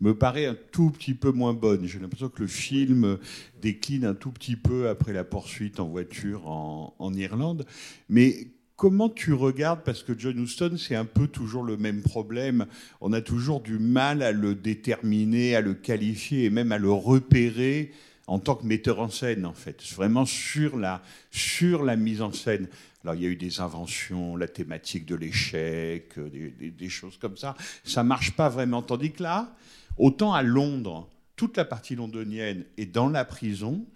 me 0.00 0.14
paraît 0.14 0.46
un 0.46 0.56
tout 0.72 0.90
petit 0.90 1.14
peu 1.14 1.32
moins 1.32 1.54
bonne. 1.54 1.86
J'ai 1.86 1.98
l'impression 1.98 2.28
que 2.28 2.42
le 2.42 2.48
film 2.48 3.18
décline 3.60 4.04
un 4.04 4.14
tout 4.14 4.30
petit 4.30 4.56
peu 4.56 4.88
après 4.88 5.12
la 5.12 5.24
poursuite 5.24 5.80
en 5.80 5.86
voiture 5.86 6.46
en, 6.46 7.14
Irlande. 7.14 7.64
Mais 8.08 8.48
comment 8.76 9.08
tu 9.08 9.32
regardes 9.32 9.82
Parce 9.84 10.02
que 10.02 10.12
John 10.16 10.38
Huston, 10.38 10.76
c'est 10.76 10.96
un 10.96 11.06
peu 11.06 11.28
toujours 11.28 11.62
le 11.62 11.76
même 11.76 12.02
problème. 12.02 12.66
On 13.00 13.12
a 13.12 13.22
toujours 13.22 13.60
du 13.60 13.78
mal 13.78 14.22
à 14.22 14.32
le 14.32 14.54
déterminer, 14.54 15.56
à 15.56 15.60
le 15.62 15.74
qualifier 15.74 16.44
et 16.44 16.50
même 16.50 16.72
à 16.72 16.78
le 16.78 16.90
repérer 16.90 17.92
en 18.26 18.38
tant 18.38 18.56
que 18.56 18.66
metteur 18.66 18.98
en 18.98 19.08
scène, 19.08 19.46
en 19.46 19.54
fait. 19.54 19.82
Vraiment 19.94 20.26
sur 20.26 20.76
la, 20.76 21.00
sur 21.30 21.84
la 21.84 21.96
mise 21.96 22.22
en 22.22 22.32
scène. 22.32 22.68
Alors, 23.06 23.14
il 23.14 23.22
y 23.22 23.26
a 23.26 23.30
eu 23.30 23.36
des 23.36 23.60
inventions, 23.60 24.34
la 24.36 24.48
thématique 24.48 25.06
de 25.06 25.14
l'échec, 25.14 26.18
euh, 26.18 26.28
des, 26.28 26.50
des- 26.50 26.70
des 26.72 26.88
choses 26.88 27.16
comme 27.18 27.36
ça. 27.36 27.54
Ça 27.84 28.02
marche 28.02 28.32
pas 28.32 28.48
vraiment. 28.48 28.82
Tandis 28.82 29.12
que 29.12 29.22
là, 29.22 29.54
autant 29.96 30.34
à 30.34 30.42
Londres, 30.42 31.08
toute 31.36 31.56
la 31.56 31.64
partie 31.64 31.94
londonienne 31.94 32.64
est 32.76 32.86
dans 32.86 33.08
la 33.08 33.24
prison, 33.24 33.86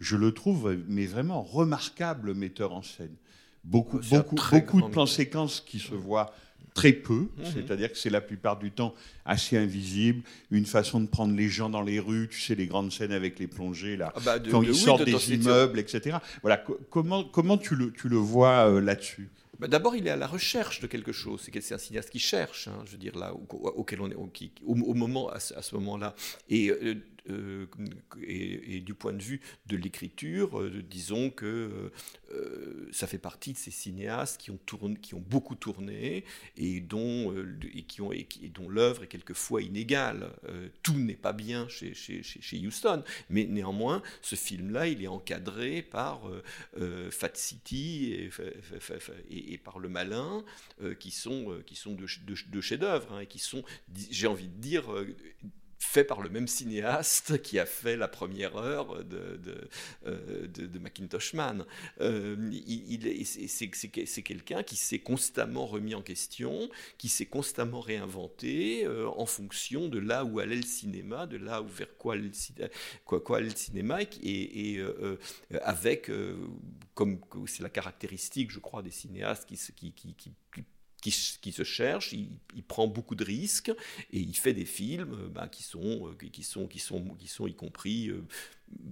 je 0.00 0.16
le 0.16 0.32
trouve, 0.32 0.76
mais 0.88 1.06
vraiment 1.06 1.42
remarquable 1.42 2.34
metteur 2.34 2.72
en 2.72 2.82
scène. 2.82 3.14
Beaucoup, 3.62 4.00
beaucoup, 4.10 4.34
beaucoup 4.60 4.80
de 4.80 4.86
plans 4.92 5.06
séquences 5.06 5.60
qui 5.60 5.78
se 5.78 5.94
voient 5.94 6.32
très 6.76 6.92
peu, 6.92 7.28
Mhm. 7.38 7.44
c'est-à-dire 7.54 7.90
que 7.90 7.96
c'est 7.98 8.10
la 8.10 8.20
plupart 8.20 8.58
du 8.58 8.70
temps 8.70 8.94
assez 9.24 9.56
invisible, 9.56 10.22
une 10.50 10.66
façon 10.66 11.00
de 11.00 11.06
prendre 11.08 11.34
les 11.34 11.48
gens 11.48 11.70
dans 11.70 11.80
les 11.80 11.98
rues, 11.98 12.28
tu 12.30 12.38
sais, 12.40 12.54
les 12.54 12.66
grandes 12.66 12.92
scènes 12.92 13.12
avec 13.12 13.38
les 13.38 13.46
plongées, 13.46 13.96
là, 13.96 14.12
Ah 14.14 14.20
bah, 14.24 14.38
de- 14.38 14.50
quand 14.50 14.60
de- 14.60 14.66
ils 14.66 14.70
oui, 14.72 14.76
sortent 14.76 15.00
de 15.00 15.04
des 15.06 15.34
immeubles, 15.34 15.78
etc. 15.78 16.18
Voilà, 16.42 16.58
co- 16.58 16.78
comment, 16.90 17.24
comment 17.24 17.56
tu 17.56 17.74
le, 17.74 17.92
tu 17.92 18.08
le 18.10 18.16
vois 18.16 18.68
euh, 18.70 18.80
là-dessus? 18.80 19.28
Bah, 19.58 19.68
D'abord, 19.68 19.96
il 19.96 20.06
est 20.06 20.10
à 20.10 20.16
la 20.16 20.26
recherche 20.26 20.80
de 20.80 20.86
quelque 20.86 21.12
chose. 21.12 21.40
C'est 21.60 21.72
un 21.74 21.78
cinéaste 21.78 22.10
qui 22.10 22.18
cherche, 22.18 22.68
hein, 22.68 22.82
je 22.84 22.92
veux 22.92 22.98
dire 22.98 23.16
là, 23.16 23.32
au, 23.32 23.40
au- 23.56 23.68
auquel 23.70 24.02
on 24.02 24.10
est, 24.10 24.14
au, 24.14 24.26
qui- 24.26 24.52
au- 24.66 24.74
au 24.74 24.92
moment 24.94 25.30
à 25.30 25.40
ce, 25.40 25.54
à 25.54 25.62
ce 25.62 25.74
moment-là. 25.76 26.14
Et, 26.50 26.70
euh, 26.70 26.94
euh, 27.30 27.66
et, 28.22 28.80
du 28.80 28.94
point 28.94 29.12
de 29.12 29.22
vue 29.22 29.40
de 29.66 29.76
l'écriture, 29.76 30.60
euh, 30.60 30.82
disons 30.88 31.30
que 31.30 31.90
euh, 32.32 32.88
ça 32.92 33.06
fait 33.06 33.18
partie 33.18 33.52
de 33.52 33.58
ces 33.58 33.70
cinéastes 33.70 34.40
qui 34.40 34.50
ont 34.50 35.20
beaucoup 35.20 35.54
tourné 35.54 36.24
et 36.56 36.80
dont 36.80 37.32
l'œuvre 38.68 39.02
est 39.02 39.08
quelquefois 39.08 39.62
inégale. 39.62 40.30
Tout 40.82 40.94
n'est 40.98 41.14
pas 41.14 41.32
bien 41.32 41.68
chez, 41.68 42.66
Houston, 42.66 43.02
mais 43.30 43.44
néanmoins, 43.44 44.02
ce 44.22 44.36
film-là, 44.36 44.86
il 44.88 45.02
est 45.02 45.08
encadré 45.08 45.82
par 45.82 46.30
Fat 47.10 47.34
City 47.34 48.30
et, 49.30 49.58
par 49.58 49.78
Le 49.78 49.88
Malin, 49.88 50.44
qui 51.00 51.10
sont, 51.10 51.60
qui 51.66 51.74
de, 51.74 52.06
ch- 52.06 52.24
de 52.24 52.34
ch- 52.34 52.50
de 52.50 52.60
chefs-d'œuvre, 52.60 53.12
hein, 53.12 53.20
et 53.20 53.26
qui 53.26 53.38
sont, 53.38 53.62
j'ai 54.10 54.26
envie 54.26 54.48
de 54.48 54.60
dire, 54.60 54.84
faits 55.78 56.06
par 56.06 56.20
le 56.20 56.28
même 56.30 56.48
cinéaste 56.48 57.40
qui 57.42 57.58
a 57.58 57.66
fait 57.66 57.96
la 57.96 58.08
première 58.08 58.56
heure 58.56 59.04
de, 59.04 59.36
de, 59.36 59.68
euh, 60.06 60.46
de- 60.46 60.66
de 60.66 60.78
Macintosh 60.78 61.34
Man. 61.34 61.64
Euh, 62.00 62.36
il, 62.52 62.92
il 62.92 63.06
est- 63.06 63.24
c'est- 63.24 63.68
quelqu'un 64.22 64.62
qui 64.62 64.76
s'est 64.76 64.98
constamment 64.98 65.66
remis 65.66 65.94
en 65.94 66.02
question, 66.02 66.68
qui 66.98 67.08
s'est 67.08 67.26
constamment 67.26 67.80
réinventé 67.80 68.84
euh, 68.86 69.08
en 69.08 69.26
fonction 69.26 69.88
de 69.88 69.98
là 69.98 70.24
où 70.24 70.38
allait 70.40 70.56
le 70.56 70.62
cinéma, 70.62 71.26
de 71.26 71.36
là 71.36 71.62
où 71.62 71.68
vers 71.68 71.96
quoi 71.96 72.16
le, 72.16 72.30
allait 73.36 73.50
le 73.50 73.56
cinéma, 73.56 74.02
et, 74.02 74.78
euh, 74.78 75.18
avec, 75.62 76.10
comme 76.94 77.20
c'est 77.46 77.62
la 77.62 77.70
caractéristique, 77.70 78.50
je 78.50 78.58
crois, 78.60 78.82
des 78.82 78.90
cinéastes 78.90 79.46
qui, 79.46 79.56
qui, 79.92 79.92
qui- 81.10 81.52
se- 81.52 81.62
cherche, 81.64 82.12
il, 82.12 82.28
prend 82.64 82.86
beaucoup 82.88 83.14
de 83.14 83.24
risques 83.24 83.70
et 84.12 84.18
il 84.20 84.34
fait 84.36 84.54
des 84.54 84.64
films 84.64 85.12
euh, 85.14 85.28
ben, 85.28 85.48
qui 85.48 85.62
sont 85.62 86.08
euh, 86.08 86.14
qui 86.30 86.42
sont 86.42 86.66
qui 86.66 86.78
sont 86.78 87.02
qui 87.18 87.28
sont 87.28 87.46
y 87.46 87.54
compris 87.54 88.08
euh, 88.10 88.22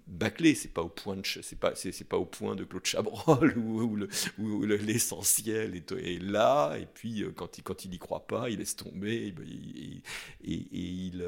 bâclés. 0.07 0.55
C'est 0.55 0.73
pas 0.73 0.83
au 0.83 0.89
point 0.89 1.17
de 1.17 1.23
c'est 1.43 1.59
pas 1.59 1.75
c'est, 1.75 2.05
pas 2.05 2.19
au 2.19 2.27
point 2.27 2.55
de 2.57 2.65
Claude 2.65 2.85
Chabrol 2.85 3.57
où, 3.59 3.83
où 3.83 3.97
le- 3.97 4.09
où 4.39 4.63
le- 4.65 4.77
l'essentiel 4.77 5.75
est, 5.77 6.23
là 6.23 6.77
et 6.79 6.87
puis 6.87 7.25
quand 7.37 7.59
il 7.59 7.63
quand 7.63 7.85
il 7.85 7.95
y 7.95 7.99
croit 7.99 8.27
pas, 8.27 8.51
il 8.51 8.59
laisse 8.59 8.77
tomber 8.77 9.29
et, 9.29 9.35
il- 10.45 11.23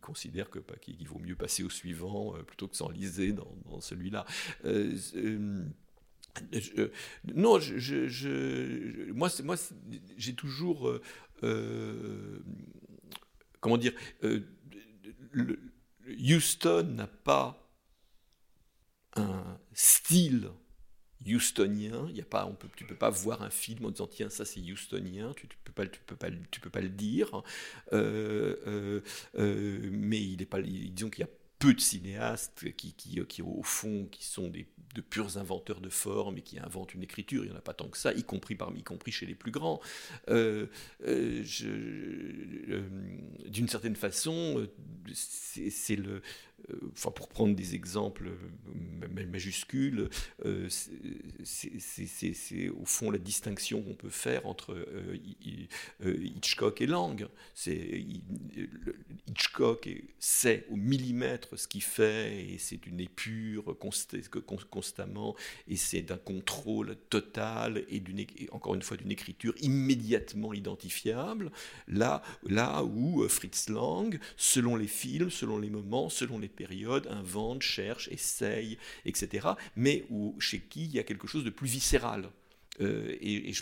considère 0.00 0.50
que 0.50 0.58
bah, 0.58 0.74
qu'il 0.80 1.06
vaut 1.08 1.18
mieux 1.20 1.36
passer 1.36 1.62
au 1.62 1.70
suivant 1.70 2.34
plutôt 2.46 2.68
que 2.68 2.76
s'enliser 2.76 3.32
dans, 3.32 3.48
celui-là. 3.80 4.26
Non, 7.34 7.58
moi, 9.14 9.28
j'ai 10.16 10.34
toujours, 10.34 10.88
euh, 10.88 11.02
euh, 11.42 12.40
comment 13.60 13.76
dire, 13.76 13.92
euh, 14.24 14.40
Houston 16.06 16.94
n'a 16.94 17.06
pas 17.06 17.70
un 19.16 19.58
style 19.72 20.50
houstonien. 21.26 22.06
Il 22.10 22.16
y 22.16 22.20
a 22.20 22.24
pas, 22.24 22.46
on 22.46 22.54
peut, 22.54 22.68
tu 22.74 22.84
peux 22.84 22.96
pas 22.96 23.10
voir 23.10 23.42
un 23.42 23.50
film 23.50 23.84
en 23.84 23.90
disant 23.90 24.06
tiens 24.06 24.28
ça 24.28 24.44
c'est 24.44 24.60
houstonien. 24.60 25.32
Tu, 25.36 25.46
tu 25.46 25.56
peux 25.62 25.72
pas, 25.72 25.86
tu 25.86 26.00
peux 26.00 26.16
pas, 26.16 26.28
tu 26.50 26.60
peux 26.60 26.70
pas 26.70 26.80
le 26.80 26.88
dire. 26.88 27.42
Mais 29.32 30.22
il 30.22 30.42
est 30.42 30.46
pas, 30.46 30.60
disons 30.62 31.10
qu'il 31.10 31.20
y 31.20 31.28
a 31.28 31.30
peu 31.62 31.74
de 31.74 31.80
cinéastes 31.80 32.72
qui, 32.76 32.92
qui, 32.94 33.24
qui, 33.26 33.40
au 33.40 33.62
fond, 33.62 34.08
qui 34.10 34.24
sont 34.24 34.48
des, 34.48 34.66
de 34.96 35.00
purs 35.00 35.38
inventeurs 35.38 35.80
de 35.80 35.88
formes 35.88 36.38
et 36.38 36.42
qui 36.42 36.58
inventent 36.58 36.92
une 36.92 37.04
écriture. 37.04 37.44
Il 37.44 37.50
n'y 37.50 37.54
en 37.54 37.58
a 37.58 37.62
pas 37.62 37.72
tant 37.72 37.88
que 37.88 37.96
ça, 37.96 38.12
y 38.12 38.24
compris, 38.24 38.56
parmi, 38.56 38.80
y 38.80 38.82
compris 38.82 39.12
chez 39.12 39.26
les 39.26 39.36
plus 39.36 39.52
grands. 39.52 39.80
Euh, 40.28 40.66
euh, 41.06 41.44
euh, 41.62 42.82
D'une 43.46 43.68
certaine 43.68 43.94
façon, 43.94 44.66
c'est 45.14 45.96
le. 45.96 46.22
Euh, 46.70 46.76
Enfin, 46.92 47.10
pour 47.10 47.28
prendre 47.28 47.54
des 47.56 47.74
exemples 47.74 48.28
euh, 48.28 49.08
ma- 49.10 49.24
majuscules, 49.26 50.08
euh, 50.44 50.68
c'est- 50.68 52.68
au 52.70 52.84
fond 52.84 53.10
la 53.10 53.18
distinction 53.18 53.82
qu'on 53.82 53.94
peut 53.94 54.10
faire 54.10 54.46
entre 54.46 54.76
Hitchcock 56.04 56.80
et 56.80 56.86
Lang. 56.86 57.26
Hitchcock 59.28 59.88
sait 60.18 60.66
au 60.70 60.76
millimètre 60.76 61.58
ce 61.58 61.66
qu'il 61.68 61.82
fait 61.82 62.52
et 62.52 62.58
c'est 62.58 62.86
une 62.86 63.00
épure 63.00 63.76
constamment 64.70 65.34
et 65.68 65.76
c'est 65.76 66.02
d'un 66.02 66.16
contrôle 66.18 66.96
total 67.10 67.84
et, 67.88 68.02
et 68.38 68.48
encore 68.52 68.74
une 68.74 68.82
fois 68.82 68.96
d'une 68.96 69.10
écriture 69.10 69.54
immédiatement 69.60 70.52
identifiable. 70.52 71.50
Là, 71.88 72.22
là 72.46 72.84
où 72.84 73.26
Fritz 73.28 73.68
Lang, 73.68 74.18
selon 74.36 74.76
les 74.76 74.86
films, 74.86 75.30
selon 75.30 75.58
les 75.58 75.70
moments, 75.70 76.08
selon 76.08 76.38
les 76.38 76.48
périodes, 76.52 77.06
invente, 77.08 77.62
cherche, 77.62 78.08
essaye, 78.08 78.78
etc. 79.04 79.48
Mais 79.76 80.04
où, 80.10 80.36
chez 80.40 80.60
qui 80.60 80.84
il 80.84 80.94
y 80.94 80.98
a 80.98 81.02
quelque 81.02 81.26
chose 81.26 81.44
de 81.44 81.50
plus 81.50 81.68
viscéral. 81.68 82.30
Et, 82.80 83.52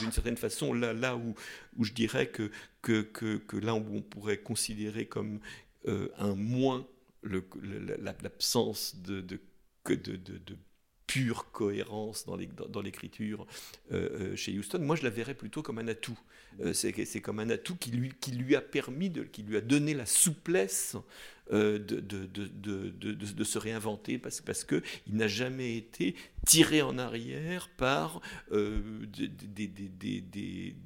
d'une 0.00 0.12
certaine 0.12 0.36
façon, 0.36 0.72
là, 0.72 1.16
où, 1.16 1.34
où 1.76 1.84
je 1.84 1.92
dirais 1.92 2.26
que, 2.26 2.50
que, 2.82 3.02
que, 3.02 3.56
là 3.56 3.74
où 3.74 3.84
on 3.96 4.02
pourrait 4.02 4.38
considérer 4.38 5.06
comme 5.06 5.40
euh, 5.86 6.08
un 6.18 6.34
moins 6.34 6.86
l'absence 7.22 8.96
de, 8.96 9.20
de, 9.20 9.38
pure 11.06 11.50
cohérence 11.52 12.26
dans 12.26 12.80
l'écriture 12.80 13.46
euh, 13.92 14.32
euh, 14.32 14.36
chez 14.36 14.58
Houston, 14.58 14.78
moi 14.80 14.96
je 14.96 15.02
la 15.02 15.10
verrais 15.10 15.34
plutôt 15.34 15.62
comme 15.62 15.78
un 15.78 15.88
atout. 15.88 16.18
Euh, 16.60 16.72
c'est 16.72 17.20
comme 17.20 17.40
un 17.40 17.50
atout 17.50 17.76
qui 17.76 17.90
lui, 17.90 18.56
a 18.56 18.60
permis, 18.60 19.12
qui 19.32 19.42
lui 19.42 19.56
a 19.56 19.60
donné 19.60 19.94
la 19.94 20.06
souplesse 20.06 20.96
euh, 21.52 21.78
de, 21.78 23.44
se 23.44 23.58
réinventer 23.58 24.18
parce, 24.18 24.40
parce 24.40 24.64
qu'il 24.64 24.80
n'a 25.08 25.28
jamais 25.28 25.76
été 25.76 26.14
tiré 26.46 26.80
en 26.80 26.96
arrière 26.96 27.68
par 27.76 28.22
euh, 28.52 28.80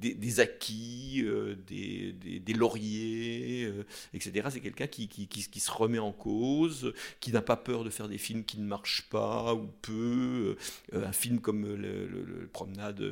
des, 0.01 0.41
acquis, 0.41 1.25
des, 1.67 2.53
lauriers, 2.55 3.73
etc. 4.15 4.49
C'est 4.51 4.61
quelqu'un 4.61 4.87
qui, 4.89 5.61
se 5.61 5.71
remet 5.71 6.01
en 6.01 6.13
cause, 6.13 6.93
qui 7.21 7.31
n'a 7.31 7.43
pas 7.43 7.57
peur 7.57 7.85
de 7.85 7.91
faire 7.91 8.09
des 8.09 8.19
films 8.19 8.45
qui 8.45 8.59
ne 8.59 8.67
marchent 8.67 9.09
pas 9.11 9.55
ou 9.55 9.69
peu. 9.83 10.57
Un 10.93 11.13
film 11.13 11.41
comme 11.41 11.67
le, 11.67 12.49
Promenade 12.53 13.05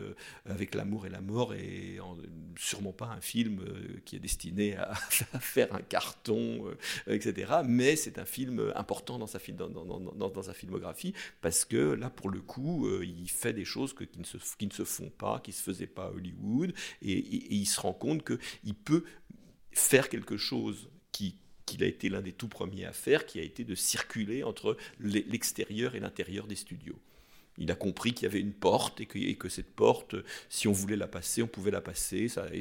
avec 0.47 0.75
l'amour 0.75 1.07
et 1.07 1.11
la 1.11 1.21
mort 1.21 1.55
est 1.55 1.99
sûrement 2.59 2.93
pas 2.93 3.07
un 3.07 3.21
film 3.21 3.61
euh, 3.61 4.01
qui 4.05 4.17
est 4.17 4.21
destiné 4.21 4.77
à, 4.77 4.95
faire 5.41 5.75
un 5.75 5.83
carton, 5.83 6.67
euh, 6.67 7.15
etc. 7.15 7.53
Mais 7.65 7.97
c'est 7.97 8.19
un 8.19 8.25
film 8.25 8.73
important 8.75 9.19
dans 9.19 9.27
sa, 9.27 9.39
filmographie 9.39 11.15
parce 11.41 11.65
que 11.65 11.93
là, 11.95 12.11
pour 12.11 12.31
le 12.31 12.41
coup, 12.41 12.87
euh, 12.87 13.05
il 13.05 13.31
fait 13.31 13.53
des 13.53 13.65
choses 13.65 13.95
qui, 13.95 14.19
ne 14.19 14.25
se, 14.25 14.39
qui 14.59 14.67
ne 14.67 14.73
se 14.73 14.85
font 14.85 15.11
pas, 15.11 15.41
qui 15.41 15.51
ne 15.51 15.57
se 15.57 15.63
faisaient 15.63 15.87
pas 15.87 16.07
à 16.07 16.11
Hollywood, 16.11 16.73
et, 17.03 17.55
il 17.55 17.67
se 17.67 17.81
rend 17.81 17.93
compte 17.93 18.25
qu'il 18.25 18.75
peut 18.75 19.05
faire 19.73 20.09
quelque 20.09 20.37
chose 20.37 20.89
qui 21.13 21.37
qu'il 21.67 21.83
a 21.83 21.87
été 21.89 22.09
l'un 22.09 22.23
des 22.23 22.33
tout 22.33 22.47
premiers 22.47 22.85
à 22.85 22.93
faire, 22.93 23.27
qui 23.27 23.41
a 23.41 23.43
été 23.43 23.65
de 23.65 23.75
circuler 23.75 24.45
entre 24.45 24.77
l'e- 25.01 25.25
l'extérieur 25.27 25.97
et 25.97 26.01
l'intérieur 26.01 26.47
des 26.47 26.55
studios. 26.55 27.01
Il 27.59 27.71
a 27.71 27.75
compris 27.75 28.13
qu'il 28.13 28.25
y 28.25 28.31
avait 28.31 28.41
une 28.41 28.53
porte 28.53 29.01
et 29.01 29.07
que, 29.07 29.19
et 29.19 29.35
que 29.35 29.49
cette 29.49 29.75
porte, 29.75 30.17
si 30.49 30.69
on 30.69 30.73
voulait 30.73 30.97
la 30.97 31.07
passer, 31.07 31.43
on 31.43 31.47
pouvait 31.47 31.71
la 31.71 31.81
passer, 31.81 32.29
ça, 32.29 32.47
et, 32.53 32.61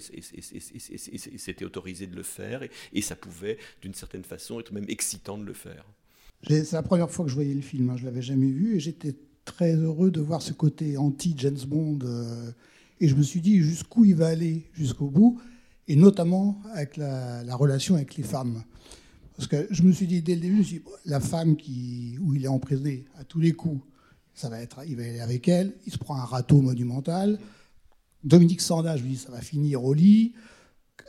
c'était 1.37 1.65
autorisé 1.65 2.07
de 2.07 2.15
le 2.15 2.23
faire, 2.23 2.61
et, 2.93 3.01
ça 3.01 3.15
pouvait, 3.15 3.57
d'une 3.81 3.93
certaine 3.93 4.23
façon, 4.23 4.59
être 4.59 4.71
même 4.71 4.85
excitant 4.87 5.37
de 5.37 5.45
le 5.45 5.53
faire. 5.53 5.85
C'est 6.47 6.71
la 6.73 6.83
première 6.83 7.09
fois 7.09 7.25
que 7.25 7.29
je 7.29 7.35
voyais 7.35 7.53
le 7.53 7.61
film, 7.61 7.89
hein, 7.89 7.97
je 7.97 8.05
l'avais 8.05 8.21
jamais 8.21 8.49
vu 8.49 8.75
et 8.75 8.79
j'étais 8.79 9.15
très 9.45 9.75
heureux 9.75 10.11
de 10.11 10.21
voir 10.21 10.41
ce 10.41 10.53
côté 10.53 10.97
anti-James 10.97 11.57
Bond. 11.67 11.99
euh, 12.03 12.51
et 13.01 13.07
je 13.07 13.15
me 13.15 13.23
suis 13.23 13.41
dit 13.41 13.59
jusqu'où 13.59 14.05
il 14.05 14.15
va 14.15 14.27
aller 14.27 14.63
jusqu'au 14.73 15.09
bout, 15.09 15.41
et 15.87 15.95
notamment 15.95 16.61
avec 16.73 16.97
la, 16.97 17.43
la 17.43 17.55
relation 17.55 17.95
avec 17.95 18.15
les 18.15 18.23
femmes. 18.23 18.63
Parce 19.35 19.47
que 19.47 19.67
je 19.69 19.83
me 19.83 19.91
suis 19.91 20.07
dit 20.07 20.21
dès 20.21 20.35
le 20.35 20.41
début, 20.41 20.63
la 21.05 21.19
femme 21.19 21.57
qui, 21.57 22.17
où 22.21 22.33
il 22.33 22.45
est 22.45 22.49
emprisonné 22.49 23.05
à 23.17 23.23
tous 23.23 23.41
les 23.41 23.51
coups, 23.51 23.81
ça 24.35 24.49
va 24.49 24.61
être, 24.61 24.81
il 24.87 24.97
va 24.97 25.03
aller 25.03 25.21
avec 25.21 25.47
elle, 25.47 25.73
il 25.85 25.93
se 25.93 25.97
prend 25.97 26.17
un 26.17 26.25
râteau 26.25 26.61
monumental. 26.61 27.39
Dominique 28.23 28.61
Sanda, 28.61 28.97
je 28.97 29.03
me 29.03 29.09
dis, 29.09 29.15
ça 29.17 29.31
va 29.31 29.41
finir 29.41 29.83
au 29.83 29.93
lit. 29.93 30.33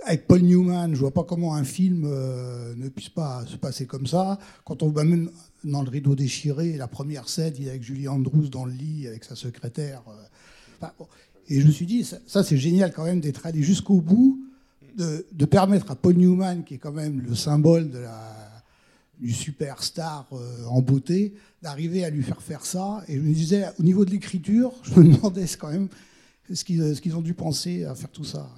Avec 0.05 0.27
Paul 0.27 0.43
Newman, 0.43 0.95
je 0.95 1.01
vois 1.01 1.13
pas 1.13 1.25
comment 1.25 1.55
un 1.55 1.65
film 1.65 2.05
euh, 2.07 2.75
ne 2.77 2.89
puisse 2.89 3.09
pas 3.09 3.45
se 3.47 3.57
passer 3.57 3.87
comme 3.87 4.07
ça. 4.07 4.39
Quand 4.65 4.83
on 4.83 4.89
voit 4.89 5.05
même 5.05 5.31
dans 5.65 5.83
le 5.83 5.89
rideau 5.89 6.15
déchiré, 6.15 6.77
la 6.77 6.87
première 6.87 7.29
scène, 7.29 7.55
il 7.59 7.67
est 7.67 7.71
avec 7.71 7.83
Julie 7.83 8.07
Andrews 8.07 8.49
dans 8.49 8.65
le 8.65 8.73
lit 8.73 9.09
avec 9.09 9.25
sa 9.25 9.35
secrétaire. 9.35 10.03
euh. 10.09 10.87
Et 11.49 11.61
je 11.61 11.67
me 11.67 11.73
suis 11.73 11.87
dit, 11.87 12.05
ça, 12.05 12.45
c'est 12.45 12.57
génial 12.57 12.93
quand 12.93 13.05
même 13.05 13.21
d'être 13.21 13.47
allé 13.47 13.63
jusqu'au 13.63 14.01
bout, 14.01 14.43
de 14.97 15.45
permettre 15.45 15.91
à 15.91 15.95
Paul 15.95 16.17
Newman, 16.17 16.65
qui 16.65 16.75
est 16.75 16.79
quand 16.79 16.93
même 16.93 17.21
le 17.21 17.35
symbole 17.35 17.91
de 17.91 17.99
la, 17.99 18.36
du 19.19 19.33
superstar 19.33 20.27
euh, 20.33 20.65
en 20.67 20.83
beauté, 20.83 21.35
d'arriver 21.63 22.05
à 22.05 22.11
lui 22.11 22.23
faire 22.23 22.43
faire 22.43 22.65
ça. 22.65 23.03
Et 23.09 23.17
je 23.17 23.21
me 23.21 23.33
disais, 23.33 23.67
au 23.79 23.83
niveau 23.83 24.05
de 24.05 24.11
l'écriture, 24.11 24.73
je 24.83 25.01
me 25.01 25.15
demandais 25.15 25.47
quand 25.59 25.71
même 25.71 25.89
ce 26.53 26.65
qu'ils 26.65 26.95
ce 26.95 27.01
qu'ils 27.01 27.17
ont 27.17 27.23
dû 27.23 27.35
penser 27.35 27.85
à 27.85 27.95
faire 27.95 28.11
tout 28.11 28.25
ça. 28.25 28.49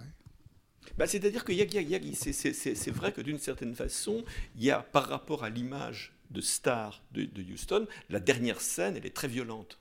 Bah, 0.97 1.07
C'est-à-dire 1.07 1.45
que 1.45 1.53
c'est 1.53 2.91
vrai 2.91 3.13
que 3.13 3.21
d'une 3.21 3.39
certaine 3.39 3.75
façon, 3.75 4.25
il 4.57 4.65
y 4.65 4.71
a 4.71 4.81
par 4.81 5.09
rapport 5.09 5.45
à 5.45 5.51
l'image 5.51 6.13
de 6.31 6.41
star 6.41 7.03
de, 7.13 7.25
de 7.25 7.43
Houston, 7.53 7.87
la 8.11 8.21
dernière 8.21 8.61
scène, 8.61 8.97
elle 8.97 9.07
est 9.07 9.15
très 9.15 9.29
violente. 9.29 9.79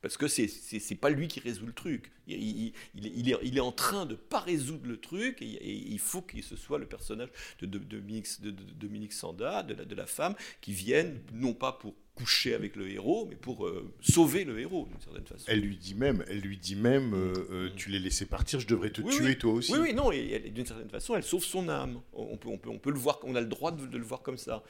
Parce 0.00 0.16
que 0.16 0.28
c'est 0.28 0.46
c'est 0.48 0.94
pas 0.94 1.10
lui 1.10 1.26
qui 1.26 1.40
résout 1.40 1.66
le 1.66 1.72
truc. 1.72 2.12
Il, 2.28 2.36
il- 2.36 2.72
il 2.94 3.30
est, 3.32 3.36
il 3.42 3.56
est- 3.56 3.60
en 3.60 3.72
train 3.72 4.06
de 4.06 4.14
pas 4.14 4.38
résoudre 4.38 4.86
le 4.86 4.96
truc 4.98 5.42
et, 5.42 5.46
et 5.54 5.72
il 5.72 5.98
faut 5.98 6.22
que 6.22 6.40
ce 6.40 6.54
soit 6.56 6.78
le 6.78 6.86
personnage 6.86 7.30
de, 7.60 7.66
de- 7.66 7.78
de 7.78 7.84
Dominique, 7.96 8.28
de- 8.40 8.50
Dominique 8.78 9.12
Sanda, 9.12 9.62
de 9.64 9.74
la, 9.74 9.84
de 9.84 9.94
la 9.96 10.06
femme, 10.06 10.34
qui 10.60 10.72
vienne 10.72 11.18
non 11.32 11.52
pas 11.52 11.72
pour 11.72 11.94
coucher 12.14 12.54
avec 12.54 12.76
le 12.76 12.88
héros, 12.90 13.26
mais 13.28 13.36
pour 13.36 13.66
euh, 13.66 13.92
sauver 14.00 14.44
le 14.44 14.58
héros 14.60 14.86
d'une 14.90 15.00
certaine 15.00 15.26
façon. 15.26 15.44
Elle 15.48 15.60
lui 15.60 15.76
dit 15.76 15.94
même, 15.94 16.24
elle 16.28 16.40
lui 16.40 16.56
dit 16.58 16.74
même, 16.76 17.14
euh, 17.14 17.32
euh, 17.50 17.70
tu 17.76 17.90
l'es 17.90 17.98
laissé 18.00 18.26
partir, 18.26 18.58
je 18.60 18.66
devrais 18.66 18.90
te 18.90 19.00
Oui, 19.00 19.14
tuer 19.16 19.24
oui. 19.26 19.38
toi 19.38 19.52
aussi. 19.52 19.72
Oui, 19.72 19.78
oui, 19.82 19.94
non, 19.94 20.10
et 20.12 20.50
d'une 20.50 20.66
certaine 20.66 20.90
façon, 20.90 21.14
elle 21.16 21.22
sauve 21.24 21.44
son 21.44 21.68
âme. 21.68 22.00
On 22.12 22.36
peut, 22.36 22.48
on 22.48 22.58
peut, 22.58 22.70
on 22.70 22.78
peut 22.78 22.90
le 22.92 22.98
voir, 22.98 23.18
on 23.22 23.34
a 23.36 23.40
le 23.40 23.46
droit 23.46 23.70
de, 23.72 23.86
de 23.86 23.98
le 23.98 24.04
voir 24.04 24.22
comme 24.22 24.36
ça. 24.38 24.62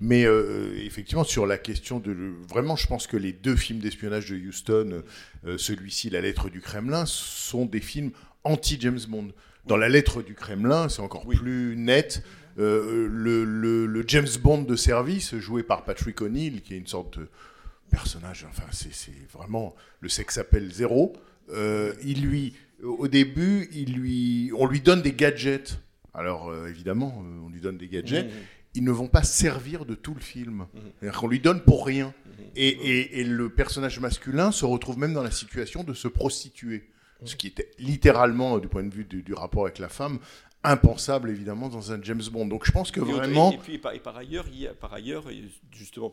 Mais 0.00 0.24
euh, 0.24 0.74
effectivement, 0.84 1.24
sur 1.24 1.46
la 1.46 1.58
question 1.58 2.00
de... 2.00 2.14
Vraiment, 2.48 2.76
je 2.76 2.86
pense 2.86 3.06
que 3.06 3.16
les 3.16 3.32
deux 3.32 3.56
films 3.56 3.78
d'espionnage 3.78 4.30
de 4.30 4.36
Houston, 4.36 5.02
euh, 5.46 5.58
celui-ci, 5.58 6.10
La 6.10 6.20
lettre 6.20 6.48
du 6.50 6.60
Kremlin, 6.60 7.06
sont 7.06 7.66
des 7.66 7.80
films 7.80 8.10
anti-James 8.44 9.00
Bond. 9.08 9.28
Dans 9.66 9.76
La 9.76 9.88
lettre 9.88 10.22
du 10.22 10.34
Kremlin, 10.34 10.88
c'est 10.88 11.00
encore 11.02 11.26
plus 11.26 11.76
net. 11.76 12.22
Euh, 12.58 13.08
le, 13.10 13.44
le- 13.44 13.86
le 13.86 14.04
James 14.06 14.28
Bond 14.42 14.62
de 14.62 14.76
service, 14.76 15.34
joué 15.36 15.62
par 15.62 15.84
Patrick 15.84 16.20
O'Neill, 16.20 16.60
qui 16.62 16.74
est 16.74 16.78
une 16.78 16.86
sorte 16.86 17.18
de 17.18 17.28
personnage, 17.90 18.46
enfin, 18.48 18.64
c'est 18.72 18.90
vraiment... 19.32 19.74
Le 20.00 20.08
sexe 20.08 20.38
appelle 20.38 20.70
zéro. 20.72 21.14
Euh, 21.50 21.92
il 22.04 22.22
lui... 22.26 22.54
Au 22.82 23.08
début, 23.08 23.68
il 23.72 23.94
lui, 23.94 24.50
on 24.58 24.66
lui 24.66 24.80
donne 24.80 25.00
des 25.00 25.12
gadgets. 25.12 25.78
Alors, 26.12 26.50
euh, 26.50 26.66
évidemment, 26.68 27.24
euh, 27.24 27.46
on 27.46 27.48
lui 27.48 27.60
donne 27.60 27.78
des 27.78 27.88
gadgets. 27.88 28.26
Ils 28.74 28.84
ne 28.84 28.90
vont 28.90 29.08
pas 29.08 29.22
servir 29.22 29.84
de 29.84 29.94
tout 29.94 30.14
le 30.14 30.20
film. 30.20 30.66
C'est-à-dire 31.00 31.18
qu'on 31.20 31.28
lui 31.28 31.40
donne 31.40 31.62
pour 31.62 31.86
rien. 31.86 32.12
Et, 32.56 32.68
et- 32.68 33.20
et 33.20 33.24
le 33.24 33.48
personnage 33.48 34.00
masculin 34.00 34.50
se 34.52 34.64
retrouve 34.64 34.98
même 34.98 35.12
dans 35.14 35.22
la 35.22 35.30
situation 35.30 35.84
de 35.84 35.94
se 35.94 36.08
prostituer. 36.08 36.88
Ce 37.24 37.36
qui 37.36 37.46
était 37.46 37.70
littéralement, 37.78 38.58
du 38.58 38.68
point 38.68 38.82
de 38.84 38.92
vue 38.92 39.04
du, 39.04 39.22
du 39.22 39.32
rapport 39.32 39.62
avec 39.64 39.78
la 39.78 39.88
femme, 39.88 40.18
impensable 40.62 41.30
évidemment 41.30 41.68
dans 41.68 41.92
un 41.92 42.02
James 42.02 42.22
Bond. 42.32 42.46
Donc 42.46 42.66
je 42.66 42.72
pense 42.72 42.90
que 42.90 43.00
vraiment... 43.00 43.52
Et, 43.52 43.58
puis, 43.58 43.74
et 43.74 43.98
par, 44.00 44.16
ailleurs, 44.16 44.46
il 44.52 44.60
y 44.60 44.66
a, 44.66 44.74
par 44.74 44.92
ailleurs, 44.92 45.24
justement, 45.72 46.12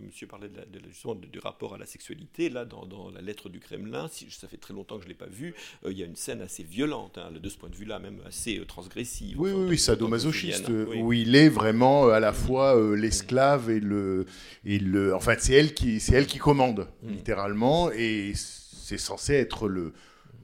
monsieur 0.00 0.26
parlait 0.26 0.48
de 0.48 0.56
la- 0.56 0.64
de 0.66 0.78
la- 0.78 0.88
justement 0.88 1.14
du 1.14 1.38
rapport 1.38 1.74
à 1.74 1.78
la 1.78 1.86
sexualité, 1.86 2.48
là, 2.48 2.64
dans, 2.64 2.86
dans 2.86 3.10
la 3.10 3.20
lettre 3.20 3.48
du 3.48 3.60
Kremlin, 3.60 4.08
si, 4.10 4.26
ça 4.30 4.48
fait 4.48 4.56
très 4.56 4.72
longtemps 4.74 4.96
que 4.96 5.02
je 5.02 5.06
ne 5.06 5.12
l'ai 5.12 5.18
pas 5.18 5.26
vu, 5.26 5.54
euh, 5.84 5.92
il 5.92 5.98
y 5.98 6.02
a 6.02 6.06
une 6.06 6.16
scène 6.16 6.40
assez 6.40 6.62
violente, 6.62 7.18
hein, 7.18 7.30
de 7.32 7.48
ce 7.48 7.56
point 7.56 7.68
de 7.68 7.74
vue-là, 7.76 7.98
même 7.98 8.20
assez 8.26 8.58
euh, 8.58 8.64
transgressive. 8.64 9.38
Oui, 9.40 9.50
oui, 9.52 9.64
oui, 9.70 9.78
sadomasochiste, 9.78 10.66
Juliana, 10.66 10.90
oui. 10.90 11.00
où 11.02 11.12
il 11.12 11.34
est 11.36 11.48
vraiment 11.48 12.06
euh, 12.06 12.10
à 12.12 12.20
la 12.20 12.32
fois 12.32 12.76
euh, 12.76 12.94
l'esclave 12.96 13.70
et 13.70 13.80
le, 13.80 14.26
et 14.64 14.78
le. 14.78 15.14
Enfin, 15.14 15.34
c'est 15.38 15.54
elle 15.54 15.74
qui, 15.74 16.00
c'est 16.00 16.14
elle 16.14 16.26
qui 16.26 16.38
commande 16.38 16.88
Mm. 17.02 17.08
littéralement, 17.10 17.90
et 17.92 18.32
c'est 18.34 18.98
censé 18.98 19.34
être 19.34 19.68
le 19.68 19.92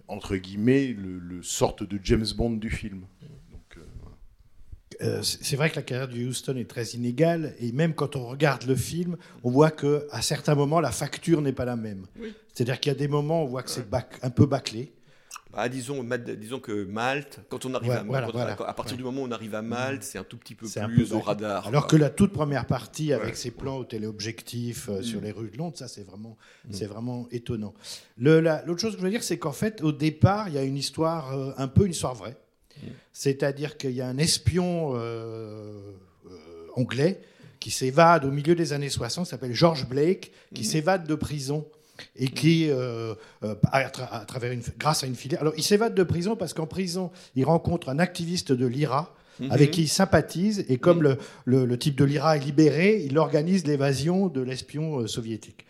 entre 0.08 0.36
guillemets 0.36 0.88
le, 0.88 1.18
le 1.20 1.42
sorte 1.42 1.82
de 1.84 1.98
James 2.02 2.26
Bond 2.36 2.50
du 2.56 2.68
film. 2.70 3.04
Euh, 3.22 3.26
Euh, 5.02 5.22
c'est 5.22 5.56
vrai 5.56 5.70
que 5.70 5.76
la 5.76 5.82
carrière 5.82 6.08
de 6.08 6.16
Houston 6.18 6.56
est 6.56 6.68
très 6.68 6.84
inégale 6.88 7.54
et 7.58 7.72
même 7.72 7.94
quand 7.94 8.16
on 8.16 8.26
regarde 8.26 8.64
le 8.64 8.76
film, 8.76 9.16
on 9.42 9.50
voit 9.50 9.70
que 9.70 10.06
à 10.10 10.20
certains 10.20 10.54
moments 10.54 10.80
la 10.80 10.90
facture 10.90 11.40
n'est 11.40 11.52
pas 11.54 11.64
la 11.64 11.76
même. 11.76 12.06
Oui. 12.20 12.34
C'est-à-dire 12.52 12.78
qu'il 12.80 12.92
y 12.92 12.94
a 12.94 12.98
des 12.98 13.08
moments 13.08 13.42
où 13.42 13.46
on 13.46 13.48
voit 13.48 13.62
que 13.62 13.70
c'est 13.70 13.86
un 14.22 14.30
peu 14.30 14.44
bâclé. 14.46 14.92
Bah, 15.52 15.68
disons, 15.68 16.04
que 16.60 16.84
Malte, 16.84 17.40
quand 17.48 17.64
on 17.66 17.74
arrive 17.74 17.88
Ouais, 17.90 17.96
à, 17.96 18.02
voilà, 18.04 18.26
quand- 18.26 18.32
voilà. 18.34 18.52
à 18.52 18.72
partir 18.74 18.92
Ouais. 18.92 18.98
du 18.98 19.02
moment 19.02 19.22
où 19.22 19.24
on 19.26 19.30
arrive 19.32 19.54
à 19.56 19.62
Malte, 19.62 20.04
c'est 20.04 20.18
un 20.18 20.22
tout 20.22 20.36
petit 20.36 20.54
peu 20.54 20.66
plus 20.68 21.08
peu 21.08 21.14
au 21.14 21.18
bâclé. 21.18 21.20
radar. 21.26 21.66
Alors 21.66 21.88
quoi. 21.88 21.90
que 21.90 21.96
la 21.96 22.10
toute 22.10 22.32
première 22.32 22.66
partie 22.66 23.12
avec 23.12 23.30
Ouais. 23.30 23.34
ses 23.34 23.50
plans 23.50 23.78
au 23.78 23.84
téléobjectif 23.84 24.88
euh, 24.88 25.02
sur 25.02 25.20
Mm. 25.20 25.24
les 25.24 25.30
rues 25.32 25.50
de 25.50 25.56
Londres, 25.56 25.76
ça 25.76 25.88
c'est 25.88 26.04
vraiment, 26.04 26.36
Mm. 26.66 26.72
c'est 26.72 26.86
vraiment 26.86 27.26
étonnant. 27.32 27.74
La- 28.18 28.62
L'autre 28.64 28.80
chose 28.80 28.92
que 28.92 28.98
je 28.98 29.04
veux 29.04 29.10
dire, 29.10 29.24
c'est 29.24 29.38
qu'en 29.38 29.50
fait, 29.52 29.82
au 29.82 29.90
départ, 29.92 30.48
il 30.48 30.54
y 30.54 30.58
a 30.58 30.62
une 30.62 30.76
histoire, 30.76 31.36
euh, 31.36 31.52
un 31.56 31.66
peu 31.68 31.84
une 31.86 31.92
histoire 31.92 32.14
vraie. 32.14 32.36
C'est-à-dire 33.12 33.76
qu'il 33.76 33.92
y 33.92 34.00
a 34.00 34.06
un 34.08 34.18
espion 34.18 34.92
euh, 34.94 34.98
euh, 36.26 36.30
anglais 36.76 37.20
qui 37.58 37.70
s'évade 37.70 38.24
au 38.24 38.30
milieu 38.30 38.54
des 38.54 38.72
années 38.72 38.88
60, 38.88 39.26
s'appelle 39.26 39.52
George 39.54 39.86
Blake, 39.88 40.32
qui 40.54 40.64
s'évade 40.64 41.06
de 41.06 41.14
prison 41.14 41.66
et 42.16 42.28
qui, 42.28 42.70
euh, 42.70 43.14
euh, 43.42 43.54
à, 43.70 43.82
tra- 43.88 44.08
à 44.10 44.24
travers 44.24 44.52
une, 44.52 44.62
grâce 44.78 45.04
à 45.04 45.06
une 45.06 45.14
filière. 45.14 45.40
Alors, 45.42 45.52
il 45.58 45.62
s'évade 45.62 45.94
de 45.94 46.02
prison 46.02 46.36
parce 46.36 46.54
qu'en 46.54 46.66
prison, 46.66 47.10
il 47.36 47.44
rencontre 47.44 47.90
un 47.90 47.98
activiste 47.98 48.52
de 48.52 48.66
l'IRA. 48.66 49.14
Mhm. 49.38 49.52
Avec 49.52 49.70
qui 49.70 49.82
il 49.82 49.88
sympathise, 49.88 50.66
et 50.68 50.76
comme 50.76 51.02
le, 51.02 51.16
le- 51.46 51.64
le 51.64 51.78
type 51.78 51.96
de 51.96 52.04
l'IRA 52.04 52.36
est 52.36 52.40
libéré, 52.40 53.02
il 53.06 53.16
organise 53.16 53.66
l'évasion 53.66 54.28
de 54.28 54.42
l'espion 54.42 55.06
soviétique. 55.06 55.64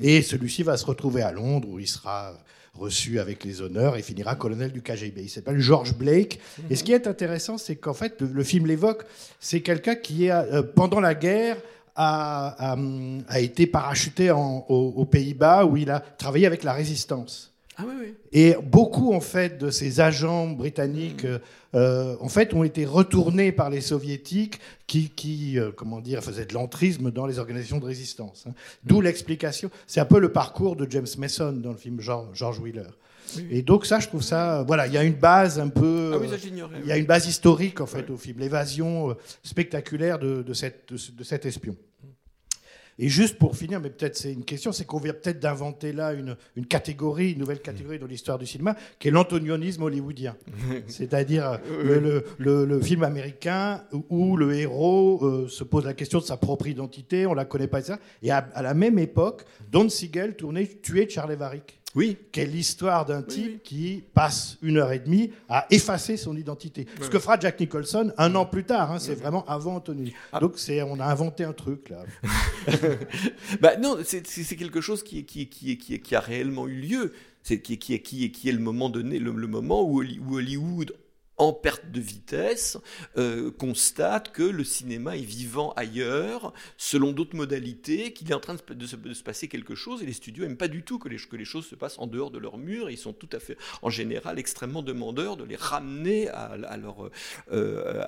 Et 0.00 0.22
celui-ci 0.22 0.62
va 0.62 0.76
se 0.76 0.84
retrouver 0.86 1.22
à 1.22 1.32
Londres, 1.32 1.68
où 1.68 1.78
il 1.80 1.88
sera 1.88 2.34
reçu 2.78 3.18
avec 3.20 3.44
les 3.44 3.60
honneurs 3.62 3.96
et 3.96 4.02
finira 4.02 4.34
colonel 4.34 4.72
du 4.72 4.82
KGB. 4.82 5.22
Il 5.22 5.28
s'appelle 5.28 5.60
George 5.60 5.94
Blake. 5.94 6.38
Et 6.70 6.76
ce 6.76 6.84
qui 6.84 6.92
est 6.92 7.06
intéressant, 7.06 7.58
c'est 7.58 7.76
qu'en 7.76 7.94
fait, 7.94 8.20
le, 8.20 8.44
film 8.44 8.66
l'évoque, 8.66 9.04
c'est 9.40 9.60
quelqu'un 9.60 9.94
qui, 9.94 10.30
euh, 10.30 10.62
pendant 10.62 11.00
la 11.00 11.14
guerre, 11.14 11.56
a, 11.96 12.76
a, 13.28 13.40
été 13.40 13.66
parachuté 13.66 14.30
aux 14.30 15.04
Pays-Bas, 15.10 15.64
où 15.64 15.78
il 15.78 15.90
a 15.90 16.00
travaillé 16.00 16.46
avec 16.46 16.62
la 16.62 16.74
résistance. 16.74 17.55
Ah 17.78 17.84
oui, 17.86 17.94
oui. 18.00 18.14
Et 18.32 18.54
beaucoup, 18.62 19.12
en 19.12 19.20
fait, 19.20 19.58
de 19.58 19.70
ces 19.70 20.00
agents 20.00 20.46
britanniques, 20.48 21.24
euh, 21.26 21.38
euh, 21.74 22.16
en 22.20 22.28
fait, 22.28 22.54
ont 22.54 22.64
été 22.64 22.84
retournés 22.86 23.52
par 23.52 23.68
les 23.68 23.82
soviétiques 23.82 24.60
qui, 24.86 25.10
qui 25.10 25.58
euh, 25.58 25.72
comment 25.76 26.00
dire, 26.00 26.22
faisaient 26.24 26.46
de 26.46 26.54
l'entrisme 26.54 27.10
dans 27.10 27.26
les 27.26 27.38
organisations 27.38 27.78
de 27.78 27.84
résistance. 27.84 28.44
hein. 28.48 28.52
D'où 28.84 29.00
l'explication. 29.02 29.70
C'est 29.86 30.00
un 30.00 30.06
peu 30.06 30.18
le 30.20 30.32
parcours 30.32 30.74
de 30.76 30.86
James 30.90 31.06
Mason 31.18 31.52
dans 31.52 31.72
le 31.72 31.76
film 31.76 32.00
George, 32.00 32.28
George 32.32 32.58
Wheeler. 32.60 32.88
Et 33.50 33.60
donc 33.60 33.84
ça, 33.86 33.98
je 33.98 34.06
trouve 34.06 34.22
ça, 34.22 34.62
voilà, 34.66 34.86
il 34.86 34.92
y 34.92 34.96
a 34.96 35.02
une 35.02 35.12
base 35.14 35.58
un 35.58 35.68
peu, 35.68 36.12
Ah 36.14 36.18
oui, 36.18 36.28
ça, 36.28 36.34
euh, 36.36 36.78
il 36.82 36.86
y 36.86 36.92
a 36.92 36.96
une 36.96 37.06
base 37.06 37.26
historique 37.26 37.80
en 37.80 37.86
fait 37.86 38.08
au 38.08 38.16
film, 38.16 38.38
l'évasion 38.38 39.16
spectaculaire 39.42 40.18
de, 40.20 40.42
de 40.42 40.52
cette, 40.54 40.92
de, 40.92 40.96
ce- 40.96 41.10
de 41.10 41.24
cet 41.24 41.44
espion. 41.44 41.74
Et 42.98 43.08
juste 43.10 43.38
pour 43.38 43.56
finir, 43.56 43.78
mais 43.80 43.90
peut-être 43.90 44.16
c'est 44.16 44.32
une 44.32 44.44
question, 44.44 44.72
c'est 44.72 44.86
qu'on 44.86 44.98
vient 44.98 45.12
peut-être 45.12 45.38
d'inventer 45.38 45.92
là 45.92 46.14
une, 46.14 46.36
une 46.56 46.64
catégorie, 46.66 47.32
une 47.32 47.38
nouvelle 47.40 47.60
catégorie 47.60 47.98
dans 47.98 48.06
l'histoire 48.06 48.38
du 48.38 48.46
cinéma, 48.46 48.74
qui 48.98 49.08
est 49.08 49.10
l'antonionisme 49.10 49.82
hollywoodien. 49.82 50.34
C'est-à-dire 50.86 51.58
euh, 51.70 51.84
le, 51.84 52.00
le- 52.00 52.24
le- 52.38 52.64
le 52.64 52.80
film 52.80 53.02
américain 53.02 53.82
où, 54.08 54.36
le 54.36 54.54
héros 54.54 55.20
euh, 55.22 55.48
se 55.48 55.62
pose 55.64 55.84
la 55.84 55.94
question 55.94 56.18
de 56.20 56.24
sa 56.24 56.36
propre 56.36 56.66
identité, 56.68 57.26
on 57.26 57.34
la 57.34 57.44
connaît 57.44 57.68
pas, 57.68 57.82
ça. 57.82 57.98
Et 58.22 58.30
à, 58.30 58.38
à 58.54 58.62
la 58.62 58.74
même 58.74 58.98
époque, 58.98 59.44
Don 59.70 59.88
Siegel 59.88 60.36
tournait 60.36 60.66
Tuer 60.66 61.06
Charlie 61.08 61.36
Varick. 61.36 61.78
Oui. 61.96 62.16
Quelle 62.30 62.50
l'histoire 62.52 63.04
d'un 63.06 63.22
type 63.22 63.62
qui 63.64 64.04
passe 64.14 64.58
une 64.62 64.76
heure 64.76 64.92
et 64.92 64.98
demie 65.00 65.32
à 65.48 65.66
effacer 65.70 66.16
son 66.16 66.36
identité. 66.36 66.86
Ce 67.00 67.08
que 67.08 67.18
fera 67.18 67.38
Jack 67.40 67.58
Nicholson 67.58 68.12
un 68.18 68.34
an 68.36 68.46
plus 68.46 68.64
tard. 68.64 68.92
hein, 68.92 68.98
c'est 69.00 69.14
vraiment 69.14 69.44
avant 69.46 69.76
Anthony. 69.76 70.12
Ah. 70.32 70.38
Donc 70.38 70.52
c'est, 70.58 70.82
on 70.82 71.00
a 71.00 71.06
inventé 71.06 71.42
un 71.44 71.52
truc 71.54 71.88
là. 71.88 72.04
bah 73.60 73.76
non, 73.76 73.98
c'est 74.04 74.26
c'est- 74.26 74.56
quelque 74.56 74.80
chose 74.80 75.02
qui, 75.02 75.24
qui, 75.24 75.48
qui, 75.48 75.76
qui, 75.78 75.98
qui 76.00 76.14
a 76.14 76.20
réellement 76.20 76.66
eu 76.68 76.80
lieu. 76.80 77.12
C'est 77.42 77.60
qui, 77.60 77.74
est- 77.74 77.78
qui, 77.78 78.00
qui, 78.00 78.24
est- 78.24 78.30
qui 78.30 78.48
est 78.48 78.52
le 78.52 78.58
moment 78.58 78.88
donné, 78.90 79.18
le, 79.18 79.32
le 79.32 79.46
moment 79.46 79.82
où 79.82 80.00
Hollywood, 80.00 80.94
en 81.38 81.52
perte 81.52 81.90
de 81.90 82.00
vitesse, 82.00 82.78
euh, 83.18 83.50
constate 83.50 84.32
que 84.32 84.42
le 84.42 84.64
cinéma 84.64 85.16
est 85.16 85.24
vivant 85.24 85.72
ailleurs, 85.76 86.54
selon 86.78 87.12
d'autres 87.12 87.36
modalités, 87.36 88.12
qu'il 88.12 88.30
est 88.30 88.34
en 88.34 88.40
train 88.40 88.56
de, 88.68 88.86
se- 88.86 88.96
passer 89.22 89.48
quelque 89.48 89.74
chose, 89.74 90.02
et 90.02 90.06
les 90.06 90.12
studios 90.14 90.44
n'aiment 90.44 90.56
pas 90.56 90.68
du 90.68 90.82
tout 90.82 90.98
que 90.98 91.08
les, 91.08 91.44
choses 91.44 91.66
se 91.66 91.74
passent 91.74 91.98
en 91.98 92.06
dehors 92.06 92.30
de 92.30 92.38
leurs 92.38 92.56
murs, 92.56 92.88
et 92.88 92.92
ils 92.92 92.98
sont 92.98 93.12
tout 93.12 93.28
à 93.32 93.38
fait, 93.38 93.58
en 93.82 93.90
général, 93.90 94.38
extrêmement 94.38 94.82
demandeurs 94.82 95.36
de 95.36 95.44
les 95.44 95.56
ramener 95.56 96.28
à, 96.28 96.56
leur, 96.76 97.10
euh, 97.52 98.02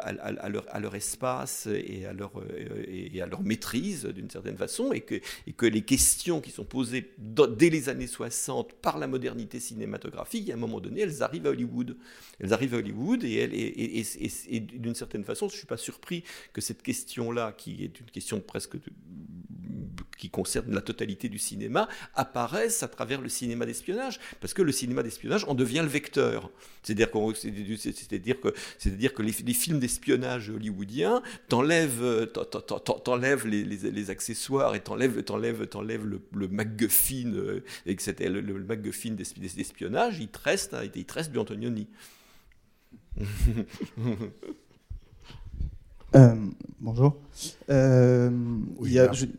leur, 0.49 0.64
leur 0.81 0.95
espace 0.95 1.66
et 1.66 2.07
à 2.07 2.12
leur, 2.12 2.39
euh, 2.41 2.85
et 2.87 3.20
à 3.20 3.26
leur 3.26 3.43
maîtrise, 3.43 4.05
d'une 4.07 4.31
certaine 4.31 4.57
façon, 4.57 4.93
et 4.93 5.01
que, 5.01 5.66
les 5.66 5.83
questions 5.83 6.41
qui 6.41 6.51
sont 6.51 6.64
posées 6.64 7.12
dès 7.18 7.68
les 7.68 7.91
années 7.91 8.07
60 8.07 8.72
par 8.74 8.99
la 8.99 9.07
modernité 9.07 9.61
cinématographique, 9.61 10.49
à 10.49 10.55
un 10.55 10.57
moment 10.57 10.81
donné, 10.81 11.03
elles 11.03 11.22
arrivent 11.22 11.47
à 11.47 11.51
Hollywood. 11.51 11.97
Elles 12.41 12.53
arrivent 12.53 12.74
à 12.74 12.79
Hollywood 12.79 13.18
et, 13.25 14.61
d'une 14.61 14.95
certaine 14.95 15.25
façon, 15.25 15.49
je 15.49 15.55
ne 15.55 15.59
suis 15.59 15.66
pas 15.66 15.77
surpris 15.77 16.25
que 16.53 16.61
cette 16.61 16.83
question-là, 16.83 17.53
qui 17.57 17.85
est 17.85 18.01
une 18.01 18.11
question 18.11 18.41
presque 18.41 18.77
qui 20.19 20.29
concerne 20.31 20.75
la 20.75 20.81
totalité 20.81 21.29
du 21.29 21.39
cinéma, 21.39 21.89
apparaisse 22.14 22.83
à 22.83 22.89
travers 22.89 23.21
le 23.21 23.29
cinéma 23.29 23.64
d'espionnage, 23.64 24.19
parce 24.41 24.53
que 24.53 24.62
le 24.62 24.73
cinéma 24.73 25.03
d'espionnage 25.03 25.45
en 25.45 25.55
devient 25.55 25.81
le 25.83 25.87
vecteur. 25.87 26.51
C'est-à-dire 26.83 27.11
que, 29.14 29.23
les, 29.23 29.33
films 29.55 29.79
d'espionnage 29.79 30.51
hollywoodiens 30.51 31.23
t'enlèvent, 31.49 32.29
t'en- 32.33 32.45
t'en- 32.45 32.81
t'en- 32.81 32.99
t'enlèvent 32.99 33.47
les, 33.47 34.11
accessoires 34.11 34.75
et 34.75 34.81
t'enlèvent, 34.81 35.23
t'enlèvent, 35.23 35.66
t'enlèvent 35.66 36.07
le, 36.07 36.21
le 36.35 36.49
MacGuffin, 36.49 37.33
euh, 37.35 37.61
et 37.87 37.95
que 37.95 38.03
c'était 38.03 38.29
le, 38.29 38.41
le 38.41 38.59
MacGuffin 38.64 39.11
d'espi- 39.11 39.55
d'espionnage, 39.55 40.19
il 40.19 40.29
te 40.29 40.39
reste, 40.39 40.75
il 40.95 41.05
te 41.05 41.14
reste 41.14 41.31
du 41.31 41.39
Antonioni. 41.39 41.87
Euh, 46.16 46.34
bonjour. 46.80 47.16
Euh, 47.68 48.30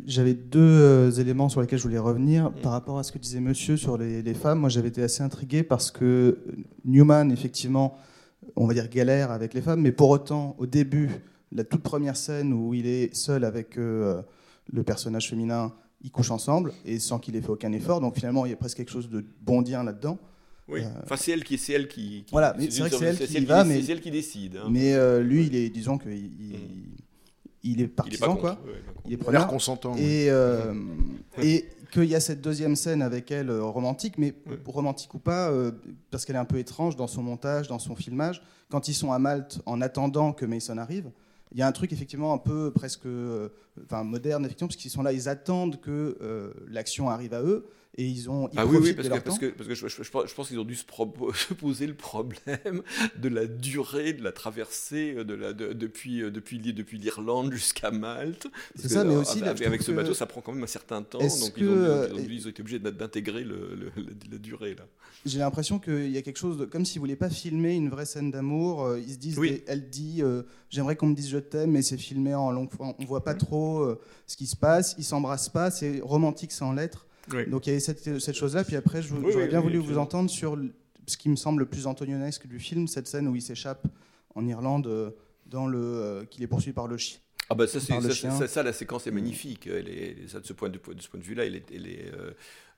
J'avais 0.06 0.36
deux 0.36 0.60
euh, 0.60 1.10
éléments 1.10 1.50
sur 1.50 1.62
lesquels 1.62 1.80
je 1.80 1.84
voulais 1.84 1.97
revenir. 1.97 2.52
Par 2.62 2.74
rapport 2.74 3.00
à 3.00 3.04
ce 3.04 3.12
que 3.12 3.18
disait 3.18 3.39
monsieur 3.39 3.76
sur 3.76 3.97
les, 3.97 4.22
les 4.22 4.34
femmes, 4.36 4.60
moi 4.60 4.70
j'avais 4.70 4.89
été 4.89 5.02
assez 5.02 5.24
intrigué 5.24 5.64
parce 5.64 5.89
que 5.89 6.38
Newman, 6.86 7.32
effectivement, 7.32 7.97
on 8.56 8.68
va 8.68 8.76
dire 8.76 8.88
galère 8.88 9.32
avec 9.32 9.56
les 9.56 9.62
femmes, 9.62 9.82
mais 9.82 9.91
pour 9.91 10.10
autant, 10.10 10.56
au 10.60 10.68
début, 10.68 11.10
la 11.52 11.64
toute 11.64 11.82
première 11.82 12.16
scène 12.16 12.54
où 12.54 12.76
il 12.76 12.86
est 12.86 13.16
seul 13.16 13.45
avec 13.45 13.76
le 13.78 14.24
personnage 14.86 15.28
féminin, 15.28 15.74
ils 16.04 16.12
couchent 16.12 16.32
ensemble 16.32 16.74
et 16.86 17.00
sans 17.00 17.18
qu'il 17.18 17.36
ait 17.36 17.41
fait 17.41 17.50
aucun 17.50 17.72
effort. 17.72 18.00
Donc 18.00 18.16
finalement, 18.16 18.45
il 18.45 18.52
y 18.52 18.54
a 18.54 18.58
presque 18.58 18.78
quelque 18.78 18.91
chose 18.91 19.10
de 19.10 19.26
bondien 19.41 19.84
là-dedans. 19.84 20.20
Oui, 20.70 20.82
Euh, 20.82 20.89
enfin 21.03 21.15
c'est 21.15 21.32
elle 21.32 21.43
qui, 21.43 21.57
c'est 21.57 21.74
elle 21.74 21.88
qui. 21.88 22.24
qui- 22.26 22.32
voilà, 22.32 22.53
mais 22.57 22.70
c'est 22.70 22.82
vrai 22.82 22.89
que 22.89 22.95
c'est 22.97 23.05
elle 23.05 23.17
qui 23.17 23.24
y 23.24 23.28
qui 23.39 23.45
va, 23.45 23.63
décide- 23.63 23.76
mais 23.78 23.82
c'est 23.84 23.91
elle 23.91 24.01
qui 24.01 24.11
décide. 24.11 24.57
hein. 24.57 24.67
Mais 24.70 24.93
euh, 24.93 25.22
lui, 25.22 25.47
il 25.47 25.55
est, 25.55 25.70
disons 25.70 25.97
qu'il 25.97 26.11
il, 26.13 26.59
il 27.63 27.82
est 27.82 27.88
partisan, 27.88 28.36
quoi. 28.36 28.51
contre. 28.55 28.63
il 29.05 29.13
est 29.13 29.15
Il 29.15 29.20
a 29.22 29.24
preneur. 29.24 29.47
consentant, 29.47 29.95
Et, 29.97 30.30
euh, 30.30 30.74
et 31.41 31.65
qu'il 31.91 32.05
y 32.05 32.13
a 32.15 32.20
cette 32.20 32.41
deuxième 32.41 32.76
scène 32.76 33.01
avec 33.01 33.32
elle 33.32 33.49
romantique, 33.51 34.13
mais 34.17 34.34
romantique 34.65 35.13
ou 35.15 35.20
pas, 35.20 35.49
euh, 35.49 35.72
parce 36.11 36.24
qu'elle 36.26 36.36
est 36.36 36.39
un 36.39 36.45
peu 36.45 36.59
étrange 36.59 36.95
dans 36.95 37.07
son 37.07 37.24
montage, 37.24 37.67
dans 37.67 37.80
son 37.80 37.95
filmage. 37.95 38.41
Quand 38.70 38.88
ils 38.88 38.93
sont 38.93 39.11
à 39.11 39.17
Malte, 39.17 39.61
en 39.65 39.82
attendant 39.82 40.32
que 40.34 40.45
Mason 40.45 40.78
arrive, 40.78 41.09
il 41.51 41.57
y 41.57 41.63
a 41.63 41.67
un 41.67 41.72
truc 41.72 41.91
effectivement 41.91 42.32
un 42.32 42.38
peu 42.38 42.70
presque, 42.72 43.07
euh, 43.07 43.49
enfin 43.86 44.03
moderne 44.03 44.45
effectivement, 44.45 44.67
parce 44.67 44.78
qu'ils 44.80 44.91
sont 44.91 45.01
là, 45.01 45.11
ils 45.13 45.28
attendent 45.28 45.80
que 45.82 46.15
euh, 46.22 46.53
l'action 46.70 47.09
arrive 47.09 47.34
à 47.34 47.41
eux 47.41 47.65
et 47.98 48.06
ils 48.06 48.30
ont. 48.30 48.48
Ils 48.54 48.60
Ah 48.60 48.66
oui, 48.66 48.78
oui, 48.82 48.94
parce 48.94 49.08
que, 49.08 49.14
leur 49.14 49.24
parce 49.24 49.36
temps. 49.40 49.42
que, 49.42 49.52
parce 49.52 49.68
que 49.68 49.76
je, 49.76 49.88
je- 49.88 50.04
je 50.04 50.10
pense- 50.34 50.48
qu'ils 50.48 50.60
ont 50.60 50.64
dû 50.64 50.76
se, 50.76 51.54
poser 51.54 51.88
le 51.88 51.94
problème 51.96 52.84
de 53.18 53.30
la 53.30 53.46
durée 53.48 54.14
de 54.14 54.24
la 54.24 54.32
traversée 54.32 55.16
de 55.24 55.34
la, 55.34 55.54
de- 55.54 55.74
depuis, 55.74 56.22
euh, 56.22 56.32
depuis, 56.32 56.60
l'I- 56.60 56.74
depuis 56.74 56.98
l'Irlande 56.98 57.52
jusqu'à 57.54 57.92
Malte. 57.92 58.48
C'est 58.76 58.90
ça, 58.90 59.04
mais 59.04 59.16
euh, 59.16 59.22
aussi, 59.22 59.40
là, 59.42 59.50
avec, 59.52 59.82
ce 59.82 59.92
bateau, 59.92 60.14
ça 60.14 60.26
prend 60.26 60.42
quand 60.42 60.54
même 60.54 60.64
un 60.64 60.68
certain 60.68 61.02
temps. 61.02 61.20
Donc 61.20 61.54
que, 61.54 61.60
ils, 61.62 61.68
ont, 61.68 61.72
euh, 61.76 62.08
ils, 62.14 62.16
ont, 62.22 62.26
ils 62.30 62.48
ont 62.48 62.50
été 62.52 62.62
obligés 62.62 62.80
d'intégrer 62.80 63.44
le, 63.44 63.76
le- 63.76 63.92
la, 63.98 64.12
la 64.32 64.38
durée. 64.38 64.76
Là. 64.76 64.86
J'ai 65.26 65.40
l'impression 65.40 65.80
qu'il 65.80 66.12
y 66.12 66.18
a 66.18 66.22
quelque 66.22 66.38
chose 66.40 66.58
de, 66.58 66.66
comme 66.66 66.86
s'ils 66.86 67.00
voulaient 67.00 67.16
pas 67.16 67.30
filmer 67.30 67.76
une 67.76 67.90
vraie 67.90 68.06
scène 68.06 68.32
d'amour. 68.32 68.84
euh, 68.86 69.00
Ils 69.00 69.14
se 69.14 69.18
disent, 69.18 69.38
Oui. 69.40 69.52
des- 69.52 69.64
elle 69.68 69.90
dit, 69.90 70.22
euh, 70.22 70.44
j'aimerais 70.70 70.96
qu'on 70.96 71.08
me 71.08 71.16
dise 71.16 71.30
je 71.30 71.40
t'aime, 71.40 71.72
mais 71.72 71.82
c'est 71.82 71.98
filmé 71.98 72.34
en 72.36 72.52
longue, 72.52 72.70
on 72.80 72.96
voit 73.06 73.24
pas 73.24 73.34
trop 73.34 73.80
euh, 73.82 74.00
ce 74.28 74.38
qui 74.38 74.46
se 74.48 74.56
passe. 74.56 74.96
Ils 74.98 75.04
s'embrassent 75.04 75.50
pas, 75.50 75.72
c'est 75.72 76.00
romantique 76.02 76.52
sans 76.52 76.72
lettres. 76.72 77.06
Oui. 77.34 77.47
Donc 77.47 77.67
il 77.67 77.70
y 77.70 77.72
avait 77.74 77.80
cette, 77.80 78.20
cette 78.20 78.36
chose-là. 78.36 78.63
Puis 78.63 78.76
après, 78.76 79.01
j'aurais 79.01 79.36
oui, 79.36 79.47
bien 79.47 79.59
voulu 79.59 79.78
vous 79.78 79.97
entendre 79.97 80.30
sur 80.30 80.57
ce 81.05 81.17
qui 81.17 81.30
me 81.30 81.36
semble 81.36 81.59
le 81.59 81.65
plus 81.65 81.88
antonionesque 81.88 82.47
du 82.47 82.59
film, 82.59 82.88
cette 82.88 83.07
scène 83.07 83.28
où 83.28 83.36
il 83.36 83.41
s'échappe 83.41 83.88
en 84.36 84.45
Irlande, 84.45 84.88
euh, 84.88 85.11
dans 85.45 85.67
le, 85.67 85.80
euh, 85.80 86.26
qu'il 86.26 86.43
est 86.43 86.47
poursuivi 86.47 86.74
par 86.74 86.88
le 86.88 86.97
chien. 86.97 87.20
Ah 87.52 87.56
bah 87.56 87.66
ça, 87.66 87.80
c'est- 87.80 88.00
ça, 88.00 88.14
ça, 88.14 88.47
ça, 88.47 88.62
la 88.62 88.74
séquence 88.74 89.08
est 89.08 89.12
magnifique. 89.12 89.66
Elle 89.66 89.89
est, 89.89 90.28
ça, 90.28 90.39
de 90.39 90.45
ce 90.45 90.54
point 90.54 90.70
de, 90.70 90.78
de 90.78 91.02
ce 91.02 91.10
point 91.10 91.20
de 91.20 91.26
vue-là, 91.26 91.45
elle 91.45 91.56
est, 91.56 91.72
elle 91.74 91.88
est, 91.88 92.14
euh, 92.14 92.32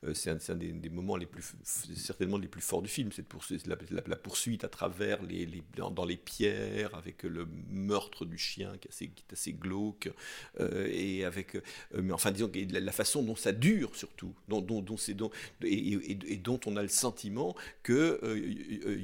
euh, 0.04 0.14
c'est 0.14 0.30
un, 0.30 0.38
c'est 0.38 0.52
un 0.52 0.56
des, 0.56 0.72
des 0.72 0.88
moments 0.88 1.16
les 1.18 1.26
plus, 1.26 1.44
certainement 1.62 2.38
les 2.38 2.48
plus 2.48 2.62
forts 2.62 2.80
du 2.80 2.88
film. 2.88 3.12
Cette 3.12 3.28
poursuite, 3.28 3.66
la, 3.66 3.76
la- 3.90 4.02
la 4.06 4.16
poursuite 4.16 4.64
à 4.64 4.68
travers 4.70 5.22
les, 5.24 5.44
les- 5.44 5.62
dans, 5.76 5.90
dans 5.90 6.06
les 6.06 6.16
pierres, 6.16 6.94
avec 6.94 7.22
le 7.24 7.46
meurtre 7.70 8.24
du 8.24 8.38
chien 8.38 8.72
qui 8.80 8.88
est 8.88 8.90
assez, 8.90 9.08
qui 9.10 9.24
est 9.28 9.32
assez 9.34 9.52
glauque, 9.52 10.10
euh, 10.58 10.88
et 10.90 11.24
avec, 11.26 11.56
euh, 11.56 11.60
mais 12.02 12.12
enfin 12.12 12.30
disons 12.30 12.48
que 12.48 12.58
la, 12.72 12.80
la 12.80 12.92
façon 12.92 13.22
dont 13.22 13.36
ça 13.36 13.52
dure 13.52 13.94
surtout, 13.94 14.34
dont, 14.48 14.62
dont, 14.62 14.80
dont 14.80 14.96
c'est 14.96 15.12
dont, 15.14 15.30
et, 15.62 15.74
et- 15.74 16.32
et 16.32 16.36
dont 16.38 16.58
on 16.64 16.76
a 16.78 16.82
le 16.82 16.88
sentiment 16.88 17.54
que 17.82 18.18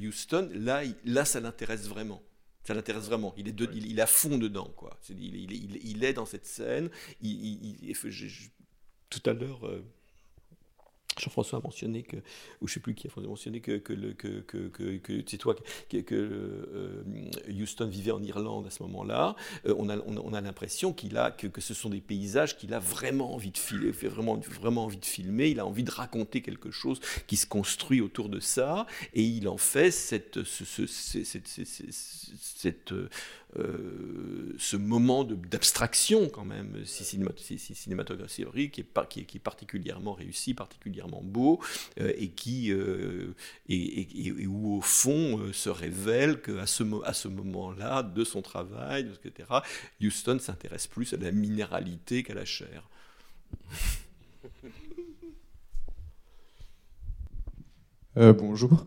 Houston 0.06 0.48
là, 0.54 0.84
il- 0.84 0.96
là, 1.04 1.24
ça 1.26 1.40
l'intéresse 1.40 1.86
vraiment. 1.88 2.22
Ça 2.68 2.74
l'intéresse 2.74 3.06
vraiment. 3.06 3.32
Il 3.38 3.48
est, 3.48 3.52
de- 3.52 3.66
il, 3.72 3.86
il 3.90 3.98
est 3.98 4.02
à 4.02 4.06
fond 4.06 4.36
dedans, 4.36 4.70
quoi. 4.76 4.98
C'est- 5.00 5.14
Il, 5.14 5.50
il- 5.50 6.04
est 6.04 6.12
dans 6.12 6.26
cette 6.26 6.44
scène. 6.44 6.90
Il, 7.22 7.30
il- 7.30 7.76
il- 7.88 7.94
je- 7.94 8.10
je- 8.10 8.48
tout 9.08 9.22
à 9.24 9.32
l'heure, 9.32 9.66
euh, 9.66 9.82
Jean-François 11.18 11.58
a 11.58 11.62
mentionné 11.62 12.02
que, 12.04 12.16
ou 12.60 12.68
je 12.68 12.74
sais 12.74 12.80
plus 12.80 12.94
qui 12.94 13.08
a 13.08 13.20
mentionné 13.20 13.60
que, 13.60 13.78
que, 13.78 13.92
le- 13.92 14.12
que, 14.12 14.40
que, 14.40 15.22
c'est 15.26 15.36
toi, 15.36 15.54
que, 15.88 16.04
euh, 16.12 17.02
Houston 17.60 17.86
vivait 17.88 18.12
en 18.12 18.22
Irlande 18.22 18.66
à 18.66 18.70
ce 18.70 18.82
moment-là. 18.84 19.34
Euh, 19.66 19.74
on 19.78 19.88
a, 19.88 19.96
on 20.06 20.16
a, 20.16 20.20
on 20.20 20.32
a 20.32 20.40
l'impression 20.40 20.92
qu'il 20.92 21.16
a, 21.16 21.32
que, 21.32 21.60
ce 21.60 21.74
sont 21.74 21.88
des 21.90 22.00
paysages 22.00 22.56
qu'il 22.56 22.72
a 22.72 22.78
vraiment 22.78 23.34
envie 23.34 23.50
de 23.50 23.58
filmer, 23.58 23.92
fait 23.92 24.06
vraiment, 24.08 24.36
vraiment 24.36 24.84
envie 24.84 24.98
de 24.98 25.04
filmer. 25.04 25.48
Il 25.48 25.58
a 25.58 25.66
envie 25.66 25.82
de 25.84 25.90
raconter 25.90 26.40
quelque 26.40 26.70
chose 26.70 27.00
qui 27.26 27.36
se 27.36 27.46
construit 27.46 28.00
autour 28.00 28.28
de 28.28 28.38
ça, 28.38 28.86
et 29.12 29.22
il 29.22 29.48
en 29.48 29.58
fait 29.58 29.90
cette, 29.90 30.44
ce, 30.44 30.64
ce- 30.64 30.86
ce- 30.86 31.24
cette, 31.24 31.48
cette, 31.48 31.66
cette- 31.66 31.94
cette, 32.40 32.92
euh, 33.56 34.54
ce 34.58 34.76
moment 34.76 35.24
d'abstraction 35.24 36.28
quand 36.28 36.44
même 36.44 36.84
si 36.84 37.04
si- 37.04 37.74
cinématographique 37.74 38.72
qui 38.72 38.80
est, 38.82 39.08
qui 39.08 39.24
qui 39.24 39.36
est 39.38 39.40
particulièrement 39.40 40.12
réussi, 40.12 40.54
particulièrement 40.54 41.22
beau 41.22 41.60
euh, 42.00 42.12
et 42.18 42.28
qui 42.28 42.70
euh, 42.72 43.34
et, 43.68 44.46
où 44.46 44.76
au 44.76 44.80
fond 44.82 45.52
se 45.52 45.70
révèle 45.70 46.42
qu'à 46.42 46.66
ce, 46.66 46.84
à 47.04 47.12
ce 47.14 47.28
moment-là 47.28 48.02
de 48.02 48.24
son 48.24 48.42
travail, 48.42 49.10
etc., 49.24 49.48
Houston 50.02 50.38
s'intéresse 50.38 50.86
plus 50.86 51.12
à 51.14 51.16
la 51.16 51.32
minéralité 51.32 52.22
qu'à 52.22 52.34
la 52.34 52.44
chair. 52.44 52.88
Bonjour. 58.16 58.84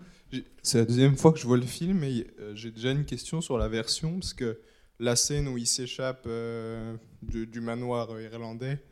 C'est 0.63 0.77
la 0.77 0.85
deuxième 0.85 1.17
fois 1.17 1.31
que 1.31 1.39
je 1.39 1.47
vois 1.47 1.57
le 1.57 1.65
film 1.65 2.03
et 2.03 2.27
euh, 2.39 2.53
j'ai 2.55 2.71
déjà 2.71 2.91
une 2.91 3.05
question 3.05 3.41
sur 3.41 3.57
la 3.57 3.67
version 3.67 4.19
parce 4.19 4.33
que 4.33 4.59
la 4.99 5.15
scène 5.15 5.47
où 5.47 5.57
il 5.57 5.65
s'échappe 5.65 6.25
euh, 6.27 6.95
du, 7.23 7.47
du 7.47 7.61
manoir 7.61 8.11
euh, 8.11 8.21
irlandais, 8.21 8.83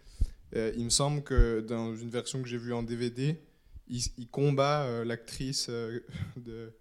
euh, 0.56 0.72
il 0.76 0.86
me 0.86 0.90
semble 0.90 1.22
que 1.22 1.60
dans 1.62 1.96
une 1.96 2.10
version 2.10 2.42
que 2.42 2.48
j'ai 2.48 2.58
vue 2.58 2.74
en 2.74 2.82
DVD, 2.82 3.40
il, 3.88 4.02
il 4.18 4.28
combat 4.30 4.84
euh, 4.84 5.06
l'actrice 5.06 5.68
euh, 5.70 6.00
de. 6.38 6.72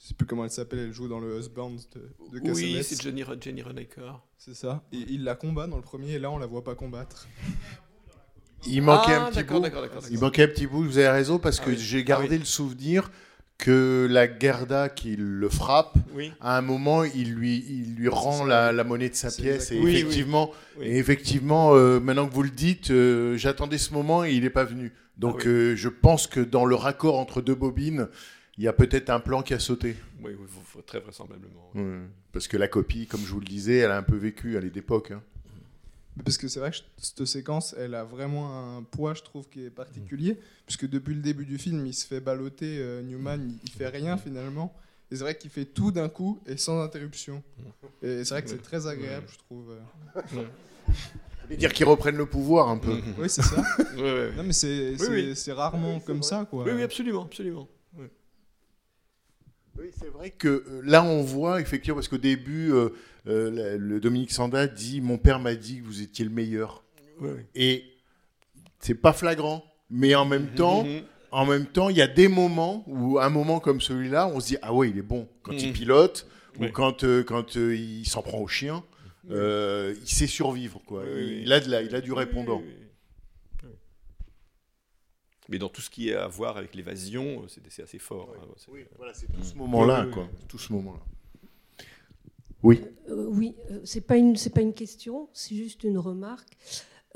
Je 0.00 0.08
sais 0.08 0.14
plus 0.14 0.26
comment 0.26 0.42
elle 0.44 0.50
s'appelle, 0.50 0.80
elle 0.80 0.92
joue 0.92 1.06
dans 1.06 1.20
le 1.20 1.38
Husband 1.38 1.70
de, 1.70 2.40
de 2.40 2.50
Oui, 2.50 2.82
c'est 2.82 3.00
Jenny, 3.00 3.22
Jenny 3.40 3.62
Ronecker. 3.62 4.20
C'est 4.36 4.54
ça. 4.56 4.82
Et 4.92 4.96
il 4.96 5.22
la 5.22 5.36
combat 5.36 5.68
dans 5.68 5.76
le 5.76 5.82
premier 5.82 6.14
et 6.14 6.18
là 6.18 6.32
on 6.32 6.38
la 6.38 6.46
voit 6.46 6.64
pas 6.64 6.74
combattre. 6.74 7.28
Il 8.66 8.82
manquait 8.82 9.12
Ah, 9.14 9.26
un 9.26 9.30
petit 9.30 9.36
d'accord, 9.36 9.60
bout. 9.60 10.06
Il 10.10 10.18
manquait 10.18 10.42
un 10.42 10.48
petit 10.48 10.66
bout. 10.66 10.82
Vous 10.82 10.98
avez 10.98 11.08
raison 11.08 11.38
parce 11.38 11.60
Ah 11.60 11.64
que 11.66 11.70
oui. 11.70 11.78
j'ai 11.78 12.00
Ah 12.00 12.02
gardé 12.02 12.30
oui. 12.30 12.38
le 12.38 12.44
souvenir 12.44 13.12
que 13.62 14.08
la 14.10 14.26
Gerda 14.38 14.88
qui 14.88 15.14
le 15.16 15.48
frappe, 15.48 15.96
Oui. 16.14 16.32
à 16.40 16.58
un 16.58 16.62
moment, 16.62 17.04
il 17.04 17.32
lui, 17.32 17.64
il 17.68 17.94
lui 17.94 18.08
rend 18.08 18.44
la, 18.44 18.72
la 18.72 18.82
monnaie 18.82 19.08
de 19.08 19.14
sa 19.14 19.30
pièce. 19.30 19.70
Et 19.70 19.76
exactement- 19.76 19.84
Oui, 19.84 19.90
oui. 19.92 19.96
effectivement, 20.00 20.50
Oui. 20.78 20.86
et 20.86 20.98
effectivement 20.98 21.74
euh, 21.76 22.00
maintenant 22.00 22.26
que 22.28 22.34
vous 22.34 22.42
le 22.42 22.50
dites, 22.50 22.90
euh, 22.90 23.36
j'attendais 23.36 23.78
ce 23.78 23.92
moment 23.94 24.24
et 24.24 24.32
il 24.32 24.42
n'est 24.42 24.50
pas 24.50 24.64
venu. 24.64 24.92
Donc 25.16 25.42
Ah 25.44 25.48
euh, 25.48 25.76
je 25.76 25.88
pense 25.88 26.26
que 26.26 26.40
dans 26.40 26.64
le 26.64 26.74
raccord 26.74 27.18
entre 27.20 27.40
deux 27.40 27.54
bobines, 27.54 28.08
il 28.58 28.64
y 28.64 28.68
a 28.68 28.72
peut-être 28.72 29.10
un 29.10 29.20
plan 29.20 29.42
qui 29.42 29.54
a 29.54 29.58
sauté. 29.60 29.94
Oui, 30.24 30.32
très 30.84 30.98
vraisemblablement. 31.00 31.70
Parce 32.32 32.48
que 32.48 32.56
la 32.56 32.66
copie, 32.68 33.06
comme 33.06 33.20
je 33.20 33.32
vous 33.32 33.40
le 33.40 33.46
disais, 33.46 33.76
elle 33.76 33.92
a 33.92 33.96
un 33.96 34.02
peu 34.02 34.16
vécu, 34.16 34.56
elle 34.56 34.64
est 34.64 34.70
d'époque. 34.70 35.12
hein. 35.12 35.22
Parce 36.24 36.36
que 36.36 36.46
c'est 36.48 36.60
vrai 36.60 36.70
que 36.70 36.76
cette 36.98 37.24
séquence, 37.24 37.74
elle 37.78 37.94
a 37.94 38.04
vraiment 38.04 38.76
un 38.78 38.82
poids, 38.82 39.14
je 39.14 39.22
trouve, 39.22 39.48
qui 39.48 39.64
est 39.64 39.70
particulier. 39.70 40.38
Puisque 40.66 40.88
depuis 40.88 41.14
le 41.14 41.22
début 41.22 41.46
du 41.46 41.56
film, 41.58 41.86
il 41.86 41.94
se 41.94 42.06
fait 42.06 42.20
balloter, 42.20 42.78
euh, 42.80 43.02
Newman, 43.02 43.38
il, 43.48 43.58
il 43.64 43.70
fait 43.70 43.88
rien 43.88 44.16
finalement. 44.18 44.74
Et 45.10 45.16
c'est 45.16 45.22
vrai 45.22 45.36
qu'il 45.36 45.50
fait 45.50 45.64
tout 45.64 45.90
d'un 45.90 46.08
coup 46.08 46.38
et 46.46 46.56
sans 46.56 46.80
interruption. 46.82 47.42
Et 48.02 48.24
c'est 48.24 48.30
vrai 48.34 48.42
que 48.42 48.50
c'est 48.50 48.62
très 48.62 48.86
agréable, 48.86 49.26
je 49.30 49.38
trouve. 49.38 49.70
euh. 50.36 50.44
Et 51.50 51.56
dire 51.56 51.72
qu'ils 51.72 51.86
reprennent 51.86 52.16
le 52.16 52.26
pouvoir 52.26 52.68
un 52.68 52.78
peu. 52.78 52.98
Oui, 53.18 53.28
c'est 53.28 53.42
ça. 53.42 53.62
Non, 53.96 54.42
mais 54.44 54.52
c'est 54.52 54.94
Oui, 55.00 55.06
oui. 55.10 55.52
rarement 55.52 56.00
comme 56.00 56.22
ça, 56.22 56.46
quoi. 56.48 56.64
Oui, 56.64 56.72
oui, 56.74 56.82
absolument, 56.82 57.24
absolument. 57.24 57.68
Oui. 57.98 58.06
Oui, 59.78 59.86
c'est 59.98 60.08
vrai 60.08 60.30
que 60.30 60.48
euh, 60.48 60.80
là, 60.84 61.02
on 61.02 61.22
voit 61.22 61.60
effectivement, 61.60 61.96
parce 61.96 62.08
qu'au 62.08 62.18
début, 62.18 62.72
euh, 62.72 62.90
euh, 63.26 63.50
le, 63.50 63.76
le 63.78 64.00
Dominique 64.00 64.32
Sanda 64.32 64.66
dit 64.66 65.00
Mon 65.00 65.18
père 65.18 65.38
m'a 65.40 65.54
dit 65.54 65.80
que 65.80 65.84
vous 65.84 66.00
étiez 66.02 66.24
le 66.24 66.30
meilleur. 66.30 66.84
Et 67.54 67.84
c'est 68.80 68.94
pas 68.96 69.12
flagrant, 69.12 69.64
mais 69.90 70.14
en 70.14 70.24
même 70.24 70.54
temps, 70.54 70.82
Mhm. 70.84 71.02
en 71.30 71.46
même 71.46 71.66
temps, 71.66 71.88
il 71.88 71.96
y 71.96 72.02
a 72.02 72.08
des 72.08 72.26
moments 72.28 72.82
où, 72.88 73.18
un 73.20 73.30
moment 73.30 73.60
comme 73.60 73.80
celui-là, 73.80 74.26
on 74.28 74.40
se 74.40 74.48
dit 74.48 74.56
Ah 74.62 74.74
ouais, 74.74 74.90
il 74.90 74.98
est 74.98 75.02
bon. 75.02 75.28
Quand 75.42 75.52
il 75.52 75.68
Mhm. 75.68 75.72
pilote, 75.72 76.26
ou 76.58 76.64
Oui. 76.64 76.72
quand, 76.72 77.04
euh, 77.04 77.22
quand 77.22 77.56
euh, 77.56 77.76
il 77.76 78.04
s'en 78.06 78.22
prend 78.22 78.38
au 78.40 78.48
chien, 78.48 78.82
euh, 79.30 79.94
il 80.00 80.08
sait 80.08 80.26
survivre. 80.26 80.80
Quoi. 80.84 81.04
Oui, 81.04 81.10
oui, 81.14 81.24
oui. 81.24 81.40
Il, 81.44 81.52
a 81.52 81.60
de 81.60 81.70
la- 81.70 81.82
il 81.82 81.94
a 81.94 82.00
du 82.00 82.12
répondant. 82.12 82.58
Oui, 82.58 82.66
oui. 82.68 83.68
Mais 85.48 85.58
dans 85.58 85.68
tout 85.68 85.80
ce 85.80 85.90
qui 85.90 86.08
est 86.08 86.14
à 86.14 86.26
voir 86.28 86.56
avec 86.56 86.74
l'évasion, 86.74 87.44
c'est 87.48 87.82
assez 87.82 87.98
fort. 87.98 88.34
hein, 88.36 88.46
voilà, 88.96 89.12
c'est 89.14 89.26
tout 89.30 89.42
ce 89.42 89.54
moment-là. 89.56 90.00
Oui, 90.02 90.06
oui, 90.08 90.12
quoi. 90.14 90.22
oui. 90.24 90.44
Tout 90.48 90.58
ce 90.58 90.72
moment-là. 90.72 91.00
Oui. 92.62 92.80
Euh, 93.08 93.26
oui, 93.28 93.54
euh, 93.70 93.80
c'est 93.84 94.00
pas 94.06 94.16
une 94.16 94.36
c'est 94.36 94.50
pas 94.50 94.60
une 94.60 94.72
question, 94.74 95.28
c'est 95.32 95.54
juste 95.56 95.84
une 95.84 95.98
remarque. 95.98 96.56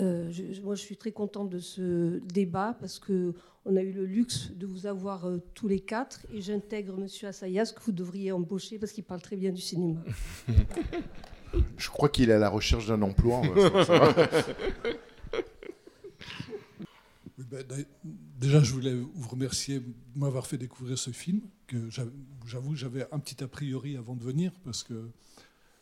Euh, 0.01 0.31
je- 0.31 0.61
moi, 0.61 0.75
je 0.75 0.83
suis 0.83 0.97
très 0.97 1.13
contente 1.13 1.49
de 1.49 1.59
ce 1.59 2.19
débat 2.35 2.77
parce 2.81 2.99
que 2.99 3.33
on 3.65 3.77
a 3.77 3.83
eu 3.83 3.93
le 3.93 4.05
luxe 4.05 4.51
de 4.55 4.67
vous 4.67 4.87
avoir 4.87 5.27
euh, 5.27 5.39
tous 5.55 5.69
les 5.69 5.81
quatre 5.81 6.27
et 6.33 6.41
j'intègre 6.43 6.97
Monsieur 6.99 7.29
Assayas 7.29 7.73
que 7.75 7.83
vous 7.83 7.93
devriez 7.93 8.31
embaucher 8.33 8.79
parce 8.79 8.93
qu'il 8.93 9.05
parle 9.05 9.23
très 9.23 9.37
bien 9.37 9.53
du 9.53 9.61
cinéma. 9.63 10.01
Je 11.79 11.89
crois 11.89 12.09
qu'il 12.11 12.29
est 12.29 12.35
à 12.35 12.39
la 12.39 12.51
recherche 12.51 12.87
d'un 12.89 13.01
emploi. 13.03 13.41
ben, 17.39 17.65
déjà, 18.39 18.61
je 18.63 18.73
voulais 18.73 18.95
vous 18.95 19.29
remercier 19.29 19.81
de 19.81 19.87
m'avoir 20.17 20.47
fait 20.47 20.59
découvrir 20.59 20.99
ce 20.99 21.11
film, 21.11 21.41
que 21.67 21.89
j'av- 21.91 22.11
j'avoue, 22.47 22.75
j'avais 22.75 23.07
un 23.13 23.19
petit 23.19 23.43
a 23.43 23.49
priori 23.49 23.97
avant 23.97 24.15
de 24.17 24.23
venir, 24.23 24.53
parce 24.65 24.83
que 24.83 25.09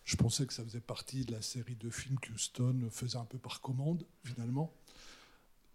je 0.04 0.16
pensais 0.16 0.46
que 0.46 0.52
ça 0.52 0.62
faisait 0.64 0.80
partie 0.80 1.24
de 1.24 1.32
la 1.32 1.42
série 1.42 1.76
de 1.76 1.90
films 1.90 2.18
qu'Houston 2.18 2.88
faisait 2.90 3.18
un 3.18 3.24
peu 3.24 3.38
par 3.38 3.60
commande, 3.60 4.04
finalement. 4.22 4.72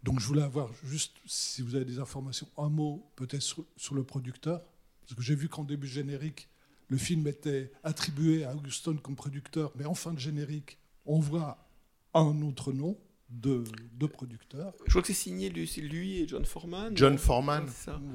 Donc, 0.03 0.19
je 0.19 0.27
voulais 0.27 0.43
avoir 0.43 0.69
juste, 0.83 1.17
si 1.25 1.61
vous 1.61 1.75
avez 1.75 1.85
des 1.85 1.99
informations, 1.99 2.47
un 2.57 2.69
mot 2.69 3.11
peut-être 3.15 3.41
sur, 3.41 3.65
sur 3.75 3.95
le 3.95 4.03
producteur, 4.03 4.61
parce 5.01 5.15
que 5.15 5.21
j'ai 5.21 5.35
vu 5.35 5.49
qu'en 5.49 5.63
début 5.63 5.87
de 5.87 5.93
générique, 5.93 6.47
le 6.87 6.97
film 6.97 7.27
était 7.27 7.71
attribué 7.83 8.45
à 8.45 8.55
Houston 8.55 8.97
comme 9.01 9.15
producteur, 9.15 9.71
mais 9.75 9.85
en 9.85 9.93
fin 9.93 10.13
de 10.13 10.19
générique, 10.19 10.77
on 11.05 11.19
voit 11.19 11.67
un 12.13 12.41
autre 12.41 12.71
nom 12.71 12.97
de, 13.29 13.63
de 13.93 14.07
producteur. 14.07 14.73
Je 14.85 14.89
crois 14.89 15.01
que 15.01 15.07
c'est 15.07 15.13
signé 15.13 15.49
lui, 15.49 16.19
et 16.19 16.27
John 16.27 16.45
Foreman. 16.45 16.95
John 16.95 17.17
Foreman. 17.17 17.65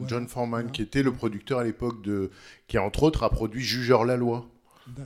John 0.06 0.28
Foreman, 0.28 0.70
qui 0.72 0.82
était 0.82 1.02
le 1.02 1.12
producteur 1.12 1.60
à 1.60 1.64
l'époque 1.64 2.02
de. 2.02 2.30
qui, 2.66 2.78
entre 2.78 3.04
autres, 3.04 3.22
a 3.22 3.30
produit 3.30 3.62
Jugeur 3.62 4.04
la 4.04 4.16
loi. 4.16 4.48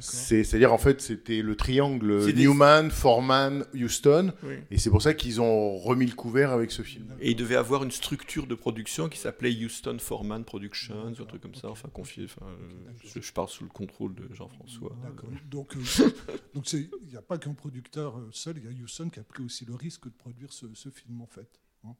C'est-à-dire, 0.00 0.72
en 0.72 0.78
fait, 0.78 1.00
c'était 1.00 1.42
le 1.42 1.56
triangle 1.56 2.26
des- 2.26 2.32
Newman, 2.44 2.90
Foreman, 2.90 3.64
Houston. 3.74 4.32
Oui. 4.42 4.54
Et 4.70 4.78
c'est 4.78 4.90
pour 4.90 5.02
ça 5.02 5.14
qu'ils 5.14 5.40
ont 5.40 5.76
remis 5.78 6.06
le 6.06 6.14
couvert 6.14 6.50
avec 6.50 6.70
ce 6.70 6.82
film. 6.82 7.14
Et 7.20 7.30
il 7.30 7.36
devait 7.36 7.56
avoir 7.56 7.84
une 7.84 7.90
structure 7.90 8.46
de 8.46 8.54
production 8.54 9.08
qui 9.08 9.18
s'appelait 9.18 9.52
Houston 9.52 9.96
Foreman 10.00 10.44
Productions, 10.44 11.06
un 11.08 11.12
truc 11.24 11.40
comme 11.42 11.54
ça, 11.54 11.68
enfin 11.70 11.88
confié. 11.88 12.24
Enfin, 12.24 12.46
euh, 12.46 12.90
je, 13.04 13.20
je 13.20 13.32
parle 13.32 13.48
sous 13.48 13.64
le 13.64 13.70
contrôle 13.70 14.14
de 14.14 14.28
Jean-François. 14.34 14.96
D'accord. 15.02 15.30
Donc, 15.50 15.76
euh, 15.76 15.80
donc 16.54 16.66
c'est- 16.66 16.88
il 17.02 17.08
n'y 17.10 17.16
a 17.16 17.22
pas 17.22 17.38
qu'un 17.38 17.54
producteur 17.54 18.18
euh, 18.18 18.28
seul, 18.32 18.56
il 18.58 18.64
y 18.64 18.66
a 18.68 18.82
Houston 18.82 19.08
qui 19.10 19.20
a 19.20 19.24
pris 19.24 19.42
aussi 19.44 19.64
le 19.64 19.74
risque 19.74 20.04
de 20.04 20.10
produire 20.16 20.52
ce, 20.52 20.66
ce 20.74 20.88
film, 20.88 21.20
en 21.20 21.26
fait. 21.26 21.48
hein. 21.84 21.94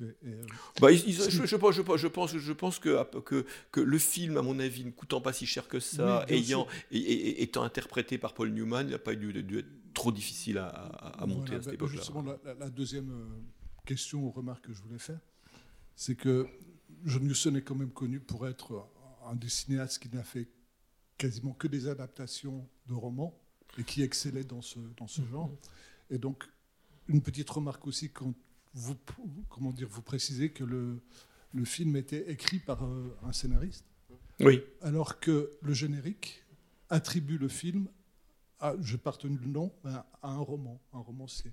Euh, 0.00 0.42
Bah, 0.80 0.92
ils- 0.92 1.02
ils- 1.08 1.14
c'est- 1.14 1.30
je, 1.30 1.44
je 1.46 1.56
pense, 1.56 1.74
je, 1.74 1.82
pense, 1.82 1.98
je 2.00 2.06
pense, 2.08 2.36
je 2.36 2.52
pense 2.52 2.78
que, 2.78 3.20
que, 3.20 3.44
que 3.72 3.80
le 3.80 3.98
film, 3.98 4.36
à 4.36 4.42
mon 4.42 4.58
avis, 4.58 4.84
ne 4.84 4.90
coûtant 4.90 5.20
pas 5.20 5.32
si 5.32 5.46
cher 5.46 5.66
que 5.68 5.80
ça, 5.80 6.24
Oui, 6.28 6.34
ayant, 6.36 6.66
et, 6.90 6.98
et- 6.98 7.28
et 7.30 7.42
étant 7.42 7.62
interprété 7.64 8.16
par 8.18 8.34
Paul 8.34 8.50
Newman, 8.52 8.86
il 8.86 8.92
n'a 8.92 8.98
pas 8.98 9.14
dû, 9.14 9.32
dû 9.42 9.58
être 9.58 9.92
trop 9.94 10.12
difficile 10.12 10.58
à, 10.58 11.24
monter 11.26 11.40
Voilà, 11.40 11.54
à 11.56 11.58
cette 11.58 11.66
bah, 11.66 11.74
époque-là. 11.74 11.96
Justement, 11.96 12.22
la, 12.22 12.38
la- 12.44 12.54
la 12.54 12.70
deuxième 12.70 13.10
euh, 13.10 13.26
question 13.84 14.22
ou 14.24 14.30
remarque 14.30 14.66
que 14.66 14.72
je 14.72 14.80
voulais 14.80 14.98
faire, 14.98 15.20
c'est 15.96 16.14
que 16.14 16.46
John 17.04 17.28
Huston 17.28 17.54
est 17.56 17.62
quand 17.62 17.74
même 17.74 17.90
connu 17.92 18.20
pour 18.20 18.46
être 18.46 18.86
un 19.26 19.34
des 19.34 19.48
cinéastes 19.48 19.98
qui 20.02 20.08
n'a 20.14 20.22
fait 20.24 20.48
quasiment 21.18 21.52
que 21.52 21.66
des 21.68 21.88
adaptations 21.88 22.66
de 22.86 22.94
romans 22.94 23.38
et 23.78 23.84
qui 23.84 24.02
excellait 24.02 24.44
dans 24.44 24.62
ce, 24.62 24.78
dans 24.96 25.06
ce 25.06 25.20
genre. 25.30 25.50
Et 26.10 26.18
donc, 26.18 26.44
une 27.08 27.20
petite 27.22 27.50
remarque 27.50 27.86
aussi 27.86 28.10
quand 28.10 28.32
vous, 28.74 28.96
comment 29.48 29.72
dire, 29.72 29.88
vous 29.90 30.02
précisez 30.02 30.50
que 30.50 30.64
le, 30.64 31.00
le 31.54 31.64
film 31.64 31.96
était 31.96 32.30
écrit 32.30 32.58
par 32.58 32.84
euh, 32.84 33.16
un 33.24 33.32
scénariste. 33.32 33.84
Oui. 34.40 34.62
Alors 34.82 35.20
que 35.20 35.50
le 35.60 35.74
générique 35.74 36.44
attribue 36.88 37.38
le 37.38 37.48
film 37.48 37.88
à, 38.60 38.74
je 38.82 38.92
n'ai 38.92 38.98
pas 38.98 39.12
retenu 39.12 39.38
le 39.42 39.48
nom, 39.48 39.72
à 39.84 40.04
un 40.22 40.38
roman, 40.38 40.78
un 40.92 40.98
romancier. 40.98 41.50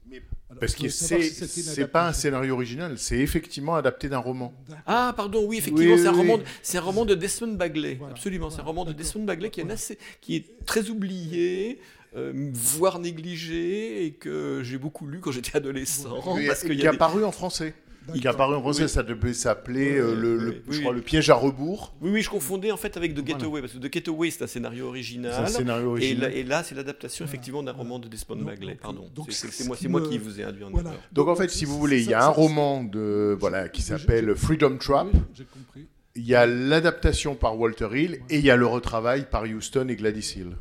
Alors, 0.49 0.59
Parce 0.59 0.75
que 0.75 0.89
c'est 0.89 1.21
si 1.21 1.85
pas 1.85 2.09
un 2.09 2.13
scénario 2.13 2.53
original, 2.53 2.97
c'est 2.97 3.19
effectivement 3.19 3.75
adapté 3.75 4.09
d'un 4.09 4.17
roman. 4.17 4.53
Ah, 4.85 5.13
pardon, 5.15 5.45
oui, 5.47 5.59
effectivement, 5.59 5.93
Oui, 5.93 6.01
c'est 6.01 6.07
un, 6.07 6.11
oui, 6.13 6.29
roman 6.29 6.43
c'est 6.61 6.77
un 6.77 6.81
roman 6.81 7.05
de 7.05 7.15
Desmond 7.15 7.53
Bagley. 7.55 7.97
Absolument, 8.09 8.49
c'est 8.49 8.59
un 8.59 8.65
roman 8.65 8.83
de 8.83 8.91
Desmond 8.91 9.23
Bagley 9.23 9.49
qui 9.49 9.61
est, 9.61 9.71
assez, 9.71 9.97
qui 10.19 10.35
est 10.35 10.65
très 10.65 10.89
oublié, 10.89 11.79
euh, 12.15 12.31
voire 12.53 12.99
négligé, 12.99 14.05
et 14.05 14.11
que 14.13 14.61
j'ai 14.63 14.77
beaucoup 14.77 15.07
lu 15.07 15.19
quand 15.19 15.31
j'étais 15.31 15.57
adolescent. 15.57 16.37
Et- 16.39 16.47
parce 16.47 16.63
qu'il 16.63 16.79
y 16.79 16.85
a 16.85 16.89
a 16.89 16.91
des- 16.93 16.97
paru 16.97 17.23
en 17.23 17.31
français. 17.31 17.73
qui 18.13 18.25
est 18.25 18.27
apparu 18.29 18.55
en 18.55 18.61
français, 18.61 18.87
ça 18.87 19.03
devait 19.03 19.33
s'appeler 19.33 19.97
euh, 19.97 20.15
le, 20.15 20.37
le- 20.37 20.49
oui, 20.51 20.61
je 20.67 20.71
oui. 20.71 20.79
crois, 20.81 20.93
le 20.93 21.01
piège 21.01 21.29
à 21.29 21.35
rebours. 21.35 21.93
Oui, 21.99 22.09
oui, 22.11 22.21
je 22.21 22.29
confondais 22.29 22.71
en 22.71 22.77
fait 22.77 22.95
avec 22.95 23.13
The 23.13 23.27
Getaway, 23.27 23.59
parce 23.59 23.73
que 23.73 23.79
The 23.79 23.91
Getaway, 23.93 24.29
c'est 24.31 24.43
un 24.45 24.47
scénario 24.47 24.87
original. 24.87 25.43
Un 25.43 25.47
scénario 25.47 25.89
original. 25.91 26.31
Et 26.31 26.31
là, 26.31 26.37
et 26.37 26.43
là, 26.45 26.63
c'est 26.63 26.73
l'adaptation 26.73 27.25
effectivement 27.25 27.63
d'un 27.63 27.73
roman 27.73 27.99
de 27.99 28.07
Desmond 28.07 28.37
Bagley, 28.43 28.75
pardon. 28.75 29.09
donc 29.13 29.25
C'est- 29.33 29.47
ce 29.47 29.51
c'est 29.51 29.67
moi, 29.67 29.75
qui 29.75 29.83
c'est 29.83 29.89
moi 29.89 29.99
me- 29.99 30.07
qui 30.07 30.17
vous 30.19 30.39
ai 30.39 30.43
induit 30.45 30.63
en 30.63 30.69
Voilà. 30.71 30.91
erreur. 30.91 31.01
Donc 31.11 31.27
en 31.27 31.35
fait, 31.35 31.49
si 31.49 31.65
vous 31.65 31.77
voulez, 31.77 32.01
il 32.01 32.09
y 32.09 32.13
a 32.13 32.23
un 32.23 32.29
roman 32.29 32.81
de 32.85 33.35
voilà 33.37 33.67
qui 33.67 33.81
s'appelle 33.81 34.33
Freedom 34.37 34.77
Trap. 34.77 35.09
J'ai 35.35 35.43
compris. 35.43 35.87
Il 36.15 36.25
y 36.25 36.33
a 36.33 36.45
l'adaptation 36.47 37.35
par 37.35 37.59
Walter 37.59 37.89
Hill 37.93 38.19
et 38.29 38.39
il 38.39 38.45
y 38.45 38.49
a 38.49 38.55
le 38.55 38.65
retravail 38.65 39.27
par 39.29 39.43
Houston 39.43 39.87
et 39.89 39.95
Gladys 39.95 40.33
Hill. 40.37 40.55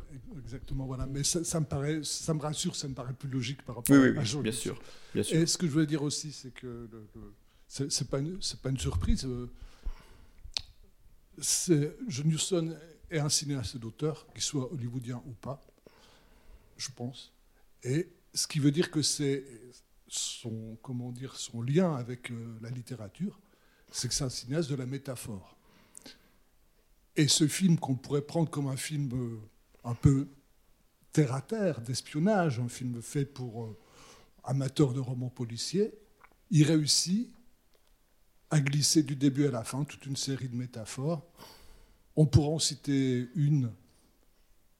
Exactement, 0.47 0.85
voilà. 0.85 1.05
Mais 1.07 1.25
ça, 1.25 1.43
ça 1.43 1.59
me 1.59 1.65
paraît, 1.65 1.99
ça 2.03 2.33
me 2.33 2.39
rassure, 2.39 2.73
ça 2.73 2.87
me 2.87 2.93
paraît 2.93 3.11
plus 3.13 3.27
logique 3.29 3.61
par 3.63 3.75
rapport 3.75 3.93
Oui, 3.95 4.01
oui, 4.03 4.07
à 4.09 4.11
bien 4.13 4.23
sûr, 4.25 4.41
bien 5.13 5.23
sûr. 5.23 5.35
Et 5.37 5.45
ce 5.45 5.57
que 5.57 5.67
je 5.67 5.71
voulais 5.73 5.85
dire 5.85 6.01
aussi, 6.03 6.31
c'est 6.31 6.53
que 6.53 6.65
le- 6.89 7.07
le- 7.15 7.33
c'est 7.67 7.91
c'est 7.91 8.09
pas, 8.09 8.19
une- 8.19 8.41
c'est 8.41 8.61
pas 8.61 8.69
une 8.69 8.77
surprise. 8.79 9.25
euh, 9.25 9.49
c'est- 11.39 11.95
John 12.07 12.31
Huston 12.31 12.77
est 13.11 13.19
un 13.19 13.27
cinéaste 13.29 13.75
d'auteur, 13.77 14.25
qu'il 14.33 14.41
soit 14.41 14.71
hollywoodien 14.71 15.21
ou 15.27 15.31
pas, 15.33 15.61
je 16.77 16.89
pense. 16.95 17.33
Et 17.83 18.09
ce 18.33 18.47
qui 18.47 18.59
veut 18.59 18.71
dire 18.71 18.89
que 18.89 19.01
c'est 19.01 19.43
son, 20.07 20.77
comment 20.81 21.11
dire, 21.11 21.35
son 21.35 21.61
lien 21.61 21.93
avec 21.95 22.31
euh, 22.31 22.57
la 22.61 22.69
littérature, 22.69 23.37
c'est 23.91 24.07
que 24.07 24.13
c'est 24.13 24.23
un 24.23 24.29
cinéaste 24.29 24.69
de 24.69 24.75
la 24.75 24.85
métaphore. 24.85 25.57
Et 27.17 27.27
ce 27.27 27.47
film 27.47 27.77
qu'on 27.77 27.95
pourrait 27.95 28.21
prendre 28.21 28.49
comme 28.49 28.67
un 28.67 28.77
film 28.77 29.09
euh, 29.13 29.37
un 29.83 29.93
peu 29.95 30.27
terre 31.17 31.33
à 31.33 31.41
terre, 31.41 31.81
d'espionnage, 31.81 32.59
un 32.59 32.69
film 32.69 33.01
fait 33.01 33.25
pour 33.25 33.63
euh, 33.63 33.77
amateurs 34.43 34.93
de 34.93 34.99
romans 34.99 35.31
policiers, 35.31 35.91
il 36.51 36.63
réussit 36.63 37.33
à 38.51 38.59
glisser 38.59 39.01
du 39.01 39.15
début 39.15 39.47
à 39.47 39.51
la 39.51 39.63
fin 39.63 39.83
toute 39.83 40.05
une 40.05 40.15
série 40.15 40.47
de 40.47 40.55
métaphores. 40.55 41.25
On 42.15 42.27
pourra 42.27 42.49
en 42.49 42.59
citer 42.59 43.29
une. 43.33 43.73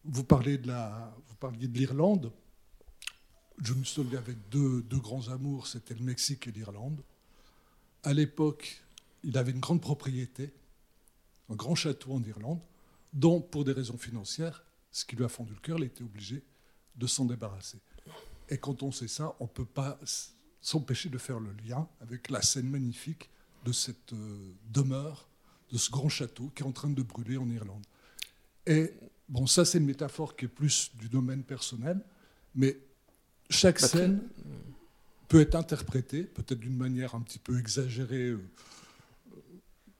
Vous, 0.05 0.23
parlez 0.23 0.59
de 0.59 0.67
la, 0.67 1.11
vous 1.27 1.35
parliez 1.38 1.67
de 1.67 1.75
l'Irlande. 1.75 2.31
John 3.59 3.81
Huston 3.81 4.05
il 4.11 4.15
avait 4.15 4.38
deux, 4.51 4.83
deux 4.83 4.99
grands 4.99 5.29
amours, 5.29 5.65
c'était 5.65 5.95
le 5.95 6.03
Mexique 6.03 6.45
et 6.45 6.51
l'Irlande. 6.51 7.01
À 8.03 8.13
l'époque, 8.13 8.83
il 9.23 9.35
avait 9.39 9.53
une 9.53 9.59
grande 9.59 9.81
propriété, 9.81 10.53
un 11.49 11.55
grand 11.55 11.73
château 11.73 12.13
en 12.13 12.21
Irlande, 12.21 12.61
dont, 13.11 13.41
pour 13.41 13.65
des 13.65 13.71
raisons 13.71 13.97
financières, 13.97 14.66
ce 14.98 15.06
qui 15.06 15.16
lui 15.16 15.26
a 15.26 15.30
fondu 15.30 15.54
le 15.54 15.60
cœur, 15.60 15.78
il 15.78 15.84
était 15.84 16.02
obligé 16.02 16.41
de 16.95 17.06
s'en 17.06 17.26
débarrasser. 17.26 17.78
Et 18.50 18.58
quand 18.58 18.82
on 18.82 18.91
sait 18.91 19.08
ça, 19.08 19.36
on 19.39 19.43
ne 19.43 19.50
peut 19.50 19.64
pas 19.64 20.00
s'empêcher 20.60 21.10
de 21.10 21.20
faire 21.20 21.39
le 21.39 21.52
lien 21.68 21.88
avec 22.02 22.32
la 22.32 22.41
scène 22.41 22.68
magnifique 22.68 23.30
de 23.64 23.72
cette 23.72 24.14
euh, 24.14 24.54
demeure, 24.72 25.28
de 25.72 25.78
ce 25.78 25.91
grand 25.91 26.10
château 26.10 26.52
qui 26.56 26.64
est 26.64 26.66
en 26.66 26.72
train 26.72 26.89
de 26.89 27.04
brûler 27.04 27.38
en 27.38 27.48
Irlande. 27.48 27.86
Et 28.66 28.91
bon, 29.30 29.45
ça, 29.45 29.66
c'est 29.66 29.78
une 29.78 29.86
métaphore 29.86 30.36
qui 30.36 30.45
est 30.45 30.48
plus 30.48 30.89
du 30.95 31.10
domaine 31.10 31.43
personnel, 31.43 32.04
mais 32.56 32.80
chaque 33.52 33.80
scène 33.80 34.24
peut 35.28 35.41
être 35.41 35.54
interprétée, 35.54 36.24
peut-être 36.24 36.60
d'une 36.60 36.76
manière 36.76 37.14
un 37.14 37.22
petit 37.22 37.39
peu 37.39 37.60
exagérée 37.60 38.30
euh, 38.30 38.41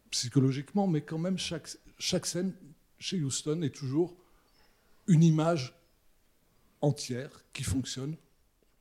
psychologiquement, 0.10 0.88
mais 0.88 1.02
quand 1.02 1.20
même, 1.20 1.38
chaque, 1.38 1.70
chaque 2.00 2.26
scène 2.26 2.52
chez 2.98 3.22
Houston 3.22 3.62
est 3.62 3.76
toujours 3.76 4.18
une 5.08 5.24
image 5.24 5.74
entière 6.82 7.44
qui 7.54 7.64
fonctionne 7.64 8.16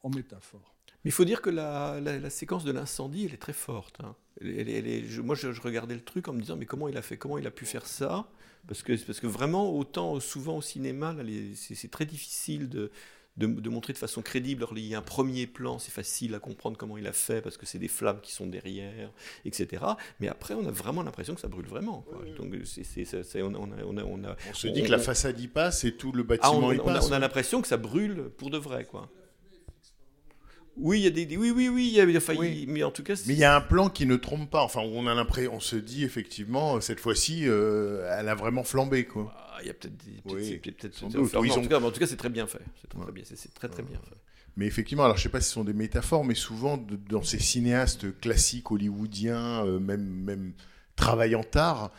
en 0.02 0.10
métaphore. 0.10 0.74
Mais 1.04 1.10
il 1.10 1.12
faut 1.12 1.24
dire 1.24 1.40
que 1.40 1.50
la, 1.50 2.00
la- 2.00 2.18
la 2.18 2.30
séquence 2.30 2.64
de 2.64 2.72
l'incendie, 2.72 3.24
elle 3.26 3.34
est 3.34 3.38
très 3.38 3.52
forte. 3.52 4.00
hein. 4.00 4.14
Elle- 4.40 4.58
elle- 4.60 4.68
elle 4.68 4.86
est- 4.86 5.04
je- 5.06 5.20
moi, 5.22 5.34
je, 5.34 5.52
je 5.52 5.60
regardais 5.62 5.94
le 5.94 6.04
truc 6.04 6.28
en 6.28 6.32
me 6.32 6.40
disant, 6.40 6.56
mais 6.56 6.66
comment 6.66 6.88
il 6.88 6.96
a 6.96 7.02
fait 7.02 7.16
Comment 7.16 7.38
il 7.38 7.46
a 7.46 7.50
pu 7.50 7.64
faire 7.64 7.86
ça? 7.86 8.28
Parce 8.66 8.82
que, 8.82 8.92
parce 9.04 9.20
que 9.20 9.26
vraiment, 9.28 9.72
autant 9.72 10.18
souvent 10.20 10.56
au 10.58 10.62
cinéma, 10.62 11.14
c'est 11.54 11.90
très 11.90 12.04
difficile 12.06 12.68
de, 12.68 12.90
de, 13.36 13.46
de 13.46 13.68
montrer 13.68 13.92
de 13.92 13.98
façon 13.98 14.22
crédible. 14.22 14.62
Alors, 14.64 14.76
il 14.78 14.84
y 14.86 14.94
a 14.94 14.98
un 14.98 15.02
premier 15.02 15.46
plan, 15.46 15.78
c'est 15.78 15.90
facile 15.92 16.34
à 16.34 16.38
comprendre 16.38 16.76
comment 16.78 16.96
il 16.96 17.06
a 17.06 17.12
fait, 17.12 17.40
parce 17.42 17.56
que 17.56 17.66
c'est 17.66 17.78
des 17.78 17.88
flammes 17.88 18.20
qui 18.22 18.32
sont 18.32 18.46
derrière, 18.46 19.10
etc. 19.44 19.84
Mais 20.20 20.28
après, 20.28 20.54
on 20.54 20.66
a 20.66 20.70
vraiment 20.70 21.02
l'impression 21.02 21.34
que 21.34 21.40
ça 21.40 21.48
brûle 21.48 21.66
vraiment. 21.66 22.02
quoi. 22.02 22.22
Donc, 22.38 22.54
c'est- 22.64 22.84
c'est- 22.84 23.04
c'est- 23.04 23.22
c'est- 23.22 23.42
on, 23.42 23.54
a- 23.54 23.58
on 23.58 23.70
a- 23.72 23.84
on 23.86 23.96
a- 23.98 24.04
on 24.04 24.24
a- 24.24 24.36
On 24.50 24.54
se 24.54 24.68
dit 24.68 24.82
que 24.82 24.90
la 24.90 24.98
façade 24.98 25.38
y 25.40 25.48
passe 25.48 25.84
et 25.84 25.92
tout 25.96 26.12
le 26.12 26.22
ah, 26.22 26.26
bâtiment 26.26 26.58
on, 26.68 26.72
y 26.72 26.78
on 26.80 26.88
a, 26.88 26.94
passe. 26.94 27.08
on 27.08 27.12
a 27.12 27.18
l'impression 27.18 27.60
que 27.62 27.68
ça 27.68 27.76
brûle 27.76 28.30
pour 28.36 28.50
de 28.50 28.58
vrai, 28.58 28.84
quoi. 28.84 29.10
Oui, 30.78 31.00
il 31.00 31.04
y 31.04 31.06
a 31.06 31.10
des, 31.10 31.36
oui, 31.36 31.50
oui, 31.50 31.68
oui, 31.68 31.88
il 31.88 31.94
y 31.94 32.00
a, 32.00 32.16
enfin, 32.18 32.34
il- 32.34 32.68
mais 32.68 32.82
en 32.82 32.90
tout 32.90 33.02
cas, 33.02 33.14
Mais 33.26 33.32
il 33.34 33.38
y 33.38 33.44
a 33.44 33.56
un 33.56 33.60
plan 33.60 33.88
qui 33.88 34.04
ne 34.06 34.16
trompe 34.16 34.50
pas. 34.50 34.62
Enfin, 34.62 34.80
on 34.80 35.06
a 35.06 35.14
l'impression, 35.14 35.54
on 35.54 35.60
se 35.60 35.76
dit 35.76 36.04
effectivement, 36.04 36.80
cette 36.80 37.00
fois-ci, 37.00 37.42
euh, 37.48 38.06
elle 38.18 38.28
a 38.28 38.34
vraiment 38.34 38.62
flambé, 38.64 39.04
quoi. 39.06 39.32
Ah, 39.36 39.58
il 39.62 39.68
y 39.68 39.70
a 39.70 39.74
peut-être 39.74 39.96
des 39.96 40.12
Oui, 40.26 40.58
peut-être- 40.58 41.02
enfin, 41.04 41.38
Oui, 41.38 41.50
en, 41.50 41.54
tout 41.62 41.68
cas, 41.68 41.80
mais 41.80 41.86
en 41.86 41.90
tout 41.90 42.00
cas, 42.00 42.06
c'est 42.06 42.16
très 42.16 42.28
bien 42.28 42.46
fait. 42.46 42.60
C'est 42.82 42.88
très, 42.90 43.00
très 43.00 43.12
bien, 43.12 43.24
c'est- 43.24 43.54
très 43.54 43.68
très 43.68 43.82
bien 43.82 43.98
fait. 43.98 44.16
Mais 44.58 44.66
effectivement, 44.66 45.04
alors 45.04 45.16
je 45.18 45.22
sais 45.22 45.28
pas 45.28 45.40
si 45.40 45.48
ce 45.48 45.54
sont 45.54 45.64
des 45.64 45.72
métaphores, 45.74 46.24
mais 46.24 46.34
souvent 46.34 46.76
de- 46.78 46.96
dans 47.10 47.22
ces 47.22 47.38
cinéastes 47.38 48.18
classiques 48.20 48.70
hollywoodiens, 48.70 49.64
euh, 49.66 49.78
même, 49.78 50.02
même 50.06 50.52
travaillant 50.94 51.44
tard, 51.44 51.90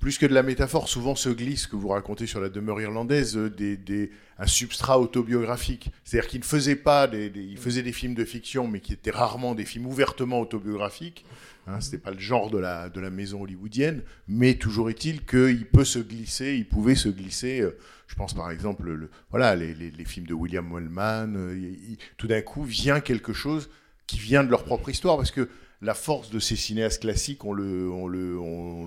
plus 0.00 0.16
que 0.16 0.24
de 0.24 0.32
la 0.32 0.42
métaphore, 0.42 0.88
souvent 0.88 1.14
se 1.14 1.28
glisse, 1.28 1.66
que 1.66 1.76
vous 1.76 1.88
racontez 1.88 2.26
sur 2.26 2.40
la 2.40 2.48
demeure 2.48 2.80
irlandaise, 2.80 3.36
euh, 3.36 4.08
un 4.38 4.46
substrat 4.46 4.98
autobiographique. 4.98 5.90
C'est-à-dire 6.04 6.28
qu'il 6.28 6.40
ne 6.40 6.44
faisait 6.44 6.76
pas 6.76 7.06
des, 7.06 7.30
il 7.34 7.58
faisait 7.58 7.82
des 7.82 7.92
films 7.92 8.14
de 8.14 8.24
fiction, 8.24 8.66
mais 8.66 8.80
qui 8.80 8.94
étaient 8.94 9.10
rarement 9.10 9.54
des 9.54 9.66
films 9.66 9.86
ouvertement 9.86 10.40
autobiographiques. 10.40 11.26
Hein, 11.66 11.80
C'était 11.80 11.98
pas 11.98 12.10
le 12.10 12.18
genre 12.18 12.50
de 12.50 12.58
la, 12.58 12.88
de 12.88 12.98
la 12.98 13.10
maison 13.10 13.42
hollywoodienne, 13.42 14.02
mais 14.26 14.54
toujours 14.54 14.88
est-il 14.88 15.24
qu'il 15.26 15.66
peut 15.66 15.84
se 15.84 15.98
glisser, 15.98 16.54
il 16.56 16.66
pouvait 16.66 16.94
se 16.94 17.10
glisser. 17.10 17.60
euh, 17.60 17.76
je 18.06 18.14
pense 18.14 18.32
par 18.32 18.50
exemple, 18.50 18.90
le, 18.90 19.10
voilà, 19.30 19.54
les, 19.54 20.04
films 20.06 20.26
de 20.26 20.34
William 20.34 20.72
Wellman. 20.72 21.34
euh, 21.36 21.72
tout 22.16 22.26
d'un 22.26 22.40
coup 22.40 22.64
vient 22.64 23.00
quelque 23.00 23.34
chose 23.34 23.68
qui 24.06 24.18
vient 24.18 24.42
de 24.42 24.50
leur 24.50 24.64
propre 24.64 24.88
histoire, 24.88 25.18
parce 25.18 25.30
que 25.30 25.48
la 25.82 25.94
force 25.94 26.30
de 26.30 26.38
ces 26.38 26.56
cinéastes 26.56 27.02
classiques, 27.02 27.44
on 27.44 27.52
le, 27.52 27.90
on 27.90 28.06
le, 28.06 28.38
on 28.38 28.86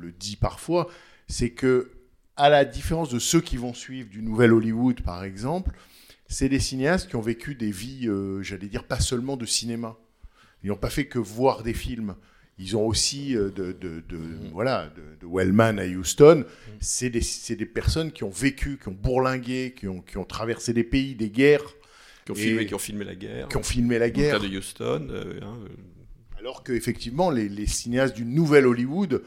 le 0.00 0.12
dit 0.12 0.36
parfois, 0.36 0.88
c'est 1.28 1.50
que 1.50 1.90
à 2.36 2.48
la 2.48 2.64
différence 2.64 3.10
de 3.10 3.18
ceux 3.18 3.40
qui 3.40 3.56
vont 3.56 3.74
suivre 3.74 4.08
du 4.08 4.22
nouvel 4.22 4.52
Hollywood, 4.52 5.02
par 5.02 5.22
exemple, 5.22 5.70
c'est 6.28 6.48
des 6.48 6.60
cinéastes 6.60 7.08
qui 7.08 7.16
ont 7.16 7.20
vécu 7.20 7.54
des 7.54 7.70
vies, 7.70 8.08
euh, 8.08 8.42
j'allais 8.42 8.68
dire, 8.68 8.84
pas 8.84 9.00
seulement 9.00 9.36
de 9.36 9.44
cinéma. 9.44 9.96
Ils 10.64 10.68
n'ont 10.70 10.76
pas 10.76 10.90
fait 10.90 11.06
que 11.06 11.18
voir 11.18 11.62
des 11.62 11.74
films. 11.74 12.14
Ils 12.58 12.76
ont 12.76 12.86
aussi, 12.86 13.36
euh, 13.36 13.50
de, 13.50 13.76
voilà, 14.52 14.90
de, 14.96 15.26
de 15.26 15.26
Wellman 15.30 15.78
à 15.78 15.86
Houston, 15.86 16.44
c'est 16.80 17.10
des, 17.10 17.66
personnes 17.66 18.12
qui 18.12 18.24
ont 18.24 18.30
vécu, 18.30 18.78
qui 18.80 18.88
ont 18.88 18.96
bourlingué, 18.98 19.74
qui 19.76 19.88
ont, 19.88 20.00
qui 20.00 20.16
ont 20.16 20.24
traversé 20.24 20.72
des 20.72 20.84
pays, 20.84 21.14
des 21.14 21.30
guerres. 21.30 21.64
Qui 22.24 22.32
ont, 22.32 22.34
filmé, 22.36 22.66
qui 22.66 22.74
ont 22.74 22.78
filmé 22.78 23.04
la 23.04 23.14
guerre. 23.16 23.48
Qui 23.48 23.56
ont 23.56 23.62
filmé 23.62 23.98
la 23.98 24.08
Dans 24.08 24.14
guerre. 24.14 24.38
Le 24.38 24.40
cas 24.40 24.48
de 24.48 24.56
Houston. 24.58 25.08
euh, 25.10 25.40
hein, 25.42 25.58
Alors 26.42 26.64
qu'effectivement, 26.64 27.30
les, 27.30 27.48
les 27.48 27.68
cinéastes 27.68 28.16
du 28.16 28.24
nouvel 28.24 28.66
Hollywood, 28.66 29.22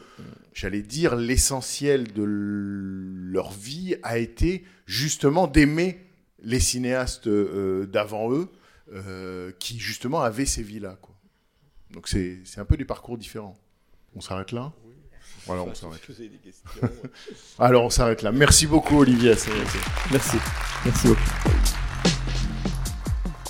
j'allais 0.52 0.82
dire, 0.82 1.16
l'essentiel 1.16 2.12
de 2.12 2.22
leur 2.22 3.50
vie 3.52 3.96
a 4.02 4.18
été 4.18 4.64
justement 4.84 5.46
d'aimer 5.46 6.04
les 6.42 6.60
cinéastes 6.60 7.26
euh, 7.26 7.86
d'avant 7.86 8.30
eux, 8.32 8.50
euh, 8.92 9.50
qui 9.58 9.78
justement 9.78 10.20
avaient 10.20 10.44
ces 10.44 10.62
vies-là. 10.62 10.98
quoi. 11.00 11.14
Donc 11.90 12.06
c'est 12.06 12.40
c'est 12.44 12.60
un 12.60 12.66
peu 12.66 12.76
des 12.76 12.84
parcours 12.84 13.16
différents. 13.16 13.56
On 14.14 14.20
s'arrête 14.20 14.52
là? 14.52 14.74
Voilà, 15.46 15.62
on 15.62 15.74
s'arrête. 15.74 16.02
Alors 17.58 17.84
on 17.84 17.90
s'arrête 17.90 18.20
là. 18.20 18.30
Merci 18.30 18.66
beaucoup 18.66 18.98
Olivier. 18.98 19.32
Merci. 20.12 20.36
Merci 20.84 21.08
beaucoup. 21.08 21.20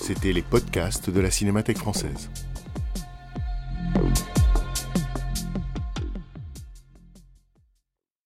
C'était 0.00 0.32
les 0.32 0.42
podcasts 0.42 1.10
de 1.10 1.18
la 1.18 1.32
Cinémathèque 1.32 1.78
française. 1.78 2.30
Bye. 3.94 4.35